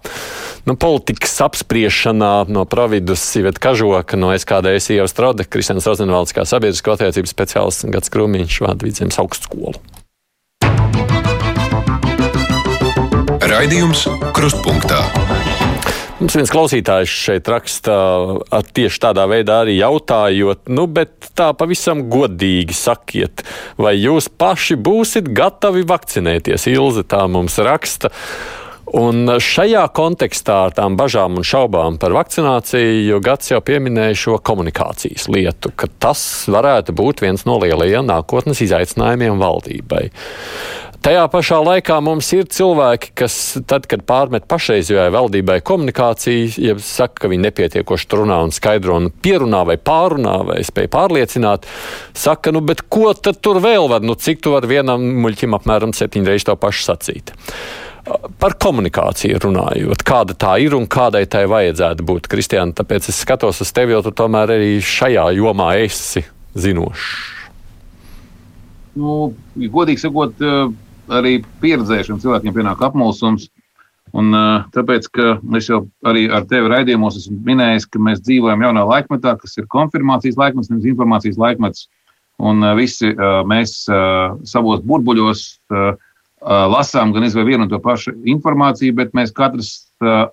nu, 0.65 0.75
politikas 0.80 1.36
apspriešanā 1.45 2.47
no 2.49 2.65
Providus, 2.65 3.21
Sīveta 3.21 3.62
Kažoka, 3.62 4.17
no 4.17 4.34
SKDS 4.34 4.95
Ieva 4.95 5.10
Strode, 5.12 5.45
Kristians 5.45 5.86
Rozenvalds 5.86 6.34
kā 6.34 6.47
sabiedrisko 6.47 6.95
attiecību 6.95 7.30
speciālists 7.30 7.86
un 7.86 7.93
Gats 7.93 8.13
Krūmiņš 8.13 8.62
Vādu 8.65 8.89
vidzemes 8.89 9.19
augstskolu. 9.21 9.78
Raidījums 13.45 14.08
Krustpunktā. 14.34 15.04
Mums 16.15 16.32
viens 16.38 16.47
klausītājs 16.47 17.12
šeit 17.12 17.49
raksta 17.51 17.95
tieši 18.78 19.01
tādā 19.04 19.25
veidā 19.28 19.58
arī 19.65 19.73
jautājot, 19.82 20.62
nu, 20.71 20.86
bet 20.88 21.28
tā 21.36 21.49
pavisam 21.60 22.06
godīgi 22.08 22.71
sakiet, 22.71 23.43
vai 23.75 23.97
jūs 23.97 24.30
paši 24.32 24.78
būsiet 24.80 25.28
gatavi 25.36 25.84
vakcinēties? 25.84 26.69
Ilze 26.71 27.04
tā 27.04 27.25
mums 27.28 27.60
raksta. 27.60 28.13
Un 28.95 29.28
šajā 29.41 29.82
kontekstā 29.97 30.56
ar 30.69 30.75
tām 30.78 30.95
bažām 30.95 31.36
un 31.36 31.43
šaubām 31.43 31.97
par 31.99 32.15
vakcināciju, 32.15 33.01
jo 33.10 33.19
Gats 33.25 33.51
jau 33.51 33.60
pieminēja 33.65 34.15
šo 34.21 34.38
komunikācijas 34.45 35.28
lietu, 35.34 35.73
ka 35.75 35.89
tas 35.99 36.21
varētu 36.47 36.95
būt 36.95 37.25
viens 37.25 37.43
no 37.49 37.58
lielajiem 37.60 38.08
nākotnes 38.08 38.62
izaicinājumiem 38.63 39.41
valdībai. 39.41 40.06
Tajā 41.06 41.28
pašā 41.30 41.60
laikā 41.62 42.00
mums 42.02 42.32
ir 42.34 42.48
cilvēki, 42.50 43.12
kas 43.20 43.34
tad, 43.70 43.84
kad 43.86 44.02
pārmet 44.10 44.48
pašreizējai 44.50 45.12
valdībai 45.13 45.60
komunikāciju, 45.62 46.48
ja 46.58 46.74
saka, 46.82 47.20
ka 47.20 47.30
viņi 47.30 47.44
nepietiekoši 47.44 48.08
runā 48.18 48.39
un 48.41 48.50
skaidro 48.50 48.96
un 48.98 49.12
pierunā 49.13 49.60
vai 49.70 49.76
pārunā 49.78 50.39
vai 50.48 50.56
spēj 50.65 50.88
pārliecināt, 50.96 51.68
saka, 52.18 52.50
nu, 52.56 52.63
bet 52.65 52.82
ko 52.89 53.12
tad 53.13 53.38
tur 53.46 53.60
vēl 53.62 53.86
var, 53.91 54.02
nu, 54.02 54.15
cik 54.18 54.41
tu 54.41 54.56
vari 54.56 54.72
vienam 54.72 55.04
muļķim 55.22 55.54
apmēram 55.60 55.94
septiņreiz 55.94 56.48
to 56.48 56.56
pašu 56.58 56.88
sacīt. 56.88 57.30
Par 58.41 58.56
komunikāciju 58.65 59.44
runājot, 59.44 60.02
kāda 60.10 60.34
tā 60.41 60.56
ir 60.65 60.74
un 60.74 60.88
kādai 60.89 61.28
tai 61.30 61.44
vajadzētu 61.52 62.08
būt, 62.10 62.32
Kristiāna, 62.34 62.74
tāpēc 62.82 63.12
es 63.13 63.20
skatos 63.22 63.62
uz 63.62 63.76
tevi, 63.78 63.94
jo 63.94 64.02
tu 64.08 64.15
tomēr 64.24 64.56
arī 64.58 64.74
šajā 64.82 65.28
jomā 65.38 65.70
esi 65.84 66.26
zinošs. 66.58 67.13
Nu, 68.96 69.36
godīgi 69.54 70.02
sakot, 70.02 70.41
arī 71.13 71.38
pieredzējušiem 71.62 72.22
cilvēkiem 72.24 72.56
pienāk 72.56 72.82
apmulsums. 72.86 73.50
Un, 74.15 74.32
tāpēc, 74.72 75.10
ka 75.12 75.36
es 75.58 75.68
jau 75.68 75.82
arī 76.08 76.30
ar 76.32 76.46
tevi 76.48 76.70
raidījumos 76.72 77.18
esmu 77.20 77.41
minējis, 77.50 77.88
ka 77.91 78.00
mēs 78.00 78.22
dzīvojam 78.24 78.63
jaunā 78.63 78.86
laikmetā, 78.88 79.34
kas 79.41 79.58
ir 79.60 79.68
konfirmācijas 79.74 80.38
laikmets, 80.39 80.70
nevis 80.72 80.88
informācijas 80.94 81.39
laikmets. 81.41 81.88
Un 82.39 82.63
visi 82.80 83.12
mēs 83.48 83.74
savos 84.48 84.84
burbuļos 84.88 85.44
lasām 86.46 87.12
gan 87.15 87.28
izvēlēt 87.28 87.50
vienu 87.50 87.65
un 87.65 87.72
to 87.72 87.80
pašu 87.84 88.13
informāciju, 88.32 88.96
bet 89.02 89.13
mēs 89.18 89.34
katrs 89.36 89.74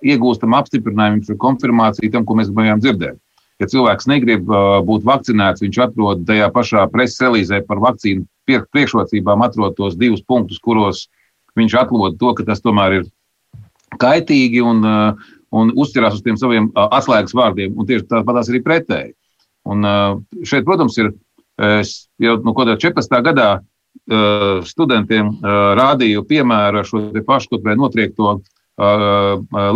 iegūstam 0.05 0.55
apstiprinājumu 0.55 1.25
par 1.27 1.39
konfirmāciju 1.47 2.11
tam, 2.13 2.27
ko 2.27 2.37
mēs 2.39 2.51
gribējām 2.51 2.83
dzirdēt. 2.83 3.19
Ja 3.61 3.69
cilvēks 3.69 4.07
negrib 4.09 4.49
uh, 4.49 4.79
būt 4.85 5.05
vakcinēts, 5.07 5.63
viņš 5.63 5.79
atrod 5.87 6.23
tajā 6.27 6.49
pašā 6.53 6.85
preses 6.93 7.21
relīzē 7.23 7.61
par 7.67 7.81
vakcīnu 7.83 8.25
priekšrocībām, 8.47 9.43
atrod 9.45 9.77
tos 9.77 9.97
divus 9.99 10.23
punktus, 10.25 10.61
kuros 10.63 11.07
viņš 11.59 11.77
atlod 11.83 12.17
to, 12.21 12.33
ka 12.37 12.47
tas 12.47 12.63
tomēr 12.63 12.99
ir 12.99 13.09
kaitīgi 14.01 14.63
un, 14.65 14.81
uh, 14.87 15.35
un 15.53 15.73
uzķerās 15.77 16.17
uz 16.17 16.25
tiem 16.25 16.39
saviem 16.39 16.71
uh, 16.71 16.87
atslēgas 16.97 17.35
vārdiem. 17.37 17.75
Un 17.77 17.89
tieši 17.89 18.09
tāpat 18.09 18.41
arī 18.45 18.63
pretēji. 18.65 19.13
Un 19.63 19.85
šeit, 20.43 20.65
protams, 20.67 20.97
ir 20.99 21.13
jau 22.19 22.33
no 22.43 22.51
nu, 22.51 22.73
14. 22.75 23.13
gadā 23.23 23.61
studentiem 24.67 25.29
rādīju 25.79 26.25
piemēru 26.27 26.81
ar 26.81 26.89
šo 26.89 26.99
pašu 27.23 27.53
kaut 27.53 27.69
notriekto 27.79 28.33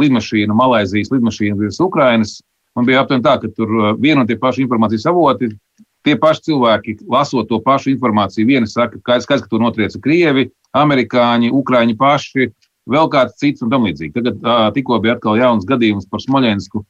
lidmašīnu, 0.01 0.57
Malaisijas 0.57 1.13
lidmašīnu 1.13 1.61
virs 1.61 1.79
Ukrainas. 1.79 2.41
Un 2.77 2.85
bija 2.85 3.01
aptuveni 3.01 3.25
tā, 3.25 3.37
ka 3.41 3.49
tur 3.49 3.71
viena 3.97 4.21
un 4.21 4.29
tie 4.29 4.37
paši 4.37 4.63
informācijas 4.65 5.07
avoti, 5.09 5.49
tie 6.05 6.15
paši 6.19 6.51
cilvēki, 6.51 6.99
lasot 7.09 7.49
to 7.49 7.59
pašu 7.65 7.91
informāciju, 7.95 8.47
viena 8.47 8.69
saka, 8.69 9.01
ka 9.01 9.17
skaidrs, 9.23 9.45
ka 9.45 9.51
tur 9.51 9.63
notrieca 9.63 10.01
Krievi, 10.03 10.47
Amerikāņi, 10.77 11.49
Ukrāņi 11.57 11.97
paši, 11.97 12.51
vēl 12.87 13.09
kāds 13.11 13.39
cits 13.41 13.65
un 13.65 13.73
tam 13.73 13.87
līdzīgi. 13.87 14.13
Tagad 14.15 14.45
tikko 14.77 15.01
bija 15.03 15.17
atkal 15.17 15.39
jauns 15.39 15.65
gadījums 15.67 16.07
par 16.11 16.23
Smoļensku 16.23 16.85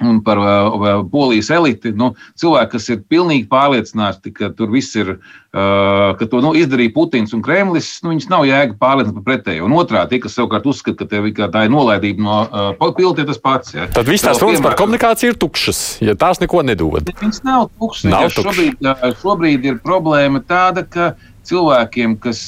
un 0.00 0.20
par 0.22 0.38
uh, 0.38 1.04
polijas 1.10 1.50
eliti. 1.50 1.90
Nu, 1.96 2.12
cilvēki, 2.38 2.70
kas 2.76 2.88
ir 2.92 3.02
pilnīgi 3.10 3.48
pārliecināti, 3.50 4.30
ka 4.34 4.50
tur 4.54 4.70
viss 4.70 4.94
ir, 4.98 5.16
uh, 5.16 6.14
ka 6.18 6.28
to 6.30 6.42
nu, 6.44 6.52
izdarīja 6.58 6.94
Putins 6.94 7.34
un 7.34 7.42
Kremlis, 7.42 7.90
nu, 8.04 8.12
viņus 8.12 8.28
nav 8.30 8.46
jēga 8.46 8.76
pārliecināt 8.78 9.18
par 9.18 9.26
pretēju. 9.26 9.66
Un 9.66 9.74
otrādi, 9.78 10.14
tie, 10.14 10.20
kas 10.22 10.36
savukārt 10.38 10.68
uzskata, 10.70 11.00
ka, 11.02 11.08
tev, 11.10 11.26
ka 11.34 11.50
tā 11.54 11.64
ir 11.66 11.74
nolaidība 11.74 12.24
no 12.24 12.36
uh, 12.46 13.08
ir 13.08 13.26
tas 13.30 13.42
pats. 13.42 13.74
Ja. 13.74 13.88
Tad 13.94 14.10
viss 14.10 14.26
tās 14.26 14.42
runas 14.42 14.62
par 14.64 14.78
komunikāciju 14.78 15.34
ir 15.34 15.40
tukšas, 15.42 15.80
ja 16.04 16.14
tās 16.18 16.42
neko 16.42 16.62
nedod. 16.66 17.10
Viņas 17.18 17.42
nav 17.48 17.66
tukšas. 17.80 18.12
Nav 18.12 18.28
ja 18.28 18.36
šobrīd, 18.36 18.92
šobrīd 19.22 19.66
ir 19.66 19.82
problēma 19.82 20.44
tāda, 20.46 20.86
ka 20.86 21.16
cilvēkiem, 21.48 22.18
kas 22.22 22.40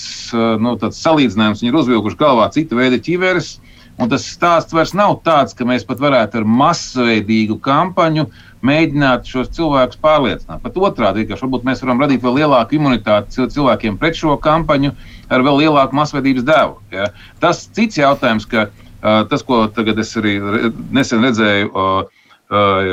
nu, 0.60 0.76
salīdzinājums, 0.76 1.64
viņi 1.64 1.72
ir 1.72 1.82
uzvilkuši 1.82 2.18
galvā 2.20 2.50
citu 2.52 2.76
veidu 2.76 2.98
ķiveres, 3.00 3.54
uh, 3.56 3.69
Un 4.00 4.08
tas 4.08 4.24
stāsts 4.24 4.72
vairs 4.72 4.94
nav 4.96 5.18
tāds, 5.26 5.52
ka 5.56 5.66
mēs 5.68 5.84
pat 5.84 6.00
varētu 6.00 6.40
ar 6.40 6.46
masveidīgu 6.48 7.58
kampaņu 7.60 8.24
mēģināt 8.64 9.28
šos 9.28 9.50
cilvēkus 9.56 10.00
pārliecināt. 10.00 10.62
Pat 10.64 10.78
otrādi, 10.80 11.26
ka 11.28 11.36
varbūt 11.40 11.66
mēs 11.68 11.84
varam 11.84 12.00
radīt 12.00 12.24
vēl 12.24 12.40
lielāku 12.40 12.78
imunitāti 12.78 13.44
cilvēkiem 13.52 13.98
pret 14.00 14.16
šo 14.16 14.38
kampaņu 14.40 14.94
ar 15.28 15.44
vēl 15.44 15.60
lielāku 15.64 15.96
masveidības 16.00 16.46
devu. 16.48 16.78
Ja. 16.94 17.10
Tas 17.44 17.66
cits 17.76 18.00
jautājums, 18.00 18.48
ka 18.48 18.68
uh, 18.70 19.22
tas, 19.28 19.44
ko 19.44 19.66
es 19.68 20.16
arī 20.20 20.36
nesen 20.96 21.24
redzēju. 21.26 21.72
Uh, 21.72 22.26
uh, 22.48 22.92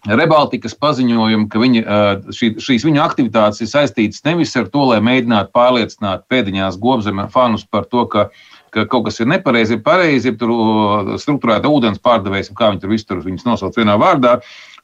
Rebaltikas 0.00 0.72
paziņojumu, 0.80 1.44
ka 1.52 1.60
viņa, 1.60 1.96
šī, 2.32 2.46
šīs 2.64 2.86
viņa 2.86 3.02
aktivitātes 3.04 3.60
ir 3.60 3.68
saistītas 3.68 4.22
nevis 4.24 4.54
ar 4.56 4.70
to, 4.72 4.86
lai 4.88 4.96
mēģinātu 5.04 5.52
pārliecināt 5.52 6.22
pēdiņās 6.32 6.78
gobzemē 6.80 7.26
fanus 7.34 7.66
par 7.68 7.84
to, 7.84 8.06
ka 8.08 8.22
uh, 8.30 8.46
ka 8.74 8.86
kaut 8.90 9.06
kas 9.08 9.20
ir 9.20 9.28
nepareizi, 9.30 9.76
ir 9.76 9.84
pareizi, 9.86 10.32
ir 10.32 10.40
tur 10.40 11.14
struktūrēta 11.20 11.70
ūdens 11.70 12.02
pārdevējs, 12.04 12.52
kā 12.56 12.72
viņi 12.72 12.82
tur 12.82 12.92
visu 12.92 13.18
viņus 13.24 13.46
nosauc 13.48 13.78
vienā 13.78 13.96
vārdā. 14.00 14.38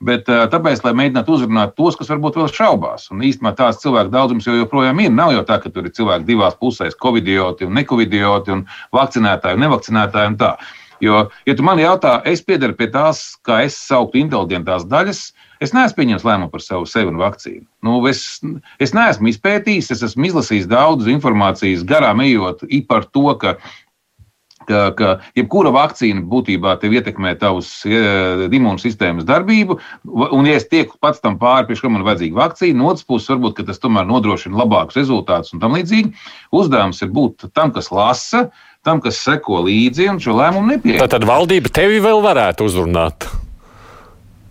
Bet 0.04 0.26
tāpēc, 0.28 0.82
lai 0.84 0.92
mēģinātu 0.92 1.32
uzrunāt 1.32 1.72
tos, 1.78 1.96
kas 1.96 2.10
varbūt 2.12 2.36
vēl 2.36 2.50
šaubās, 2.52 3.06
un 3.14 3.22
īstenībā 3.24 3.54
tāds 3.56 3.80
cilvēku 3.80 4.12
daudzums 4.12 4.44
jau 4.44 4.56
joprojām 4.58 5.00
ir. 5.00 5.14
Nav 5.14 5.32
jau 5.32 5.44
tā, 5.48 5.56
ka 5.62 5.72
tur 5.72 5.88
ir 5.88 5.94
cilvēki 5.96 6.28
divās 6.28 6.58
pusēs, 6.60 6.98
covidioti 7.00 7.64
un 7.64 7.78
necovidioti, 7.78 8.52
un 8.58 8.66
vakcinētāji 8.96 9.56
un 9.56 9.64
nevakcinētāji. 9.64 10.34
Un 10.34 10.36
tā. 10.42 10.52
jo, 11.00 11.22
ja 11.48 11.56
tu 11.56 11.64
man 11.64 11.80
jautā, 11.80 12.18
es 12.28 12.44
piedaru 12.44 12.76
pie 12.76 12.90
tās, 12.92 13.24
kā 13.46 13.62
es 13.64 13.78
sauktu 13.88 14.20
inteliģentās 14.20 14.84
daļas, 14.92 15.22
Es 15.62 15.72
neesmu 15.72 16.00
pieņēmis 16.00 16.26
lēmumu 16.26 16.52
par 16.52 16.64
savu 16.64 16.86
sevi 16.90 17.12
un 17.12 17.20
vakcīnu. 17.20 17.64
Nu, 17.86 17.98
es, 18.10 18.26
es 18.82 18.92
neesmu 18.96 19.30
izpētījis, 19.32 19.92
es 19.94 20.04
esmu 20.10 20.28
izlasījis 20.28 20.68
daudz 20.70 21.08
informācijas, 21.10 21.86
garām 21.88 22.20
ejot 22.24 22.66
par 22.90 23.06
to, 23.08 23.30
ka, 23.40 23.54
ka, 24.68 24.82
ka 24.98 25.12
jebkura 25.38 25.72
vakcīna 25.74 26.26
būtībā 26.28 26.76
ietekmē 26.84 27.36
tavas 27.40 27.70
imūnsistēmas 27.86 29.24
darbību. 29.28 29.78
Un, 30.26 30.50
ja 30.50 30.58
es 30.60 30.68
tieku 30.68 31.00
pats 31.00 31.24
tam 31.24 31.38
pāri, 31.40 31.70
pie 31.70 31.80
kā 31.80 31.92
man 31.92 32.04
vajadzīga 32.06 32.40
vakcīna, 32.42 32.80
no 32.82 32.92
otras 32.92 33.08
puses, 33.08 33.32
varbūt 33.32 33.64
tas 33.64 33.80
tomēr 33.80 34.04
nodrošina 34.10 34.60
labākus 34.60 35.00
rezultātus 35.00 35.56
un 35.56 35.64
tam 35.64 35.78
līdzīgi. 35.78 36.12
Uzdevums 36.56 37.00
ir 37.00 37.14
būt 37.16 37.48
tam, 37.56 37.72
kas 37.72 37.88
lasa, 37.94 38.48
tam, 38.84 39.00
kas 39.00 39.24
seko 39.24 39.64
līdzi 39.66 40.12
un 40.12 40.22
šo 40.22 40.36
lēmumu 40.36 40.76
nepieņem. 40.76 41.08
Tad 41.16 41.26
valdība 41.26 41.72
tevi 41.72 42.04
vēl 42.04 42.20
varētu 42.28 42.68
uzrunāt. 42.68 43.30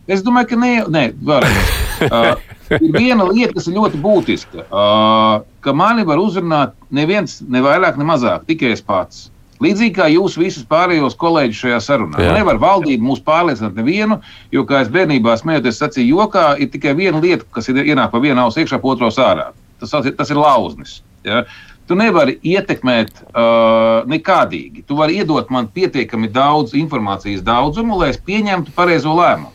Es 0.08 0.22
domāju, 0.22 0.52
ka 0.54 0.58
nē, 0.62 0.72
nē 0.94 1.04
varētu. 1.26 1.62
Uh, 2.06 2.36
ir 2.78 2.92
viena 2.94 3.26
lieta, 3.26 3.56
kas 3.56 3.70
ir 3.70 3.78
ļoti 3.80 4.02
būtiska. 4.04 4.66
Uh, 4.68 5.46
ka 5.66 5.74
mani 5.74 6.06
var 6.06 6.22
uzrunāt 6.22 6.76
neviens, 6.94 7.40
ne 7.42 7.64
vairāk, 7.66 7.98
ne 7.98 8.06
mazāk, 8.06 8.46
tikai 8.50 8.76
es 8.76 8.84
pats. 8.86 9.30
Līdzīgi 9.64 9.96
kā 9.96 10.10
jūs 10.12 10.36
visus 10.38 10.66
pārējos 10.68 11.16
kolēģus 11.18 11.62
šajā 11.64 11.78
sarunā. 11.82 12.20
Jā. 12.22 12.34
Nevar 12.36 12.60
valdība 12.62 13.08
mūs 13.08 13.22
pārliecināt 13.26 13.78
nevienu, 13.80 14.20
jo, 14.54 14.66
kā 14.68 14.84
es 14.84 14.92
bērnībā 14.94 15.38
smējoties, 15.40 15.80
sacīju, 15.80 16.20
jokā 16.20 16.50
ir 16.62 16.70
tikai 16.74 16.94
viena 16.98 17.24
lieta, 17.24 17.48
kas 17.56 17.72
ir 17.72 17.80
ienāk 17.86 18.12
pa 18.14 18.22
vienu 18.22 18.44
ausu 18.44 18.62
iekšā, 18.62 18.82
pa 18.84 18.92
otru 18.92 19.10
ārā. 19.10 19.48
Tas, 19.80 19.96
tas 20.20 20.34
ir 20.34 20.42
lauznis. 20.42 21.00
Ja? 21.26 21.46
Tu 21.88 21.96
nevari 21.98 22.36
ietekmēt 22.44 23.24
uh, 23.24 24.04
nekādīgi. 24.12 24.84
Tu 24.86 25.00
vari 25.00 25.22
iedot 25.22 25.50
man 25.54 25.72
pietiekami 25.72 26.30
daudz 26.34 26.76
informācijas 26.78 27.46
daudzumu, 27.46 27.98
lai 28.02 28.12
es 28.12 28.22
pieņemtu 28.22 28.76
pareizo 28.76 29.16
lēmumu 29.16 29.55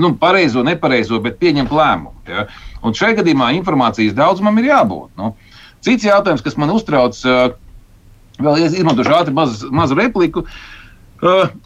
nu, 0.00 0.14
pareizo, 0.18 0.64
nepareizo, 0.66 1.20
bet 1.22 1.38
pieņemt 1.42 1.72
lēmumu. 1.76 2.16
Ja? 2.28 2.48
Un 2.82 2.96
šajā 2.96 3.20
gadījumā 3.20 3.52
informācijas 3.58 4.16
daudzumam 4.16 4.58
ir 4.60 4.70
jābūt. 4.72 5.12
Nu. 5.20 5.34
Cits 5.84 6.08
jautājums, 6.08 6.42
kas 6.44 6.56
man 6.60 6.72
uztrauc, 6.74 7.16
vēl 8.40 8.60
izmantošu 8.66 9.16
ātri 9.16 9.34
mazu, 9.36 9.70
mazu 9.72 9.96
repliku. 9.98 10.44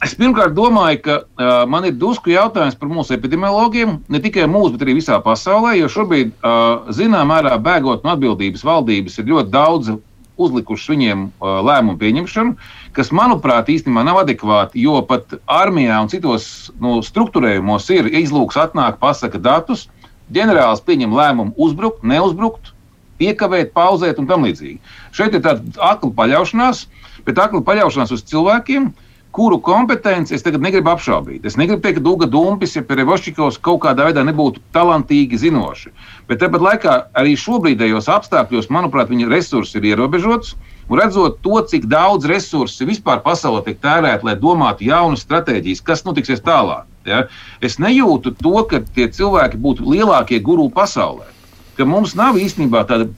Es 0.02 0.16
pirmkārt 0.18 0.54
domāju, 0.56 0.98
ka 1.04 1.18
man 1.70 1.86
ir 1.86 1.94
drusku 1.94 2.32
jautājums 2.32 2.74
par 2.78 2.90
mūsu 2.90 3.14
epidemiologiem, 3.14 4.00
ne 4.10 4.20
tikai 4.22 4.48
mūsu, 4.50 4.74
bet 4.74 4.82
arī 4.82 4.96
visā 4.98 5.20
pasaulē, 5.22 5.76
jo 5.78 5.90
šobrīd, 5.94 6.32
zināmā 6.94 7.28
mērā, 7.30 7.54
bēgot 7.62 8.02
no 8.02 8.16
atbildības 8.16 8.66
valdības, 8.66 9.20
ir 9.22 9.30
ļoti 9.30 9.54
daudz 9.54 9.92
uzlikuši 10.34 10.90
viņiem 10.90 11.28
lēmumu 11.38 12.00
pieņemšanu, 12.00 12.56
kas, 12.96 13.10
manuprāt, 13.14 13.70
īstenībā 13.72 14.04
nav 14.06 14.22
adekvāti. 14.22 14.82
Jo 14.84 15.00
pat 15.08 15.36
armijā 15.50 15.98
un 16.02 16.10
citos 16.12 16.46
nu, 16.80 17.00
struktūrējumos 17.04 17.90
ir 17.94 18.10
izlūks, 18.22 18.58
atnāk, 18.60 19.00
pasaka 19.02 19.40
datus, 19.42 19.88
ģenerālis 20.34 20.84
pieņem 20.86 21.14
lēmumu 21.14 21.54
uzbrukt, 21.60 22.04
neuzbrukt, 22.06 22.72
piekavēt, 23.20 23.72
pauzēt 23.76 24.20
un 24.20 24.28
tam 24.30 24.46
līdzīgi. 24.46 24.78
Šeit 25.14 25.36
ir 25.36 25.42
tāda 25.44 25.62
akla 25.92 26.12
paļaušanās, 26.18 26.86
bet 27.26 27.40
akla 27.40 27.62
paļaušanās 27.66 28.14
uz 28.14 28.24
cilvēkiem, 28.30 28.90
kuru 29.34 29.58
kompetenci 29.58 30.36
es 30.36 30.44
tagad 30.46 30.62
negribu 30.62 30.92
apšaubīt. 30.92 31.46
Es 31.46 31.56
negribu 31.58 31.82
teikt, 31.82 31.98
ka 31.98 32.04
Duga 32.06 32.28
Dumpis, 32.30 32.76
ja 32.76 32.84
Perevošķikovs 32.86 33.58
kaut 33.66 33.80
kādā 33.82 34.06
veidā 34.08 34.22
nebūtu 34.26 34.62
talantīgi 34.76 35.40
zinoši. 35.42 35.90
Bet 36.28 36.38
tāpat 36.42 36.62
laikā 36.62 36.94
arī 37.18 37.34
šobrīdējos 37.42 38.06
apstākļos, 38.14 38.70
manuprāt, 38.70 39.10
viņa 39.10 39.32
resursi 39.32 39.80
ir 39.80 39.90
ierobežots. 39.90 40.54
Un 40.88 41.00
redzot 41.00 41.38
to, 41.40 41.56
cik 41.64 41.86
daudz 41.88 42.26
resursu 42.28 42.84
vispār 42.88 43.22
pasaulē 43.24 43.62
tiek 43.64 43.78
tērēti, 43.80 44.26
lai 44.28 44.34
domātu 44.36 44.84
jaunas 44.84 45.24
stratēģijas, 45.24 45.80
kas 45.84 46.04
notiksies 46.04 46.44
tālāk, 46.44 46.84
ja? 47.08 47.22
es 47.64 47.78
nejūtu 47.80 48.34
to, 48.42 48.56
ka 48.68 48.82
tie 48.92 49.08
cilvēki 49.08 49.60
būtu 49.64 49.86
lielākie 49.88 50.42
guru 50.44 50.68
pasaulē. 50.74 51.30
Ka 51.78 51.86
mums 51.88 52.12
nav 52.18 52.36
īstenībā 52.38 52.84
tāda 52.90 53.08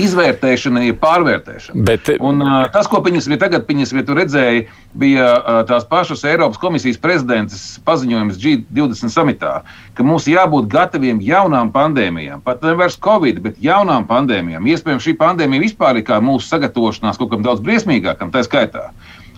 izvērtēšana 0.00 0.82
ir 0.88 0.96
pārvērtēšana. 1.00 1.84
Bet, 1.86 2.10
un, 2.18 2.42
uh, 2.44 2.66
tas, 2.74 2.88
ko 2.90 3.00
viņas 3.04 3.28
bija 3.30 3.42
tagad, 3.44 3.64
viņas 3.68 3.94
bija 3.96 4.16
redzēja, 4.18 4.64
bija 4.98 5.30
uh, 5.34 5.60
tās 5.68 5.86
pašas 5.90 6.24
Eiropas 6.28 6.60
komisijas 6.62 7.00
prezidents 7.02 7.78
paziņojums 7.86 8.38
G20 8.42 9.14
samitā, 9.14 9.54
ka 9.94 10.06
mums 10.06 10.28
jābūt 10.30 10.68
gataviem 10.72 11.22
jaunām 11.24 11.72
pandēmijām. 11.74 12.44
Pat 12.44 12.62
ne 12.66 12.76
vairs 12.78 12.98
Covid, 13.00 13.42
bet 13.44 13.60
jaunām 13.62 14.08
pandēmijām. 14.10 14.70
Iespējams, 14.74 15.06
šī 15.06 15.16
pandēmija 15.20 15.66
vispār 15.66 16.00
ir 16.00 16.08
kā 16.08 16.20
mūsu 16.24 16.48
sagatavošanās 16.50 17.20
kaut 17.20 17.34
kam 17.34 17.44
daudz 17.46 17.64
briesmīgākam, 17.64 18.34
tā 18.34 18.44
skaitā. 18.46 18.90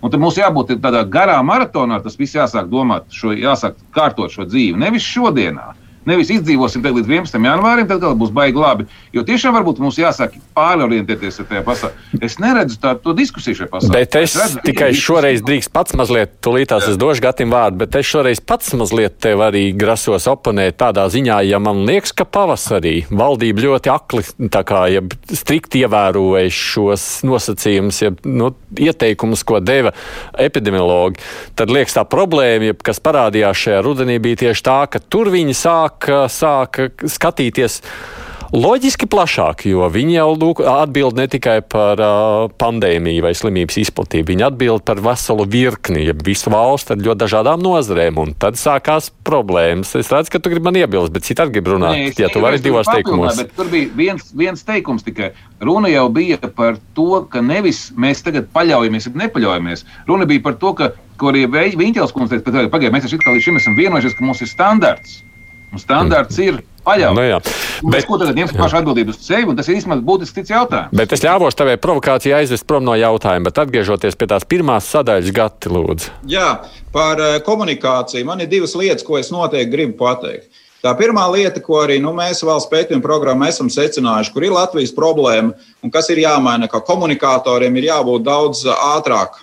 Un 0.04 0.12
tad 0.12 0.20
mums 0.20 0.36
jābūt 0.36 0.76
tādā 0.84 1.00
garā 1.08 1.38
maratonā, 1.44 2.02
tas 2.04 2.18
viss 2.20 2.36
jāsāk 2.36 2.68
domāt, 2.70 3.08
šo, 3.16 3.32
jāsāk 3.32 3.78
kārtot 3.96 4.32
šo 4.32 4.44
dzīvi. 4.48 4.76
Nevis 4.78 5.06
šodienā, 5.08 5.72
Nevis 6.06 6.30
izdzīvosim 6.30 6.84
līdz 6.86 7.08
11. 7.10 7.38
janvārim, 7.42 7.88
tad 7.90 8.04
būs 8.20 8.30
baigi 8.34 8.60
labi. 8.60 8.86
Jo 9.14 9.24
tiešām 9.26 9.56
varbūt 9.56 9.80
mums 9.82 9.98
jāsāk 9.98 10.36
pārorientēties 10.54 11.40
ar 11.42 11.48
tajā 11.50 11.62
pasaulē. 11.66 12.04
Es 12.22 12.38
neredzu 12.42 12.78
tādu 12.82 13.14
diskusiju 13.18 13.58
šajā 13.58 13.70
pasaulē. 13.72 13.94
Bet 13.96 14.18
es, 14.20 14.36
es 14.36 14.38
redzu, 14.40 14.62
tikai 14.66 14.92
šoreiz 14.94 15.42
drīkst 15.46 15.72
pats 15.74 15.96
mazliet, 15.98 16.36
tūlītās 16.46 16.86
es 16.92 17.00
došu 17.00 17.24
Gatim 17.24 17.50
vārdu, 17.50 17.80
bet 17.82 17.98
es 17.98 18.06
šoreiz 18.06 18.38
pats 18.38 18.70
mazliet 18.78 19.18
tev 19.22 19.42
arī 19.48 19.64
grasos 19.74 20.28
oponēt 20.30 20.78
tādā 20.78 21.08
ziņā, 21.10 21.40
ja 21.48 21.58
man 21.62 21.82
liekas, 21.88 22.14
ka 22.14 22.28
pavasarī 22.28 22.94
valdība 23.10 23.66
ļoti 23.66 23.92
akli, 23.92 24.22
tā 24.52 24.62
kā, 24.68 24.84
ja 24.92 25.02
strikt 25.32 25.74
ievēroja 25.80 26.46
šos 26.54 27.08
nosacījumus, 27.26 28.00
ja 28.04 28.12
nu, 28.30 28.52
ieteikumus, 28.78 29.42
ko 29.46 29.58
deva 29.64 29.90
epidemiologi, 30.38 31.18
tad 31.58 31.72
liekas 31.74 31.98
tā 31.98 32.06
problēma, 32.06 32.70
ja, 32.70 32.78
kas 32.86 33.02
parādījās 33.02 33.66
šajā 33.66 33.82
rudenī, 33.86 34.20
bija 34.22 34.44
tieši 34.46 34.66
tā, 34.70 34.78
ka 34.92 35.02
tur 35.02 35.32
viņi 35.34 35.56
sāk 35.56 35.95
sāk, 36.04 36.28
sāk 36.32 37.08
skatīties. 37.08 37.80
Loģiski 38.54 39.08
plašāk, 39.10 39.64
jo 39.66 39.88
viņi 39.90 40.14
jau 40.20 40.28
lūk, 40.38 40.60
atbild 40.70 41.16
ne 41.18 41.24
tikai 41.26 41.56
par 41.66 41.98
uh, 41.98 42.46
pandēmiju 42.54 43.24
vai 43.24 43.32
slimības 43.34 43.80
izplatību, 43.82 44.30
viņi 44.30 44.44
atbild 44.46 44.84
par 44.86 45.00
veselu 45.02 45.46
virkni, 45.50 46.04
ja 46.06 46.14
visu 46.14 46.52
valstu 46.54 46.94
ar 46.94 47.02
ļoti 47.02 47.20
dažādām 47.24 47.64
nozarēm, 47.64 48.20
un 48.22 48.36
tad 48.38 48.54
sākās 48.60 49.10
problēmas. 49.26 49.96
Es 49.98 50.12
redzu, 50.14 50.30
ka 50.30 50.38
tu 50.38 50.54
gribi 50.54 50.68
man 50.68 50.78
iebilst, 50.78 51.10
bet 51.16 51.26
citādi 51.26 51.56
gribi 51.58 51.74
runāt, 51.74 51.98
Nē, 51.98 52.14
ja 52.22 52.30
tu 52.30 52.44
vari 52.44 52.62
divos 52.62 52.86
teikumos. 52.86 53.42
Tur 53.58 53.70
bija 53.72 53.90
viens, 53.98 54.30
viens 54.38 54.62
teikums 54.68 55.02
tikai. 55.06 55.32
Runa 55.66 55.90
jau 55.90 56.06
bija 56.14 56.38
par 56.46 56.78
to, 56.94 57.24
ka 57.32 57.42
nevis 57.42 57.88
mēs 57.98 58.22
tagad 58.22 58.52
paļaujamies, 58.54 59.10
bet 59.10 59.22
nepaļaujamies. 59.26 59.86
Runa 60.06 60.30
bija 60.30 60.46
par 60.46 60.60
to, 60.62 60.72
ka, 60.78 60.92
ko 61.18 61.34
arī 61.34 61.48
Viņķels 61.50 62.14
kundze 62.14 62.38
teica, 62.38 62.68
pagaidiet, 62.70 62.94
mēs 62.94 63.08
taču 63.08 63.18
līdz 63.18 63.48
šim 63.50 63.58
esam 63.58 63.74
vienojušies, 63.76 64.14
ka 64.14 64.24
mums 64.28 64.44
ir 64.44 64.54
standarts. 64.54 65.22
Un 65.74 65.82
standarts 65.82 66.38
ir 66.42 66.60
paļauts. 66.86 67.16
Nu, 67.16 67.24
jā. 67.26 67.38
bet, 67.90 68.06
ko 68.08 68.18
tagad 68.20 68.38
ņemt 68.38 68.56
pašu 68.58 68.80
atbildību 68.80 69.14
uz 69.14 69.22
sevi? 69.24 69.56
Tas 69.58 69.70
ir 69.70 69.80
īstenībā 69.80 69.98
būtisks 70.06 70.36
cits 70.38 70.54
jautājums. 70.54 70.94
Bet 70.96 71.14
es 71.16 71.24
ļāvos 71.24 71.58
tavai 71.58 71.78
provokācijai 71.82 72.42
aizvest 72.42 72.66
prom 72.68 72.86
no 72.86 72.94
jautājuma, 72.98 73.48
bet 73.48 73.62
atgriežoties 73.64 74.18
pie 74.18 74.30
tās 74.30 74.46
pirmās 74.48 74.90
sadaļas, 74.94 75.32
Gati, 75.36 75.72
lūdzu. 75.74 76.12
Jā, 76.30 76.50
par 76.94 77.20
uh, 77.22 77.38
komunikāciju 77.46 78.28
man 78.28 78.44
ir 78.44 78.52
divas 78.52 78.76
lietas, 78.78 79.04
ko 79.06 79.18
es 79.20 79.32
noteikti 79.34 79.74
gribu 79.74 79.98
pateikt. 80.04 80.62
Tā 80.84 80.92
pirmā 80.94 81.24
lieta, 81.32 81.58
ko 81.64 81.80
arī 81.82 81.96
nu, 81.98 82.12
mēs 82.14 82.44
valsts 82.46 82.70
pētījuma 82.70 83.02
programmā 83.02 83.48
esam 83.50 83.66
secinājuši, 83.72 84.30
kur 84.30 84.44
ir 84.46 84.54
Latvijas 84.54 84.92
problēma 84.94 85.56
un 85.82 85.90
kas 85.90 86.12
ir 86.12 86.20
jāmaina, 86.22 86.68
ka 86.70 86.78
komunikatoriem 86.84 87.80
ir 87.80 87.88
jābūt 87.88 88.26
daudz 88.28 88.62
ātrāk 88.70 89.40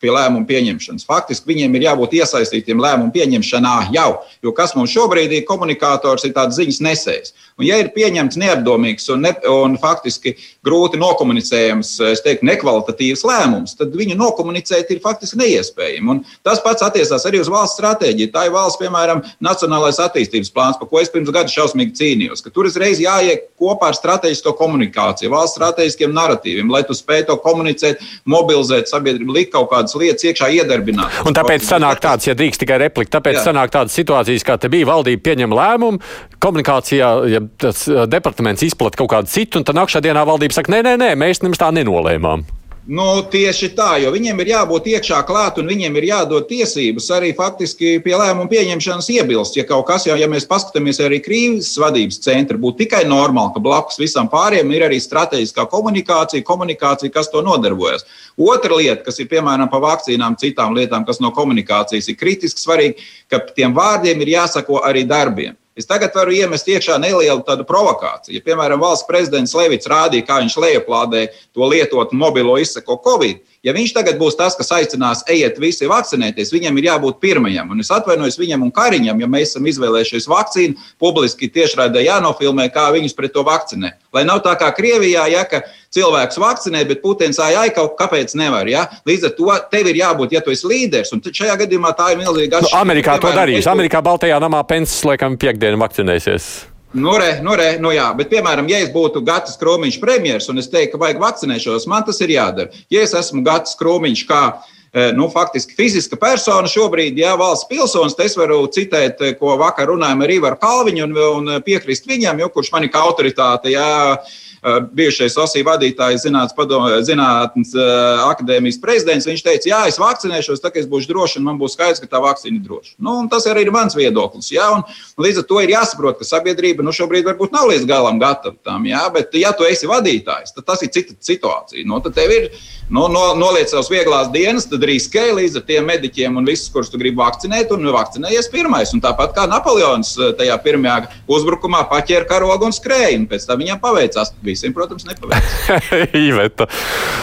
pie 0.00 0.12
lēmumu 0.14 0.46
pieņemšanas. 0.48 1.06
Faktiski 1.08 1.52
viņiem 1.52 1.76
ir 1.76 1.86
jābūt 1.88 2.16
iesaistītiem 2.20 2.80
lēmumu 2.80 3.12
pieņemšanā 3.14 3.74
jau, 3.94 4.10
jo 4.42 4.54
kas 4.56 4.74
mums 4.76 4.92
šobrīd 4.94 5.34
ir 5.36 5.46
komunikators, 5.48 6.24
ir 6.24 6.34
tāds 6.36 6.56
ziņas 6.58 6.80
nesējs. 6.86 7.34
Un, 7.60 7.66
ja 7.68 7.78
ir 7.80 7.92
pieņemts 7.94 8.38
neapdomīgs 8.40 9.08
un, 9.12 9.24
ne, 9.26 9.34
un 9.52 9.76
faktiski 9.80 10.34
grūti 10.66 11.00
nokomunicējams, 11.00 11.92
es 12.10 12.24
teiktu, 12.24 12.48
nekvalitatīvs 12.48 13.24
lēmums, 13.28 13.76
tad 13.78 13.94
viņu 13.96 14.16
nokomunicēt 14.20 14.90
ir 14.94 15.02
faktiski 15.04 15.38
neiespējami. 15.40 16.14
Un 16.14 16.22
tas 16.46 16.62
pats 16.64 16.84
attiecās 16.86 17.26
arī 17.28 17.42
uz 17.42 17.50
valsts 17.52 17.78
stratēģiju. 17.78 18.32
Tā 18.34 18.46
ir 18.48 18.54
valsts, 18.56 18.80
piemēram, 18.80 19.22
Nacionālais 19.44 20.00
attīstības 20.02 20.52
plāns, 20.54 20.78
par 20.80 20.88
ko 20.90 21.00
es 21.00 21.12
pirms 21.12 21.30
gada 21.34 21.52
šausmīgi 21.52 21.96
cīnījos. 22.00 22.44
Tur 22.50 22.68
uzreiz 22.68 23.00
jāiet 23.02 23.50
kopā 23.60 23.90
ar 23.90 23.98
strateģisko 23.98 24.54
komunikāciju, 24.58 25.32
valsts 25.32 25.58
strateģiskiem 25.58 26.14
narratīviem, 26.16 26.70
lai 26.72 26.82
tu 26.88 26.96
spētu 26.96 27.30
to 27.30 27.38
komunicēt, 27.44 28.00
mobilizēt 28.28 28.90
sabiedrību, 28.90 29.36
likt 29.36 29.52
kaut 29.54 29.70
kādas 29.72 29.96
lietas 30.00 30.26
iekšā 30.28 30.50
iedarbināt. 30.60 31.20
Un 31.28 31.36
tāpēc 31.36 31.66
sanāk 31.66 32.02
tāds, 32.02 32.28
ja 32.28 32.36
drīkst 32.38 32.64
tikai 32.64 32.80
replika, 32.84 33.18
tāpēc 33.18 33.40
Jā. 33.40 33.46
sanāk 33.50 33.72
tādas 33.74 33.96
situācijas, 33.98 34.46
kā 34.46 34.56
te 34.60 34.70
bija 34.72 34.88
valdība 34.88 35.24
pieņem 35.28 35.54
lēmumu, 35.56 36.00
komunikācijā, 36.40 37.10
ja 37.30 37.42
tas 37.58 37.86
uh, 37.90 38.04
departaments 38.10 38.62
izplata 38.66 39.00
kaut 39.00 39.10
kādu 39.14 39.32
citu, 39.32 39.60
un 39.60 39.66
tad 39.66 39.78
nākamā 39.78 40.04
dienā 40.04 40.24
valdība 40.28 40.56
saka, 40.56 40.72
nē, 40.76 40.82
nē, 40.86 40.96
nē, 41.00 41.12
mēs 41.18 41.42
nemaz 41.44 41.62
tā 41.62 41.72
nenolēmām. 41.74 42.46
Nu, 42.90 43.04
tieši 43.28 43.68
tā, 43.76 43.98
jo 44.00 44.08
viņiem 44.10 44.40
ir 44.40 44.48
jābūt 44.54 44.86
iekšā 44.90 45.20
klāt 45.28 45.60
un 45.60 45.68
viņiem 45.68 45.94
ir 46.00 46.06
jādod 46.08 46.46
tiesības 46.48 47.04
arī 47.12 47.28
faktiski 47.36 47.98
pie 48.02 48.16
lēmumu 48.16 48.48
pieņemšanas 48.50 49.10
iebilst. 49.14 49.58
Ja 49.58 49.66
kaut 49.68 49.84
kas 49.86 50.08
jau, 50.08 50.16
ja 50.18 50.26
mēs 50.30 50.48
paskatāmies 50.48 50.98
arī 51.04 51.20
krīzes 51.22 51.76
vadības 51.78 52.18
centra, 52.24 52.58
būtu 52.58 52.80
tikai 52.86 53.04
normāli, 53.06 53.52
ka 53.54 53.62
blakus 53.62 54.00
visam 54.00 54.30
pārējiem 54.32 54.72
ir 54.74 54.86
arī 54.88 54.98
strateģiskā 55.04 55.68
komunikācija, 55.70 56.46
komunikācija, 56.48 57.12
kas 57.14 57.30
to 57.30 57.44
nodarbojas. 57.46 58.08
Otra 58.34 58.80
lieta, 58.80 59.04
kas 59.06 59.20
ir 59.20 59.30
piemēram 59.30 59.70
par 59.70 59.84
vakcīnām, 59.84 60.40
citām 60.40 60.74
lietām, 60.74 61.06
kas 61.06 61.22
no 61.22 61.30
komunikācijas 61.36 62.10
ir 62.10 62.18
kritiski 62.18 62.64
svarīga, 62.64 63.10
ka 63.30 63.44
tiem 63.52 63.76
vārdiem 63.76 64.24
ir 64.24 64.34
jāsako 64.38 64.80
arī 64.88 65.04
darbiem. 65.06 65.54
Es 65.80 65.88
tagad 65.88 66.12
varu 66.12 66.34
iemest 66.36 66.68
iekšā 66.68 66.98
nelielu 67.00 67.40
tādu 67.46 67.64
provokāciju. 67.64 68.34
Ja, 68.36 68.44
piemēram, 68.44 68.82
valsts 68.82 69.08
prezidents 69.08 69.54
Levits 69.56 69.88
rādīja, 69.88 70.26
kā 70.28 70.42
viņš 70.42 70.58
lejuplādē 70.60 71.22
to 71.56 71.68
lietot 71.72 72.12
mobilo 72.12 72.58
izsako 72.60 72.98
Covid. 73.06 73.40
Ja 73.64 73.74
viņš 73.76 73.92
tagad 73.92 74.16
būs 74.20 74.38
tas, 74.38 74.54
kas 74.56 74.70
aicinās, 74.72 75.20
ejiet 75.28 75.58
visi 75.60 75.88
vakcinēties, 75.88 76.52
viņam 76.52 76.78
ir 76.80 76.86
jābūt 76.90 77.18
pirmajam. 77.20 77.72
Un 77.72 77.80
es 77.80 77.90
atvainojos 77.92 78.38
viņam 78.40 78.64
un 78.64 78.72
Kariņam, 78.76 79.20
ja 79.20 79.28
mēs 79.28 79.52
esam 79.52 79.68
izvēlējušies 79.68 80.28
vakcīnu, 80.32 80.86
publiski 81.00 81.48
tiešraidē 81.52 82.04
jānofilmē, 82.06 82.70
kā 82.72 82.86
viņus 82.94 83.16
pret 83.16 83.34
to 83.36 83.44
vakcinē. 83.44 83.92
Lai 84.16 84.24
nav 84.28 84.40
tā 84.44 84.54
kā 84.60 84.70
Krievijā, 84.76 85.26
ja 85.32 85.44
ka 85.48 85.60
cilvēks 85.94 86.38
vakcinē, 86.40 86.84
bet 86.88 87.02
Putins 87.02 87.40
āja 87.42 87.66
kaut 87.74 87.96
kāpēc 87.98 88.34
nevar. 88.38 88.68
Ja? 88.70 88.86
Līdz 89.08 89.30
ar 89.30 89.36
to 89.36 89.54
tev 89.72 89.90
ir 89.90 90.00
jābūt, 90.00 90.34
ja 90.36 90.42
tu 90.44 90.54
esi 90.54 90.68
līderis, 90.70 91.12
un 91.14 91.22
šajā 91.24 91.56
gadījumā 91.64 91.92
tā 91.98 92.12
ir 92.14 92.20
milzīga 92.22 92.60
atšķirība. 92.60 92.76
Nu, 92.76 92.82
Amerikā 92.84 93.16
to 93.22 93.32
darīs. 93.34 93.70
Amerikā 93.70 94.02
Baltajā 94.06 94.38
namā 94.42 94.62
Pensis 94.70 95.02
laikam 95.06 95.38
piekdienu 95.40 95.80
vakcinēsies. 95.82 96.50
Nu, 96.92 97.14
re, 97.18 97.36
nu, 97.42 97.54
re, 97.54 97.76
nu 97.78 97.92
jā, 97.94 98.08
bet, 98.18 98.32
piemēram, 98.32 98.66
ja 98.70 98.80
es 98.82 98.90
būtu 98.90 99.22
Gatis 99.22 99.58
Krūmiņš 99.60 100.00
premjerministrs 100.02 100.50
un 100.50 100.58
es 100.58 100.66
teiktu, 100.70 100.96
ka 100.96 101.04
vajag 101.04 101.20
vakcinēšos, 101.22 101.86
man 101.90 102.02
tas 102.06 102.18
ir 102.24 102.34
jādara. 102.34 102.82
Ja 102.90 103.04
es 103.06 103.14
esmu 103.14 103.44
Gatis 103.46 103.78
Krūmiņš, 103.78 104.24
kā 104.26 104.40
eh, 104.50 105.12
nu, 105.14 105.28
faktiski 105.30 105.78
fiziska 105.78 106.18
persona 106.18 106.66
šobrīd, 106.70 107.18
ja 107.22 107.36
valsts 107.38 107.70
pilsonis, 107.70 108.18
tad 108.18 108.26
es 108.26 108.34
varu 108.38 108.64
citēt, 108.74 109.22
eh, 109.22 109.36
ko 109.38 109.54
vakar 109.62 109.86
runājām 109.92 110.26
ar 110.26 110.34
Ivaru 110.34 110.58
Kalviņu 110.66 111.06
un, 111.06 111.16
un 111.30 111.56
piekrist 111.66 112.10
viņam, 112.10 112.42
jo 112.42 112.50
kurš 112.56 112.72
man 112.74 112.88
ir 112.88 112.90
kā 112.90 113.06
autoritāte. 113.06 113.70
Jā, 113.70 114.26
Eh, 114.26 114.49
bijušais 114.92 115.36
OSI 115.40 115.62
vadītājs, 115.64 116.24
zinātnes, 116.26 116.54
padom, 116.56 116.84
zinātnes 117.06 117.72
eh, 117.76 118.22
akadēmijas 118.26 118.80
prezidents, 118.82 119.28
viņš 119.28 119.44
teica, 119.46 119.68
jā, 119.70 119.80
es 119.88 120.00
vakcinēšos, 120.00 120.60
kā 120.60 120.82
es 120.82 120.88
būšu 120.90 121.08
drošs 121.08 121.38
un 121.40 121.46
man 121.48 121.60
būs 121.60 121.76
skaidrs, 121.76 122.02
ka 122.02 122.10
tā 122.10 122.20
vakcīna 122.20 122.58
ir 122.58 122.66
droša. 122.66 122.94
Nu, 123.00 123.16
tas 123.32 123.48
arī 123.48 123.64
ir 123.66 123.72
mans 123.74 123.96
viedoklis. 123.96 124.50
Jā, 124.52 124.68
un 124.76 124.84
līdz 125.20 125.42
ar 125.42 125.48
to 125.48 125.62
ir 125.64 125.72
jāsaprot, 125.74 126.18
ka 126.20 126.28
sabiedrība 126.28 126.84
nu, 126.84 126.92
šobrīd 126.96 127.28
varbūt 127.30 127.56
nav 127.56 127.70
līdz 127.72 127.88
galam 127.88 128.20
gatava 128.20 128.56
tam, 128.66 128.84
jā, 128.88 129.00
bet 129.14 129.32
ja 129.40 129.54
tu 129.56 129.64
esi 129.68 129.88
vadītājs, 129.88 130.52
tad 130.56 130.68
tas 130.68 130.84
ir 130.84 130.92
cita 130.92 131.16
situācija. 131.24 131.86
Nu, 131.88 132.02
tad 132.04 132.18
tev 132.18 132.34
ir 132.36 132.50
nu, 132.90 133.06
no, 133.08 133.22
noliec 133.38 133.70
savas 133.70 133.88
vieglās 133.90 134.28
dienas, 134.34 134.66
tad 134.68 134.84
riskē 134.84 135.30
līdz 135.38 135.60
ar 135.60 135.66
tiem 135.68 135.88
mediķiem 135.88 136.36
un 136.36 136.48
visus, 136.48 136.68
kurus 136.74 136.90
tu 136.92 136.98
gribi 137.00 137.20
vakcinēt, 137.22 137.72
un 137.72 137.88
vakcinējies 137.94 138.50
pirmais. 138.52 138.92
Un 138.96 139.02
tāpat 139.04 139.32
kā 139.36 139.46
Napoleons 139.48 140.12
eh, 140.18 140.32
tajā 140.36 140.56
pirmajā 140.64 140.98
uzbrukumā 141.30 141.84
paķēra 141.90 142.28
karogu 142.28 142.68
un 142.68 142.74
skrēja, 142.74 143.14
un 143.20 143.28
pēc 143.30 143.46
tam 143.46 143.62
viņam 143.62 143.80
paveicās 143.82 144.34
visiem, 144.50 144.74
protams, 144.76 145.06
nepaveic. 145.08 145.44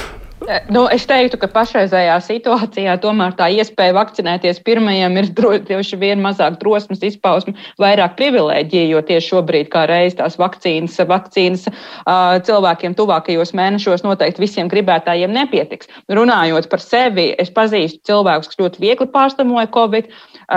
Nu, 0.71 0.85
es 0.87 1.03
teiktu, 1.03 1.35
ka 1.41 1.49
pašreizējā 1.51 2.13
situācijā 2.23 2.93
tomēr 3.03 3.33
tā 3.35 3.49
iespēja 3.51 3.91
vakcinēties 3.97 4.61
pirmajam 4.63 5.17
ir 5.19 5.27
droši 5.35 5.97
vien 5.99 6.21
mazāk 6.23 6.55
drosmes 6.61 7.03
izpausme, 7.03 7.51
vairāk 7.83 8.15
privilēģija, 8.15 8.85
jo 8.93 9.01
tieši 9.09 9.33
šobrīd 9.33 9.67
kā 9.73 9.83
reiz 9.91 10.15
tās 10.15 10.37
vakcīnas, 10.39 10.95
vakcīnas 11.09 11.67
cilvēkiem 12.47 12.95
tuvākajos 12.95 13.51
mēnešos 13.59 14.05
noteikti 14.07 14.45
visiem 14.45 14.71
gribētājiem 14.71 15.35
nepietiks. 15.35 15.91
Runājot 16.07 16.71
par 16.71 16.83
sevi, 16.83 17.33
es 17.35 17.51
pazīstu 17.51 17.99
cilvēkus, 18.07 18.53
kas 18.53 18.61
ļoti 18.63 18.83
viegli 18.85 19.09
pārslimoja 19.11 19.67
Covid. 19.75 20.07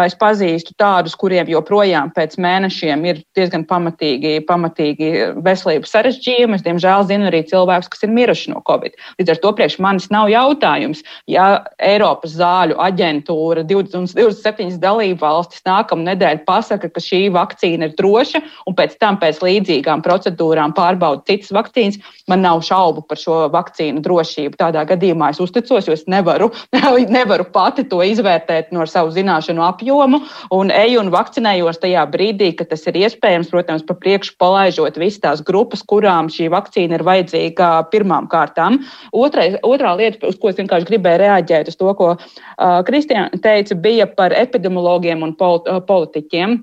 Es 0.07 0.14
pazīstu 0.14 0.76
tādus, 0.78 1.16
kuriem 1.18 1.51
joprojām 1.51 2.12
pēc 2.14 2.36
mēnešiem 2.38 3.03
ir 3.11 3.24
diezgan 3.34 3.66
pamatīgi, 3.66 4.36
pamatīgi 4.47 5.11
veselības 5.43 5.97
sarežģījumi. 5.97 6.61
Es, 6.61 6.62
diemžēl, 6.62 7.09
zinu 7.11 7.26
arī 7.26 7.43
cilvēkus, 7.51 7.91
kas 7.91 8.07
ir 8.07 8.14
miruši 8.14 8.55
no 8.55 8.62
Covid. 8.70 8.95
Līdz 9.18 9.34
ar 9.34 9.43
to 9.43 9.55
priekš 9.59 9.80
manis 9.83 10.09
nav 10.12 10.31
jautājums, 10.33 11.03
ja 11.31 11.64
Eiropas 11.81 12.35
zāļu 12.39 12.78
aģentūra 12.81 13.64
27 13.68 14.78
dalību 14.81 15.20
valstis 15.20 15.64
nākamā 15.66 16.11
nedēļa 16.12 16.45
pasaka, 16.47 16.91
ka 16.93 17.03
šī 17.03 17.26
vakcīna 17.35 17.91
ir 17.91 17.97
droša, 17.99 18.43
un 18.68 18.76
pēc 18.78 18.97
tam 19.01 19.18
pēc 19.20 19.43
līdzīgām 19.45 20.05
procedūrām 20.05 20.74
pārbauda 20.76 21.24
citas 21.28 21.53
vakcīnas, 21.55 22.01
man 22.31 22.45
nav 22.45 22.62
šaubu 22.66 23.05
par 23.09 23.20
šo 23.20 23.43
vakcīnu 23.53 24.03
drošību. 24.05 24.59
Tādā 24.61 24.85
gadījumā 24.89 25.33
es 25.35 25.41
uzticos, 25.43 25.89
jo 25.89 25.97
es 25.97 26.07
nevaru, 26.11 26.51
nevaru 27.18 27.49
pati 27.53 27.87
to 27.89 28.03
izvērtēt 28.07 28.74
no 28.76 28.87
savu 28.89 29.12
zināšanu 29.14 29.64
apjomu 29.66 30.22
un 30.55 30.72
eju 30.74 31.01
un 31.03 31.12
vakcinējos 31.14 31.81
tajā 31.83 32.05
brīdī, 32.12 32.53
kad 32.59 32.70
tas 32.72 32.87
ir 32.91 32.99
iespējams, 33.05 33.51
protams, 33.53 33.85
pa 33.87 33.97
priekšu 33.99 34.37
palaižot 34.41 34.99
visas 35.01 35.22
tās 35.22 35.45
grupas, 35.47 35.85
kurām 35.87 36.31
šī 36.33 36.51
vakcīna 36.53 36.99
ir 36.99 37.07
vajadzīga 37.07 37.70
pirmām 37.93 38.28
kārtām. 38.31 38.81
Otrais, 39.16 39.59
otrā 39.75 39.93
lieta, 39.99 40.23
uz 40.29 40.39
ko 40.41 40.51
es 40.51 40.59
vienkārši 40.61 40.89
gribēju 40.91 41.23
reaģēt, 41.25 41.71
uz 41.73 41.79
to, 41.79 41.93
ko 41.99 42.14
uh, 42.14 42.81
Kristiāna 42.87 43.43
teica, 43.43 43.79
bija 43.79 44.09
par 44.11 44.35
epidemiologiem 44.37 45.23
un 45.27 45.37
polit 45.39 45.71
politiķiem. 45.89 46.61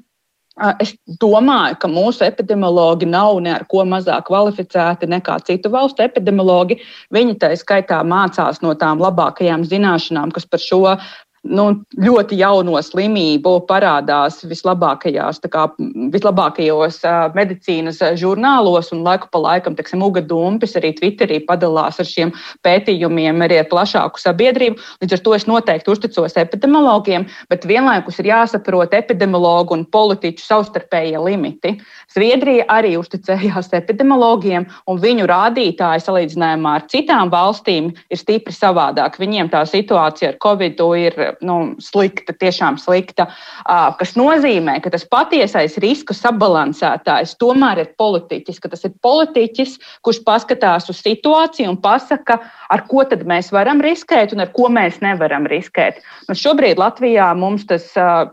Es 0.81 0.95
domāju, 1.21 1.75
ka 1.77 1.89
mūsu 1.91 2.23
epidemiologi 2.25 3.05
nav 3.05 3.37
ne 3.45 3.51
ar 3.59 3.65
ko 3.69 3.83
mazāk 3.85 4.25
kvalificēti 4.25 5.05
nekā 5.05 5.35
citu 5.45 5.69
valstu 5.69 6.01
epidemiologi. 6.01 6.79
Viņi 7.13 7.35
tā 7.43 7.51
skaitā 7.61 7.99
mācās 8.01 8.63
no 8.65 8.73
tām 8.73 8.97
labākajām 9.03 9.67
zināšanām, 9.69 10.33
kas 10.33 10.49
par 10.49 10.63
šo 10.63 10.81
nu, 11.45 11.65
ļoti 12.01 12.37
jauno 12.39 12.79
slimību 12.83 13.53
parādās 13.69 14.39
vislabākajās, 14.47 15.39
kā, 15.51 15.67
vislabākajos 16.13 16.99
uh, 17.05 17.27
medicīnas 17.37 18.01
žurnālos, 18.19 18.91
un 18.95 19.03
laiku 19.05 19.29
pa 19.31 19.41
laikam, 19.43 19.75
teiksim, 19.77 20.03
Uga 20.03 20.23
Dumpis 20.25 20.75
arī 20.79 20.93
Twitterī 20.97 21.39
padalās 21.47 21.99
ar 22.01 22.09
šiem 22.09 22.33
pētījumiem, 22.65 23.43
arī 23.45 23.61
ar 23.61 23.69
plašāku 23.71 24.21
sabiedrību. 24.21 24.81
Līdz 25.03 25.17
ar 25.17 25.23
to 25.25 25.35
es 25.37 25.47
noteikti 25.49 25.93
uzticos 25.93 26.37
epidemiologiem, 26.39 27.27
bet 27.51 27.67
vienlaikus 27.69 28.19
ir 28.21 28.31
jāsaprot 28.31 28.95
epidemiologu 28.97 29.77
un 29.77 29.85
politiķu 29.93 30.43
savstarpējie 30.43 31.21
limiti. 31.23 31.75
Zviedrija 32.13 32.67
arī 32.71 32.95
uzticējās 32.99 33.71
epidemiologiem, 33.77 34.67
un 34.87 35.01
viņu 35.03 35.27
rādītāji 35.29 36.05
salīdzinājumā 36.05 36.77
ar 36.79 36.87
citām 36.91 37.31
valstīm 37.33 37.91
ir 38.09 38.21
stipri 38.21 38.55
savādāk. 38.55 39.19
Viņiem 39.21 39.51
tā 39.53 39.63
situācija 39.69 40.33
ar 40.33 40.41
Covid 40.43 40.81
ir 40.97 41.15
nu, 41.45 41.57
slikta, 41.83 42.35
tiešām 42.37 42.77
slikta, 42.81 43.27
kas 43.99 44.13
nozīmē, 44.19 44.77
ka 44.83 44.91
tas 44.93 45.05
patiesais 45.09 45.77
risku 45.83 46.15
sabalansētājs 46.17 47.35
tomēr 47.41 47.83
ir 47.83 47.93
politiķis, 47.99 48.61
ka 48.63 48.71
tas 48.73 48.85
ir 48.87 48.95
politiķis, 49.03 49.77
kurš 50.05 50.21
paskatās 50.27 50.89
uz 50.91 51.01
situāciju 51.03 51.73
un 51.73 51.79
pasaka, 51.83 52.39
ar 52.73 52.83
ko 52.89 53.03
tad 53.07 53.23
mēs 53.29 53.51
varam 53.55 53.81
riskēt 53.83 54.33
un 54.35 54.43
ar 54.43 54.51
ko 54.55 54.67
mēs 54.73 54.99
nevaram 55.03 55.47
riskēt. 55.49 56.01
Nu, 56.27 56.35
šobrīd 56.37 56.79
Latvijā 56.81 57.29
mums 57.37 57.65
tas 57.69 57.89
uh, 57.99 58.27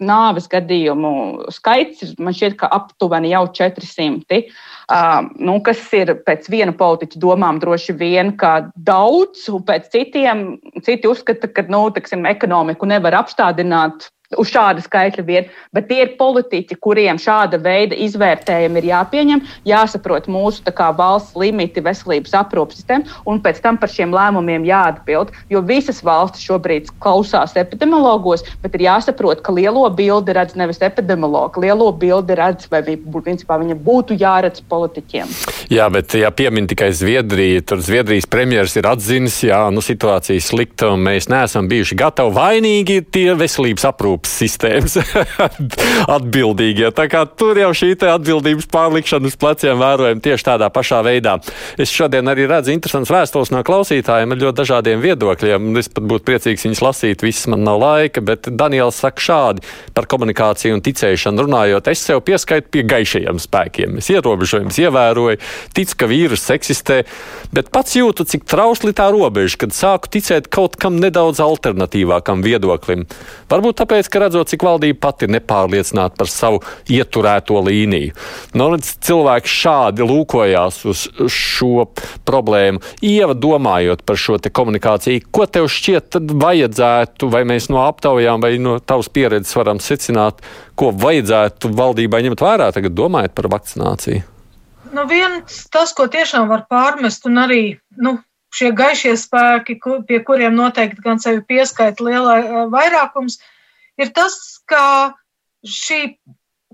nāves 0.00 0.48
gadījumu 0.52 1.50
skaits 1.54 2.04
ir, 2.06 2.14
man 2.22 2.36
šķiet, 2.36 2.58
ka 2.60 2.70
aptuveni 2.74 3.34
jau 3.34 3.44
400. 3.56 4.40
Uh, 4.84 5.28
nu, 5.40 5.58
kas 5.64 5.80
ir 5.96 6.14
pēc 6.26 6.48
viena 6.52 6.74
politiķa 6.76 7.20
domām 7.20 7.60
droši 7.62 7.96
vien 8.00 8.34
daudz, 8.76 9.46
un 9.52 9.64
pēc 9.64 9.88
citiem 9.92 10.44
citi 10.84 11.08
uzskata, 11.08 11.48
ka 11.48 11.66
nu, 11.72 11.86
teksim, 11.94 12.26
ekonomiku 12.28 12.88
nevar 12.88 13.22
apstādināt 13.22 14.10
uz 14.38 14.50
šāda 14.50 14.82
skaitļa 14.84 15.24
vien, 15.26 15.48
bet 15.74 15.88
tie 15.90 16.00
ir 16.04 16.14
politiķi, 16.18 16.78
kuriem 16.82 17.18
šāda 17.20 17.58
veida 17.62 17.96
izvērtējumi 18.06 18.80
ir 18.80 18.88
jāpieņem, 18.90 19.42
jāsaprot 19.68 20.28
mūsu 20.32 20.64
kā, 20.74 20.90
valsts 20.96 21.36
limiti 21.38 21.82
veselības 21.84 22.34
aprūpas 22.40 22.80
sistēmā, 22.80 23.20
un 23.28 23.40
pēc 23.44 23.60
tam 23.64 23.78
par 23.80 23.92
šiem 23.92 24.14
lēmumiem 24.14 24.66
jāatbild. 24.68 25.32
Jo 25.52 25.62
visas 25.64 26.00
valstis 26.04 26.44
šobrīd 26.48 26.90
klausās 27.04 27.56
epidemiologos, 27.60 28.46
bet 28.64 28.78
ir 28.78 28.86
jāsaprot, 28.88 29.42
ka 29.44 29.54
lielo 29.54 29.84
bildi 29.94 30.36
redz 30.36 30.56
nevis 30.58 30.82
epidemiologi, 30.84 31.66
lielo 31.66 31.90
bildi 31.92 32.38
redz, 32.40 32.68
vai 32.72 32.82
principā 33.24 33.60
viņa 33.60 33.78
būtu 33.84 34.18
jāredz 34.20 34.64
politiķiem. 34.70 35.30
Jā, 35.72 35.86
bet 35.92 36.12
ja 36.18 36.30
piemin 36.34 36.66
tikai 36.68 36.90
Zviedrija, 36.92 37.62
tad 37.64 37.80
Zviedrijas 37.84 38.26
premjeras 38.30 38.74
ir 38.76 38.88
atzinis, 38.88 39.38
ka 39.44 39.68
nu, 39.72 39.82
situācija 39.84 40.42
slikta 40.42 40.90
un 40.92 41.04
mēs 41.06 41.28
neesam 41.32 41.68
bijuši 41.70 41.96
gatavi. 42.00 42.34
Vainīgi 42.34 42.98
ir 43.00 43.06
tie 43.14 43.26
veselības 43.38 43.86
aprūpas 43.88 44.34
sistēmas 44.42 44.98
atbildīgie. 46.16 46.90
Tā 46.96 47.06
kā 47.12 47.24
tur 47.28 47.58
jau 47.60 47.70
šī 47.76 47.94
atbildības 47.94 48.68
pārlikšana 48.72 49.30
uz 49.30 49.36
pleciem 49.40 49.80
vērojama 49.80 50.24
tieši 50.24 50.48
tādā 50.50 50.68
pašā 50.74 51.00
veidā. 51.06 51.36
Es 51.80 51.92
šodien 51.94 52.28
arī 52.30 52.48
redzu 52.50 52.74
interesants 52.74 53.12
vēstules 53.12 53.52
no 53.54 53.62
klausītājiem 53.66 54.34
ar 54.34 54.42
ļoti 54.42 54.58
dažādiem 54.60 55.02
viedokļiem. 55.04 55.70
Es 55.80 55.90
pat 55.92 56.06
būtu 56.10 56.26
priecīgs 56.28 56.66
viņus 56.66 56.84
lasīt, 56.84 57.24
viss 57.24 57.48
man 57.50 57.64
nav 57.66 57.80
laika, 57.82 58.22
bet 58.24 58.50
Daniels 58.50 59.00
saka 59.00 59.24
šādi 59.24 59.64
par 59.96 60.08
komunikāciju 60.10 60.76
un 60.76 60.84
ticēšanu 60.84 61.46
runājot. 61.46 61.90
Es 61.92 62.04
sev 62.04 62.22
pieskaitu 62.26 62.70
pie 62.74 62.84
gaišajiem 62.88 63.40
spēkiem. 63.42 63.98
Es 64.02 64.10
ierobežojumus 64.12 64.80
ievēroju, 64.84 65.40
ticu, 65.74 65.96
ka 66.00 66.08
vīrus 66.10 66.46
eksistē, 66.54 67.02
bet 67.54 67.70
pats 67.74 67.96
jūtu, 67.96 68.26
cik 68.28 68.46
trausli 68.50 68.94
tā 68.96 69.08
robeža, 69.14 69.60
kad 69.64 69.76
sāku 69.76 70.10
ticēt 70.16 70.50
kaut 70.52 70.76
kam 70.80 70.98
nedaudz 71.02 71.40
alternatīvākam 71.44 72.44
viedoklim. 72.44 73.06
Varbūt 73.50 73.80
tāpēc, 73.82 74.10
ka 74.10 74.24
redzot, 74.24 74.50
cik 74.52 74.64
valdība 74.66 75.00
pati 75.06 75.28
nepārliecināta 75.30 76.18
par 76.18 76.30
savu 76.30 76.62
ieturēto 76.90 77.60
līniju. 77.64 78.14
Nu, 78.58 78.70
cilvēki 78.80 79.50
šādi 79.50 80.06
lūkojās 80.08 80.80
uz 80.90 81.06
šo 81.30 81.86
problēmu. 82.26 82.82
Ieva, 83.04 83.36
domājot 83.36 84.04
par 84.06 84.20
šo 84.20 84.38
komunikāciju, 84.44 85.24
ko 85.34 85.46
tev 85.50 85.68
šķiet, 85.70 86.10
tad 86.16 86.34
vajadzētu, 86.42 87.30
vai 87.32 87.44
mēs 87.48 87.70
no 87.72 87.84
aptaujām 87.86 88.42
vai 88.44 88.56
no 88.62 88.78
tavas 88.82 89.10
pieredzes 89.12 89.56
varam 89.56 89.80
secināt, 89.82 90.42
ko 90.78 90.90
vajadzētu 90.90 91.72
valdībai 91.74 92.24
ņemt 92.28 92.44
vērā 92.44 92.70
tagad, 92.74 92.96
domājot 92.98 93.36
par 93.36 93.52
vakcināciju? 93.56 94.33
Nu, 94.94 95.08
viens 95.10 95.64
tas, 95.74 95.92
ko 95.96 96.06
tiešām 96.10 96.46
var 96.52 96.68
pārmest, 96.70 97.26
un 97.26 97.40
arī 97.42 97.62
nu, 97.98 98.18
šie 98.54 98.70
gaišie 98.76 99.16
spēki, 99.18 99.80
pie 100.06 100.20
kuriem 100.26 100.54
noteikti 100.54 101.02
gan 101.02 101.18
sevi 101.22 101.42
pieskaita 101.48 102.04
lielā 102.06 102.36
vairākums, 102.70 103.40
ir 103.98 104.12
tas, 104.14 104.36
ka 104.70 105.14
šī 105.66 106.00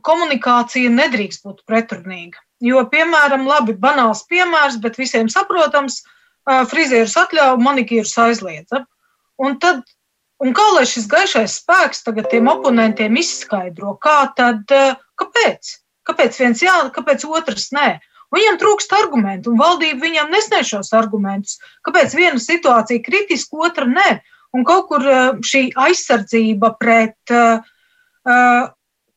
komunikācija 0.05 0.93
nedrīkst 0.93 1.45
būt 1.47 1.65
pretrunīga. 1.69 2.41
Jo, 2.61 2.83
piemēram, 2.93 3.47
labi, 3.49 3.73
banāls 3.81 4.27
piemērs, 4.29 4.77
bet 4.85 5.01
visiem 5.01 5.31
saprotams, 5.33 6.03
frizierus 6.69 7.17
atļauj, 7.17 7.57
manikīrus 7.65 8.17
aizliedza. 8.21 8.85
Un, 9.41 9.57
tad, 9.63 9.81
un 10.45 10.53
kā 10.57 10.67
lai 10.75 10.85
šis 10.89 11.09
gaišais 11.09 11.57
spēks 11.63 12.05
tagad 12.05 12.29
tiem 12.33 12.53
oponentiem 12.53 13.17
izskaidro, 13.17 13.95
kā 14.03 14.27
tad, 14.37 14.69
kāpēc? 15.21 15.73
Kāpēc 16.09 16.37
viens 16.43 16.63
jā, 16.65 16.77
kāpēc 16.93 17.25
otrs 17.29 17.71
nē? 17.77 17.89
Viņam 18.35 18.59
trūkst 18.61 18.93
argumentu, 18.95 19.53
un 19.53 19.59
valdība 19.59 20.07
viņam 20.07 20.31
nesniedz 20.31 20.71
šos 20.71 20.93
argumentus. 20.97 21.59
Kāpēc 21.87 22.15
viena 22.15 22.39
situācija 22.43 23.03
kritiska, 23.03 23.59
otra 23.67 23.89
nē? 23.91 24.21
Un 24.55 24.67
kaut 24.67 24.89
kur 24.91 25.07
eh, 25.07 25.33
šī 25.47 25.69
aizsardzība 25.79 26.73
pret 26.79 27.35
uh, 27.35 27.63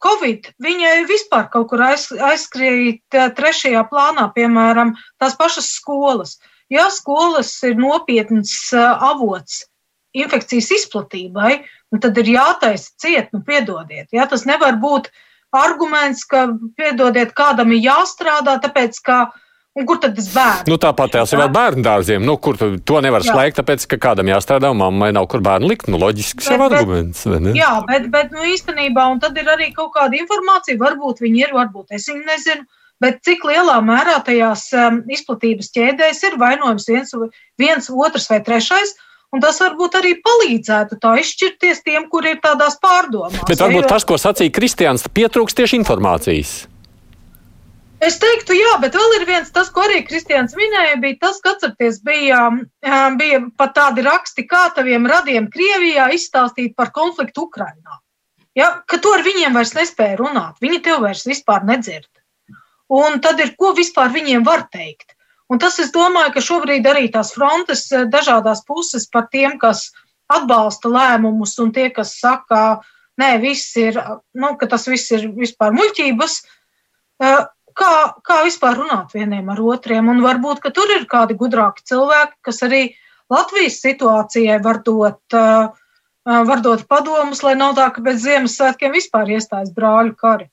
Covid, 0.03 0.49
viņai 0.61 0.95
vispār 1.09 1.47
kaut 1.53 1.69
kur 1.71 1.81
aiz, 1.85 2.09
aizskrīt 2.11 3.17
trešajā 3.37 3.85
plānā, 3.89 4.27
piemēram, 4.35 4.93
tās 5.21 5.37
pašas 5.39 5.69
skolas. 5.77 6.37
Ja 6.71 6.89
skolas 6.91 7.55
ir 7.63 7.77
nopietns 7.79 8.73
avots 8.75 9.63
infekcijas 10.13 10.69
izplatībai, 10.77 11.63
tad 12.01 12.17
ir 12.21 12.33
jātaisa 12.35 12.91
ciet, 13.01 13.31
nu 13.33 13.43
piedodiet. 13.45 14.09
Ja? 14.13 14.27
Tas 14.29 14.45
nevar 14.49 14.77
būt 14.81 15.09
arguments, 15.57 16.25
ka, 16.29 16.47
piedodiet, 16.79 17.33
kādam 17.37 17.73
ir 17.75 17.83
jāstrādā, 17.87 18.57
tāpēc, 18.63 18.99
ka 19.05 19.19
uh, 19.27 19.39
Un 19.73 19.87
kur 19.89 19.97
tad 19.97 20.13
tas 20.13 20.27
bērns? 20.29 20.67
Nu, 20.69 20.75
tāpat 20.77 21.15
tās 21.15 21.31
ir 21.33 21.39
vēl 21.41 21.49
bērnu 21.53 21.83
dārziem. 21.85 22.21
Nu, 22.27 22.35
kur 22.37 22.59
to 22.61 22.99
nevar 23.01 23.23
jā. 23.25 23.33
slēgt, 23.33 23.57
tāpēc, 23.57 23.87
ka 23.89 23.97
kādam 24.03 24.29
jāstrādā, 24.29 24.69
un 24.69 24.77
mammai 24.77 25.09
nav 25.17 25.25
kur 25.31 25.41
bērnu 25.45 25.71
likt. 25.71 25.87
Nu, 25.89 25.97
loģisks 26.01 26.51
jau 26.51 26.59
arguments. 26.67 27.23
Jā, 27.57 27.71
bet, 27.87 28.05
bet 28.13 28.35
nu, 28.35 28.43
īstenībā, 28.53 29.07
un 29.09 29.21
tad 29.23 29.39
ir 29.41 29.49
arī 29.49 29.71
kaut 29.73 29.95
kāda 29.95 30.19
informācija, 30.19 30.77
varbūt 30.81 31.23
viņi 31.25 31.41
ir, 31.47 31.55
varbūt 31.57 31.97
es 31.97 32.05
viņu 32.11 32.21
nezinu. 32.27 32.67
Bet 33.01 33.17
cik 33.25 33.41
lielā 33.49 33.79
mērā 33.83 34.19
tajās 34.23 34.67
um, 34.77 35.01
izplatības 35.11 35.73
ķēdēs 35.73 36.21
ir 36.29 36.37
vainojams 36.39 36.85
viens, 36.91 37.15
viens, 37.59 37.89
otrs 37.89 38.29
vai 38.29 38.39
trešais, 38.45 38.93
Un 39.33 39.41
tas 39.41 39.57
varbūt 39.57 39.95
arī 39.97 40.11
palīdzētu 40.21 40.99
tā 41.01 41.15
izšķirties 41.23 41.81
tiem, 41.87 42.05
kuriem 42.11 42.37
ir 42.37 42.43
tādās 42.43 42.77
pārdomās. 42.81 43.39
Bet 43.49 43.63
varbūt 43.63 43.89
tas, 43.89 44.05
ko 44.05 44.19
sacīja 44.21 44.53
Kristians, 44.53 45.07
pietrūkst 45.09 45.57
tieši 45.57 45.79
informācijas. 45.81 46.53
Es 48.03 48.17
teiktu, 48.19 48.55
jā, 48.57 48.73
bet 48.83 48.97
vēl 48.99 49.13
ir 49.17 49.25
viens, 49.29 49.49
tas, 49.55 49.69
ko 49.71 49.85
arī 49.85 50.01
Kristians 50.03 50.53
minēja, 50.59 50.97
bija 50.99 51.17
tas, 51.21 51.37
ka 51.43 51.53
atcerieties, 51.55 52.01
bija, 52.03 52.39
bija 53.19 53.39
pat 53.57 53.73
tādi 53.77 54.03
raksti, 54.03 54.43
kā 54.49 54.65
taviem 54.75 55.07
radiem 55.07 55.47
Krievijā 55.53 56.09
izstāstīt 56.17 56.75
par 56.75 56.91
konfliktu 56.95 57.47
Ukrainā. 57.47 58.01
Ja, 58.59 58.83
ka 58.85 58.99
to 59.01 59.15
ar 59.15 59.23
viņiem 59.25 59.55
vairs 59.55 59.71
nespēja 59.77 60.19
runāt, 60.19 60.59
viņi 60.61 60.81
tev 60.85 60.99
vairs 61.05 61.23
vispār 61.25 61.63
nedzird. 61.65 62.09
Un 62.93 63.17
tad 63.23 63.39
ir, 63.41 63.55
ko 63.57 63.71
vispār 63.73 64.11
viņiem 64.13 64.43
var 64.45 64.67
teikt. 64.73 65.12
Un 65.51 65.59
tas, 65.59 65.77
es 65.83 65.91
domāju, 65.93 66.31
ka 66.35 66.43
šobrīd 66.43 66.87
arī 66.87 67.09
tās 67.11 67.33
frontes 67.35 67.89
dažādās 67.91 68.63
puses 68.67 69.05
par 69.11 69.27
tiem, 69.31 69.57
kas 69.59 69.89
atbalsta 70.31 70.89
lēmumus 70.89 71.57
un 71.61 71.73
tie, 71.75 71.89
kas 71.93 72.15
saka, 72.19 72.81
nē, 73.19 73.35
viss 73.43 73.75
ir, 73.77 73.99
nu, 74.33 74.53
ka 74.57 74.69
tas 74.71 74.87
viss 74.89 75.11
ir 75.13 75.27
vispār 75.35 75.75
muļķības, 75.75 76.39
kā, 77.77 77.93
kā 78.25 78.39
vispār 78.47 78.79
runāt 78.79 79.13
vieniem 79.17 79.51
ar 79.53 79.61
otriem. 79.61 80.09
Un 80.13 80.23
varbūt, 80.25 80.63
ka 80.63 80.73
tur 80.75 80.89
ir 80.95 81.07
kādi 81.11 81.37
gudrāki 81.37 81.85
cilvēki, 81.91 82.39
kas 82.49 82.63
arī 82.65 82.83
Latvijas 83.33 83.79
situācijai 83.83 84.59
var 84.63 84.81
dot, 84.85 85.21
uh, 85.37 85.71
var 86.23 86.63
dot 86.63 86.87
padomus, 86.89 87.43
lai 87.43 87.55
nav 87.59 87.75
tā, 87.77 87.89
ka 87.93 88.03
pēc 88.05 88.19
Ziemassvētkiem 88.23 88.95
vispār 88.95 89.35
iestājas 89.37 89.73
brāļu 89.75 90.15
kari. 90.19 90.49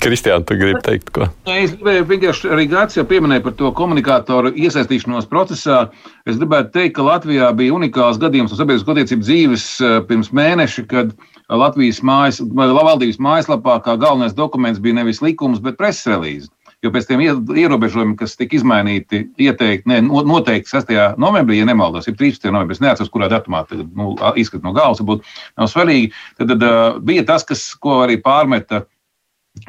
Kristiāna, 0.00 0.44
tu 0.46 0.54
gribi 0.54 0.78
teikt, 0.86 1.10
ko? 1.14 1.26
Es 1.50 1.72
gribēju 1.74 2.04
vienkārši 2.06 2.52
arī 2.54 2.66
Gārts 2.70 2.96
jau 2.96 3.02
pieminēja 3.08 3.42
par 3.44 3.56
to 3.58 3.72
komunikātoru 3.74 4.52
iesaistīšanos 4.54 5.26
procesā. 5.30 5.80
Es 6.28 6.38
gribētu 6.38 6.70
teikt, 6.76 6.94
ka 6.96 7.06
Latvijā 7.06 7.50
bija 7.58 7.74
unikāls 7.74 8.20
gadījums 8.22 8.54
no 8.54 8.60
sabiedriskās 8.60 8.94
attiecību 8.94 9.26
dzīves 9.26 9.66
pirms 10.06 10.30
mēneša, 10.36 10.86
kad 10.90 11.10
Latvijas 11.50 11.98
mājas, 12.06 12.38
valdības 12.46 13.18
mājaslapā 13.18 13.80
kā 13.84 13.96
galvenais 14.00 14.36
dokuments 14.38 14.80
bija 14.82 15.00
nevis 15.00 15.20
likums, 15.24 15.58
bet 15.64 15.80
preses 15.80 16.06
relīze. 16.08 16.48
Jo 16.80 16.88
pēc 16.94 17.10
tiem 17.10 17.20
ierobežojumiem, 17.20 18.14
kas 18.16 18.38
tika 18.40 18.56
izmainīti, 18.56 19.26
ieteikti, 19.36 19.90
ne, 19.90 19.98
noteikti 20.06 20.70
6. 20.70 20.94
novembrī, 21.20 21.58
ja 21.58 21.66
nemaldos, 21.68 22.08
ir 22.08 22.16
13. 22.16 22.48
novembris, 22.54 22.78
es 22.78 22.86
neatceros, 22.86 23.10
kurā 23.12 23.28
datumā 23.28 23.66
tagad 23.68 23.90
nu, 23.98 24.14
izskatīt 24.40 24.64
no 24.64 24.72
galvas, 24.78 25.02
būtu 25.04 25.26
nav 25.60 25.68
svarīgi. 25.68 26.14
Tad, 26.38 26.54
tad 26.54 26.64
uh, 26.64 26.96
bija 27.04 27.26
tas, 27.28 27.44
kas, 27.44 27.66
ko 27.76 27.98
arī 28.06 28.16
pārmeta 28.24 28.86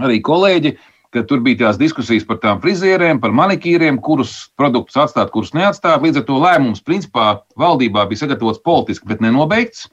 arī 0.02 0.22
kolēģi, 0.26 0.76
ka 1.12 1.24
tur 1.28 1.42
bija 1.44 1.66
tās 1.66 1.80
diskusijas 1.80 2.24
par 2.28 2.40
tām 2.44 2.62
frizierēm, 2.64 3.20
par 3.20 3.34
manikīriem, 3.36 4.00
kurus 4.04 4.52
produktus 4.60 5.00
atstāt, 5.02 5.32
kurus 5.34 5.52
neatstāt. 5.58 6.00
Līdz 6.04 6.22
ar 6.22 6.28
to 6.30 6.40
lēmums 6.40 6.84
principā 6.88 7.34
valdībā 7.60 8.06
bija 8.08 8.24
sagatavots 8.24 8.64
politiski, 8.64 9.10
bet 9.12 9.24
nenobeigts. 9.24 9.90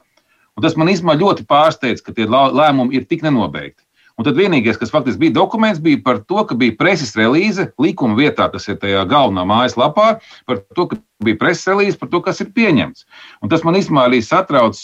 Un 0.55 0.63
tas 0.63 0.75
man 0.79 0.91
īstenībā 0.91 1.17
ļoti 1.19 1.45
pārsteidz, 1.47 2.03
ka 2.03 2.15
tie 2.15 2.27
lēmumi 2.27 2.99
ir 2.99 3.07
tik 3.07 3.23
nenobeigti. 3.25 3.83
Un 4.19 4.25
tad 4.27 4.35
vienīgais, 4.35 4.75
kas 4.75 4.91
faktiski 4.91 5.21
bija 5.21 5.37
dokuments, 5.37 5.79
bija 5.79 6.01
par 6.03 6.17
to, 6.27 6.41
ka 6.47 6.55
bija 6.59 6.75
preses 6.75 7.13
relīze 7.15 7.69
likuma 7.79 8.17
vietā, 8.17 8.49
tas 8.51 8.67
ir 8.67 8.75
tajā 8.81 9.05
galvenā 9.07 9.45
mājaslapā, 9.47 10.07
par 10.49 10.59
to, 10.75 10.89
ka 10.91 10.97
bija 11.23 11.39
preses 11.39 11.69
relīze 11.71 11.99
par 12.01 12.11
to, 12.11 12.19
kas 12.25 12.43
ir 12.43 12.49
pieņemts. 12.55 13.05
Un 13.39 13.53
tas 13.53 13.63
man 13.63 13.79
īstenībā 13.79 14.09
arī 14.09 14.19
satrauc. 14.25 14.79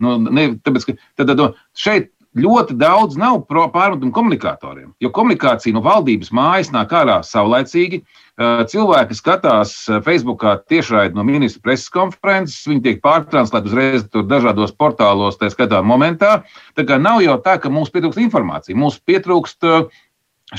Nu, 0.00 0.16
ne, 0.20 0.50
tāpēc, 0.60 0.88
ka, 0.88 0.94
tad, 1.16 1.30
tad, 1.32 1.60
šeit 1.76 2.10
ļoti 2.36 2.76
daudz 2.76 3.16
nav 3.18 3.40
pārmetumu 3.48 4.12
komunikatoriem. 4.14 4.92
Jo 5.00 5.10
komunikācija 5.14 5.74
no 5.74 5.82
valdības 5.84 6.32
mājas 6.36 6.70
nāk 6.74 6.92
ārā 6.96 7.18
saulaicīgi. 7.24 8.02
Cilvēki 8.36 9.16
skatās 9.16 9.72
Facebookā 10.04 10.58
tiešraidi 10.68 11.16
no 11.16 11.24
ministra 11.24 11.64
preses 11.64 11.88
konferences, 11.92 12.66
viņi 12.68 12.82
tiek 12.84 13.00
pārtranslēti 13.04 13.72
uzreiz 13.72 14.04
dažādos 14.12 14.74
portālos, 14.76 15.40
tā 15.40 15.48
skaitā 15.52 15.80
momentā. 15.80 16.42
Tā 16.76 16.84
kā 16.88 17.00
nav 17.00 17.22
jau 17.24 17.38
tā, 17.44 17.56
ka 17.62 17.72
mums 17.72 17.92
pietrūkst 17.94 18.20
informācija. 18.26 18.76
Mums 18.76 19.00
pietrūkst 19.08 19.70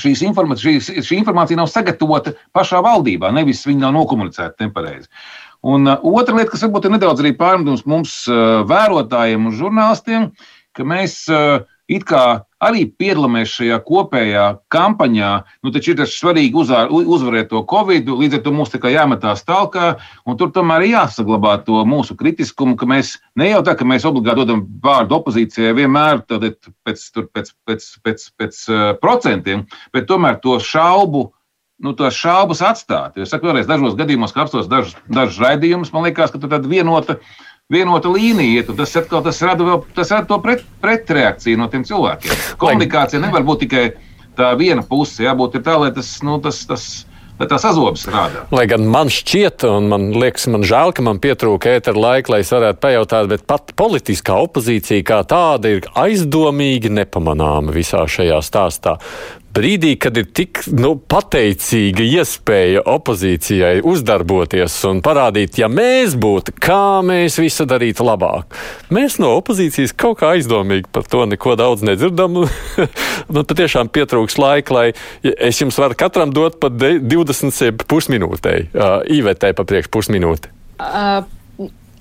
šīs 0.02 0.26
informācija, 0.26 0.82
šī, 0.82 1.04
šī 1.06 1.22
informācija 1.22 1.62
nav 1.62 1.70
sagatavota 1.72 2.34
pašā 2.58 2.82
valdībā, 2.84 3.30
nevis 3.32 3.62
viņa 3.70 3.86
nav 3.86 4.00
nokomunicēta 4.02 4.66
nepareizi. 4.66 5.08
Un 5.68 5.90
otra 5.90 6.36
lieta, 6.36 6.52
kas 6.52 6.62
varbūt 6.66 6.86
ir 6.86 6.94
nedaudz 6.94 7.22
arī 7.24 7.32
pārmetums 7.38 7.86
mums, 7.90 8.20
vērotājiem 8.70 9.48
un 9.50 9.56
žurnālistiem, 9.58 10.28
uh, 10.28 10.57
ka 10.78 10.86
mēs 10.88 11.24
uh, 11.34 11.66
it 11.88 12.04
kā 12.08 12.44
arī 12.64 12.86
piedalāmies 13.00 13.52
šajā 13.54 13.78
kopējā 13.88 14.46
kampaņā. 14.74 15.30
Nu, 15.64 15.72
taču 15.74 15.94
ir 15.94 16.04
svarīgi 16.10 16.58
uzvar, 16.60 16.92
uzvarēt 16.92 17.52
to 17.52 17.62
covid, 17.70 18.10
līdz 18.10 18.40
ar 18.40 18.44
to 18.44 18.54
mums 18.56 18.76
jāmetās 18.76 19.46
tālāk, 19.48 20.02
un 20.28 20.38
tur 20.40 20.52
tomēr 20.56 20.86
ir 20.86 20.96
jāsaglabā 20.98 21.58
to 21.68 21.84
mūsu 21.88 22.18
kritiskumu, 22.20 22.76
ka 22.78 22.90
mēs 22.90 23.16
ne 23.40 23.52
jau 23.52 23.64
tā, 23.64 23.78
ka 23.78 23.88
mēs 23.88 24.08
obligāti 24.10 24.44
dodam 24.44 24.66
vārdu 24.84 25.20
opozīcijai 25.20 25.76
vienmēr 25.78 26.26
pēc, 26.28 26.70
pēc, 26.84 27.08
pēc, 27.32 27.56
pēc, 27.66 27.90
pēc, 28.04 28.30
pēc 28.38 28.62
uh, 28.70 28.86
procentiem, 29.02 29.66
bet 29.96 30.10
tomēr 30.12 30.40
to 30.44 30.60
šaubu. 30.60 31.32
Nu, 31.78 31.92
tos 31.94 32.16
šaubas 32.18 32.64
atstāt. 32.66 33.20
Es 33.22 33.30
saku, 33.30 33.46
vēlreiz, 33.46 33.68
dažos 33.70 33.94
gadījumos, 34.00 34.32
kad 34.34 34.48
apstāstos 34.48 34.66
dažus, 34.72 34.96
dažus 35.14 35.38
raidījumus, 35.38 35.92
man 35.94 36.08
liekas, 36.08 36.32
ka 36.34 36.40
tur 36.42 36.50
tāda 36.50 36.66
vienota 36.72 37.20
uh, 37.20 37.36
vienota 37.68 38.08
līnija 38.08 38.62
iet, 38.62 38.70
un 38.72 38.78
tas 38.80 38.94
atkal 38.96 39.20
tas 39.26 39.42
rada, 39.44 39.66
vēl, 39.68 39.82
tas 39.96 40.12
rada 40.14 40.30
to 40.30 40.38
pret, 40.40 40.62
pretreakciju 40.80 41.60
no 41.60 41.68
tiem 41.72 41.84
cilvēkiem. 41.88 42.46
Komunikācija 42.62 43.20
nevar 43.20 43.44
būt 43.48 43.66
tikai 43.66 43.84
tā 44.40 44.54
viena 44.56 44.86
puse, 44.88 45.26
jābūt 45.26 45.60
tā, 45.66 45.76
lai 45.82 45.90
tas, 45.92 46.14
nu, 46.24 46.38
tas, 46.44 46.62
tas 46.70 46.86
lai 47.38 47.48
tā 47.52 47.60
sazobas 47.60 48.06
strādā. 48.06 48.46
Lai 48.56 48.64
gan 48.72 48.88
man 48.88 49.12
šķiet, 49.12 49.66
un 49.68 49.90
man 49.92 50.08
liekas, 50.16 50.48
man 50.54 50.64
žēl, 50.68 50.94
ka 50.96 51.04
man 51.04 51.20
pietrūka 51.20 51.76
ētera 51.76 52.00
laika, 52.00 52.38
lai 52.38 52.40
es 52.46 52.54
varētu 52.56 52.80
pajautāt, 52.86 53.28
bet 53.34 53.44
pat 53.52 53.76
politiskā 53.76 54.40
opozīcija 54.48 55.04
kā 55.12 55.20
tāda 55.28 55.76
ir 55.76 55.92
aizdomīgi 56.00 56.94
nepamanāma 57.02 57.76
visā 57.76 58.06
šajā 58.08 58.40
stāstā 58.48 58.96
brīdī, 59.58 59.96
kad 60.00 60.18
ir 60.20 60.28
tik 60.36 60.62
nu, 60.78 60.94
pateicīga 61.10 62.06
iespēja 62.06 62.84
opozīcijai 62.88 63.82
uzdarboties 63.88 64.76
un 64.90 65.02
parādīt, 65.06 65.58
ja 65.62 65.70
mēs 65.72 66.16
būtu, 66.20 66.54
kā 66.62 67.02
mēs 67.06 67.40
visu 67.42 67.66
darītu 67.70 68.06
labāk. 68.08 68.58
Mēs 68.94 69.18
no 69.24 69.34
opozīcijas 69.40 69.96
kaut 69.98 70.22
kā 70.22 70.36
aizdomīgi 70.38 70.90
par 70.94 71.08
to 71.10 71.26
neko 71.30 71.58
daudz 71.60 71.86
nedzirdam. 71.88 72.44
Man 73.34 73.48
patiešām 73.50 73.90
pietrūks 73.94 74.38
laika, 74.42 74.78
lai 74.78 74.86
es 75.24 75.62
jums 75.62 75.80
varu 75.82 75.98
katram 75.98 76.34
dot 76.36 76.60
pat 76.62 76.78
20 76.78 77.88
pusminūtei, 77.90 78.70
uh, 78.70 79.00
īvetē 79.04 79.56
pa 79.58 79.68
priekš 79.68 79.92
pusminūti. 79.94 80.54
Uh. 80.78 81.37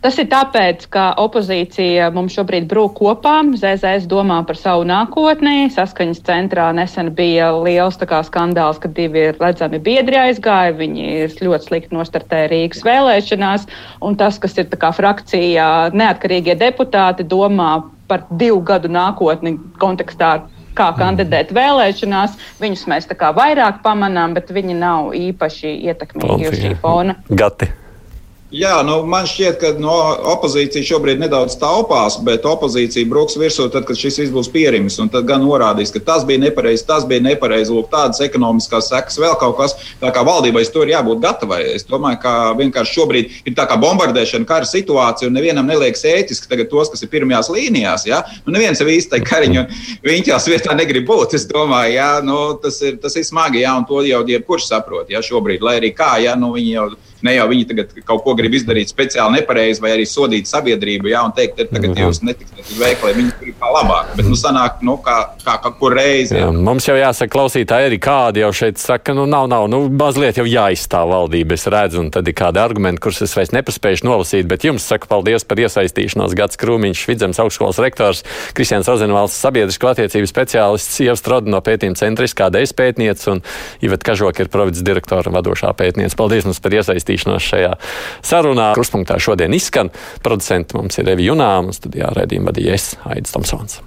Tas 0.07 0.21
ir 0.23 0.29
tāpēc, 0.31 0.85
ka 0.95 1.09
opozīcija 1.19 2.13
mums 2.15 2.37
šobrīd 2.39 2.69
brūk 2.71 2.93
kopā. 3.01 3.41
ZZS 3.59 4.05
domā 4.07 4.37
par 4.47 4.55
savu 4.55 4.85
nākotni. 4.87 5.65
Saskaņas 5.75 6.21
centrā 6.29 6.69
nesen 6.79 7.09
bija 7.17 7.49
liels 7.57 7.99
kā, 7.99 8.21
skandāls, 8.23 8.79
ka 8.79 8.87
divi 8.87 9.25
ir 9.33 9.41
redzami 9.43 9.81
biedri 9.83 10.21
aizgāja. 10.21 10.77
Viņi 10.79 11.09
ir 11.25 11.35
ļoti 11.49 11.67
slikti 11.67 11.99
nostartēja 11.99 12.53
Rīgas 12.53 12.85
vēlēšanās. 12.87 13.65
Un 14.07 14.15
tas, 14.21 14.39
kas 14.39 14.55
ir 14.63 14.69
kā, 14.71 14.93
frakcijā, 14.95 15.67
neatkarīgie 15.91 16.55
deputāti 16.61 17.27
domā 17.27 17.73
par 18.07 18.29
divu 18.31 18.61
gadu 18.69 18.87
nākotni 18.95 19.57
kontekstā 19.83 20.37
kā 20.79 20.87
kandidēt 21.01 21.51
vēlēšanās. 21.57 22.39
Viņus 22.63 22.87
mēs 22.95 23.11
tā 23.11 23.19
kā 23.19 23.33
vairāk 23.35 23.83
pamanām, 23.83 24.39
bet 24.39 24.55
viņi 24.55 24.79
nav 24.79 25.11
īpaši 25.19 25.75
ietekmīgi 25.91 26.53
uz 26.53 26.63
šī 26.63 26.73
fona. 26.79 27.19
Gati. 27.27 27.73
Jā, 28.55 28.77
nu, 28.87 29.01
man 29.11 29.25
šķiet, 29.27 29.57
ka 29.59 29.73
no 29.83 29.93
opozīcija 30.37 30.87
šobrīd 30.87 31.19
nedaudz 31.19 31.57
taupās, 31.59 32.15
bet 32.23 32.45
opozīcija 32.47 33.09
brūks 33.11 33.35
virsū, 33.41 33.65
tad, 33.75 33.89
kad 33.89 33.99
šis 33.99 34.21
viss 34.21 34.31
būs 34.31 34.51
pierimis. 34.55 35.01
Tad 35.11 35.27
gan 35.27 35.43
norādīs, 35.43 35.91
ka 35.91 35.99
tas 35.99 36.23
bija 36.29 36.45
nepareizi, 36.45 36.85
tas 36.87 37.03
bija 37.11 37.25
nepareizi, 37.25 37.75
lūk, 37.75 37.89
tādas 37.91 38.23
ekonomiskās 38.23 38.87
sekas, 38.93 39.19
vēl 39.19 39.35
kaut 39.41 39.57
kas. 39.59 39.75
Tā 39.99 40.13
kā 40.15 40.23
valdībai 40.23 40.63
to 40.71 40.85
ir 40.87 40.93
jābūt 40.95 41.25
gatavai. 41.25 41.59
Es 41.73 41.89
domāju, 41.91 42.21
ka 42.23 42.37
vienkārši 42.61 42.95
šobrīd 43.01 43.35
ir 43.51 43.57
tā 43.59 43.67
kā 43.67 43.81
bombardēšana, 43.83 44.47
kara 44.47 44.71
situācija, 44.71 45.27
un 45.27 45.35
nevienam 45.41 45.67
neliekas 45.67 46.07
ētiski 46.07 46.47
tagad 46.47 46.71
tos, 46.71 46.93
kas 46.95 47.03
ir 47.03 47.11
pirmajās 47.11 47.51
līnijās. 47.51 48.07
Ja? 48.07 48.23
Nu, 48.47 48.55
neviens 48.55 48.79
jau 48.79 48.87
īsti 48.87 49.25
kariņu 49.27 49.67
viņķās 50.07 50.47
vietā 50.53 50.79
negrib 50.79 51.11
būt. 51.11 51.35
Es 51.35 51.49
domāju, 51.51 51.99
ja? 51.99 52.09
nu, 52.23 52.39
tas, 52.63 52.79
ir, 52.87 53.03
tas 53.03 53.19
ir 53.19 53.27
smagi, 53.27 53.65
ja? 53.67 53.75
un 53.75 53.91
to 53.91 54.07
jau 54.07 54.23
jebkurš 54.31 54.71
saprot. 54.71 55.11
Ja? 55.11 55.25
Šobrīd, 55.25 55.67
lai 55.67 55.81
arī 55.83 55.91
kā, 55.99 56.15
ja? 56.23 56.39
nu, 56.39 56.55
viņi 56.55 56.73
jau 56.79 56.89
Ne 57.25 57.37
jau 57.37 57.47
viņi 57.49 57.65
tagad 57.71 57.93
kaut 58.05 58.23
ko 58.25 58.35
grib 58.37 58.55
izdarīt 58.59 58.91
speciāli 58.93 59.41
nepareizi, 59.41 59.81
vai 59.81 59.95
arī 59.95 60.05
sodīt 60.09 60.49
sabiedrību, 60.51 61.09
jā, 61.13 61.23
un 61.25 61.33
teikt, 61.37 61.57
ka 61.57 61.67
tagad 61.71 61.97
jūs 62.01 62.21
netiksiet 62.27 62.67
uz 62.67 62.81
veikalu, 62.81 63.15
viņi 63.17 63.33
ir 63.49 63.55
kā 63.57 63.71
labāk. 63.73 64.13
Bet, 64.19 64.29
nu, 64.29 64.37
sanāk, 64.39 64.83
nu, 64.87 64.99
kā, 65.05 65.17
kā, 65.45 65.57
kā 65.65 65.73
kur 65.79 65.97
reizi. 65.97 66.37
Jā. 66.37 66.47
Jā, 66.47 66.53
mums 66.69 66.89
jau 66.89 66.97
jāsaka, 66.99 67.33
klausītāji, 67.33 67.91
arī 67.91 68.01
kādi 68.03 68.43
jau 68.45 68.53
šeit 68.57 68.81
saka, 68.83 69.15
nu, 69.17 69.25
nav, 69.31 69.49
nav, 69.51 69.69
nu, 69.73 69.83
mazliet 69.89 70.41
jau 70.41 70.47
jāizstāv 70.49 71.11
valdība. 71.15 71.57
Es 71.57 71.67
redzu, 71.73 72.03
un 72.05 72.13
tad 72.15 72.29
ir 72.29 72.37
kādi 72.37 72.61
argumenti, 72.63 73.03
kurus 73.07 73.23
es 73.25 73.35
vairs 73.37 73.55
nepaspēju 73.57 74.05
nolasīt, 74.07 74.49
bet 74.51 74.67
jums 74.69 74.85
saku 74.87 75.09
paldies 75.11 75.47
par 75.49 75.63
iesaistīšanos. 75.65 76.37
Gads 76.37 76.61
Krūmiņš, 76.61 77.07
Vidzemes 77.09 77.41
augstskolas 77.43 77.81
rektors, 77.83 78.23
Kristians 78.57 78.89
Rozenvalsts, 78.91 79.41
sabiedrisko 79.41 79.93
attiecību 79.95 80.29
speciālists, 80.31 81.01
Ievs 81.07 81.25
Troda 81.25 81.51
no 81.51 81.63
pētījuma 81.65 81.99
centra, 81.99 82.29
kādreiz 82.37 82.75
pētniece, 82.77 83.31
un 83.33 83.43
Ivet 83.87 84.05
Kažoka 84.07 84.45
ir 84.45 84.51
providas 84.53 84.85
direktora 84.85 85.33
vadošā 85.33 85.73
pētniece. 85.79 86.19
Paldies 86.19 86.47
mums 86.49 86.61
par 86.63 86.75
iesaistīšanos 86.75 87.06
iesaistīšanos 87.07 87.51
šajā 87.51 87.73
sarunā. 88.25 88.73
Kruspunktā 88.77 89.19
šodien 89.23 89.55
izskan. 89.55 89.91
Producents 90.23 90.75
mums 90.77 90.99
ir 90.99 91.09
Evi 91.15 91.29
Junām, 91.31 91.71
un 91.71 91.77
studijā 91.77 92.11
redzījuma 92.17 92.53
vadījies 92.53 92.97
Aidis 93.07 93.35
Tomsons. 93.37 93.81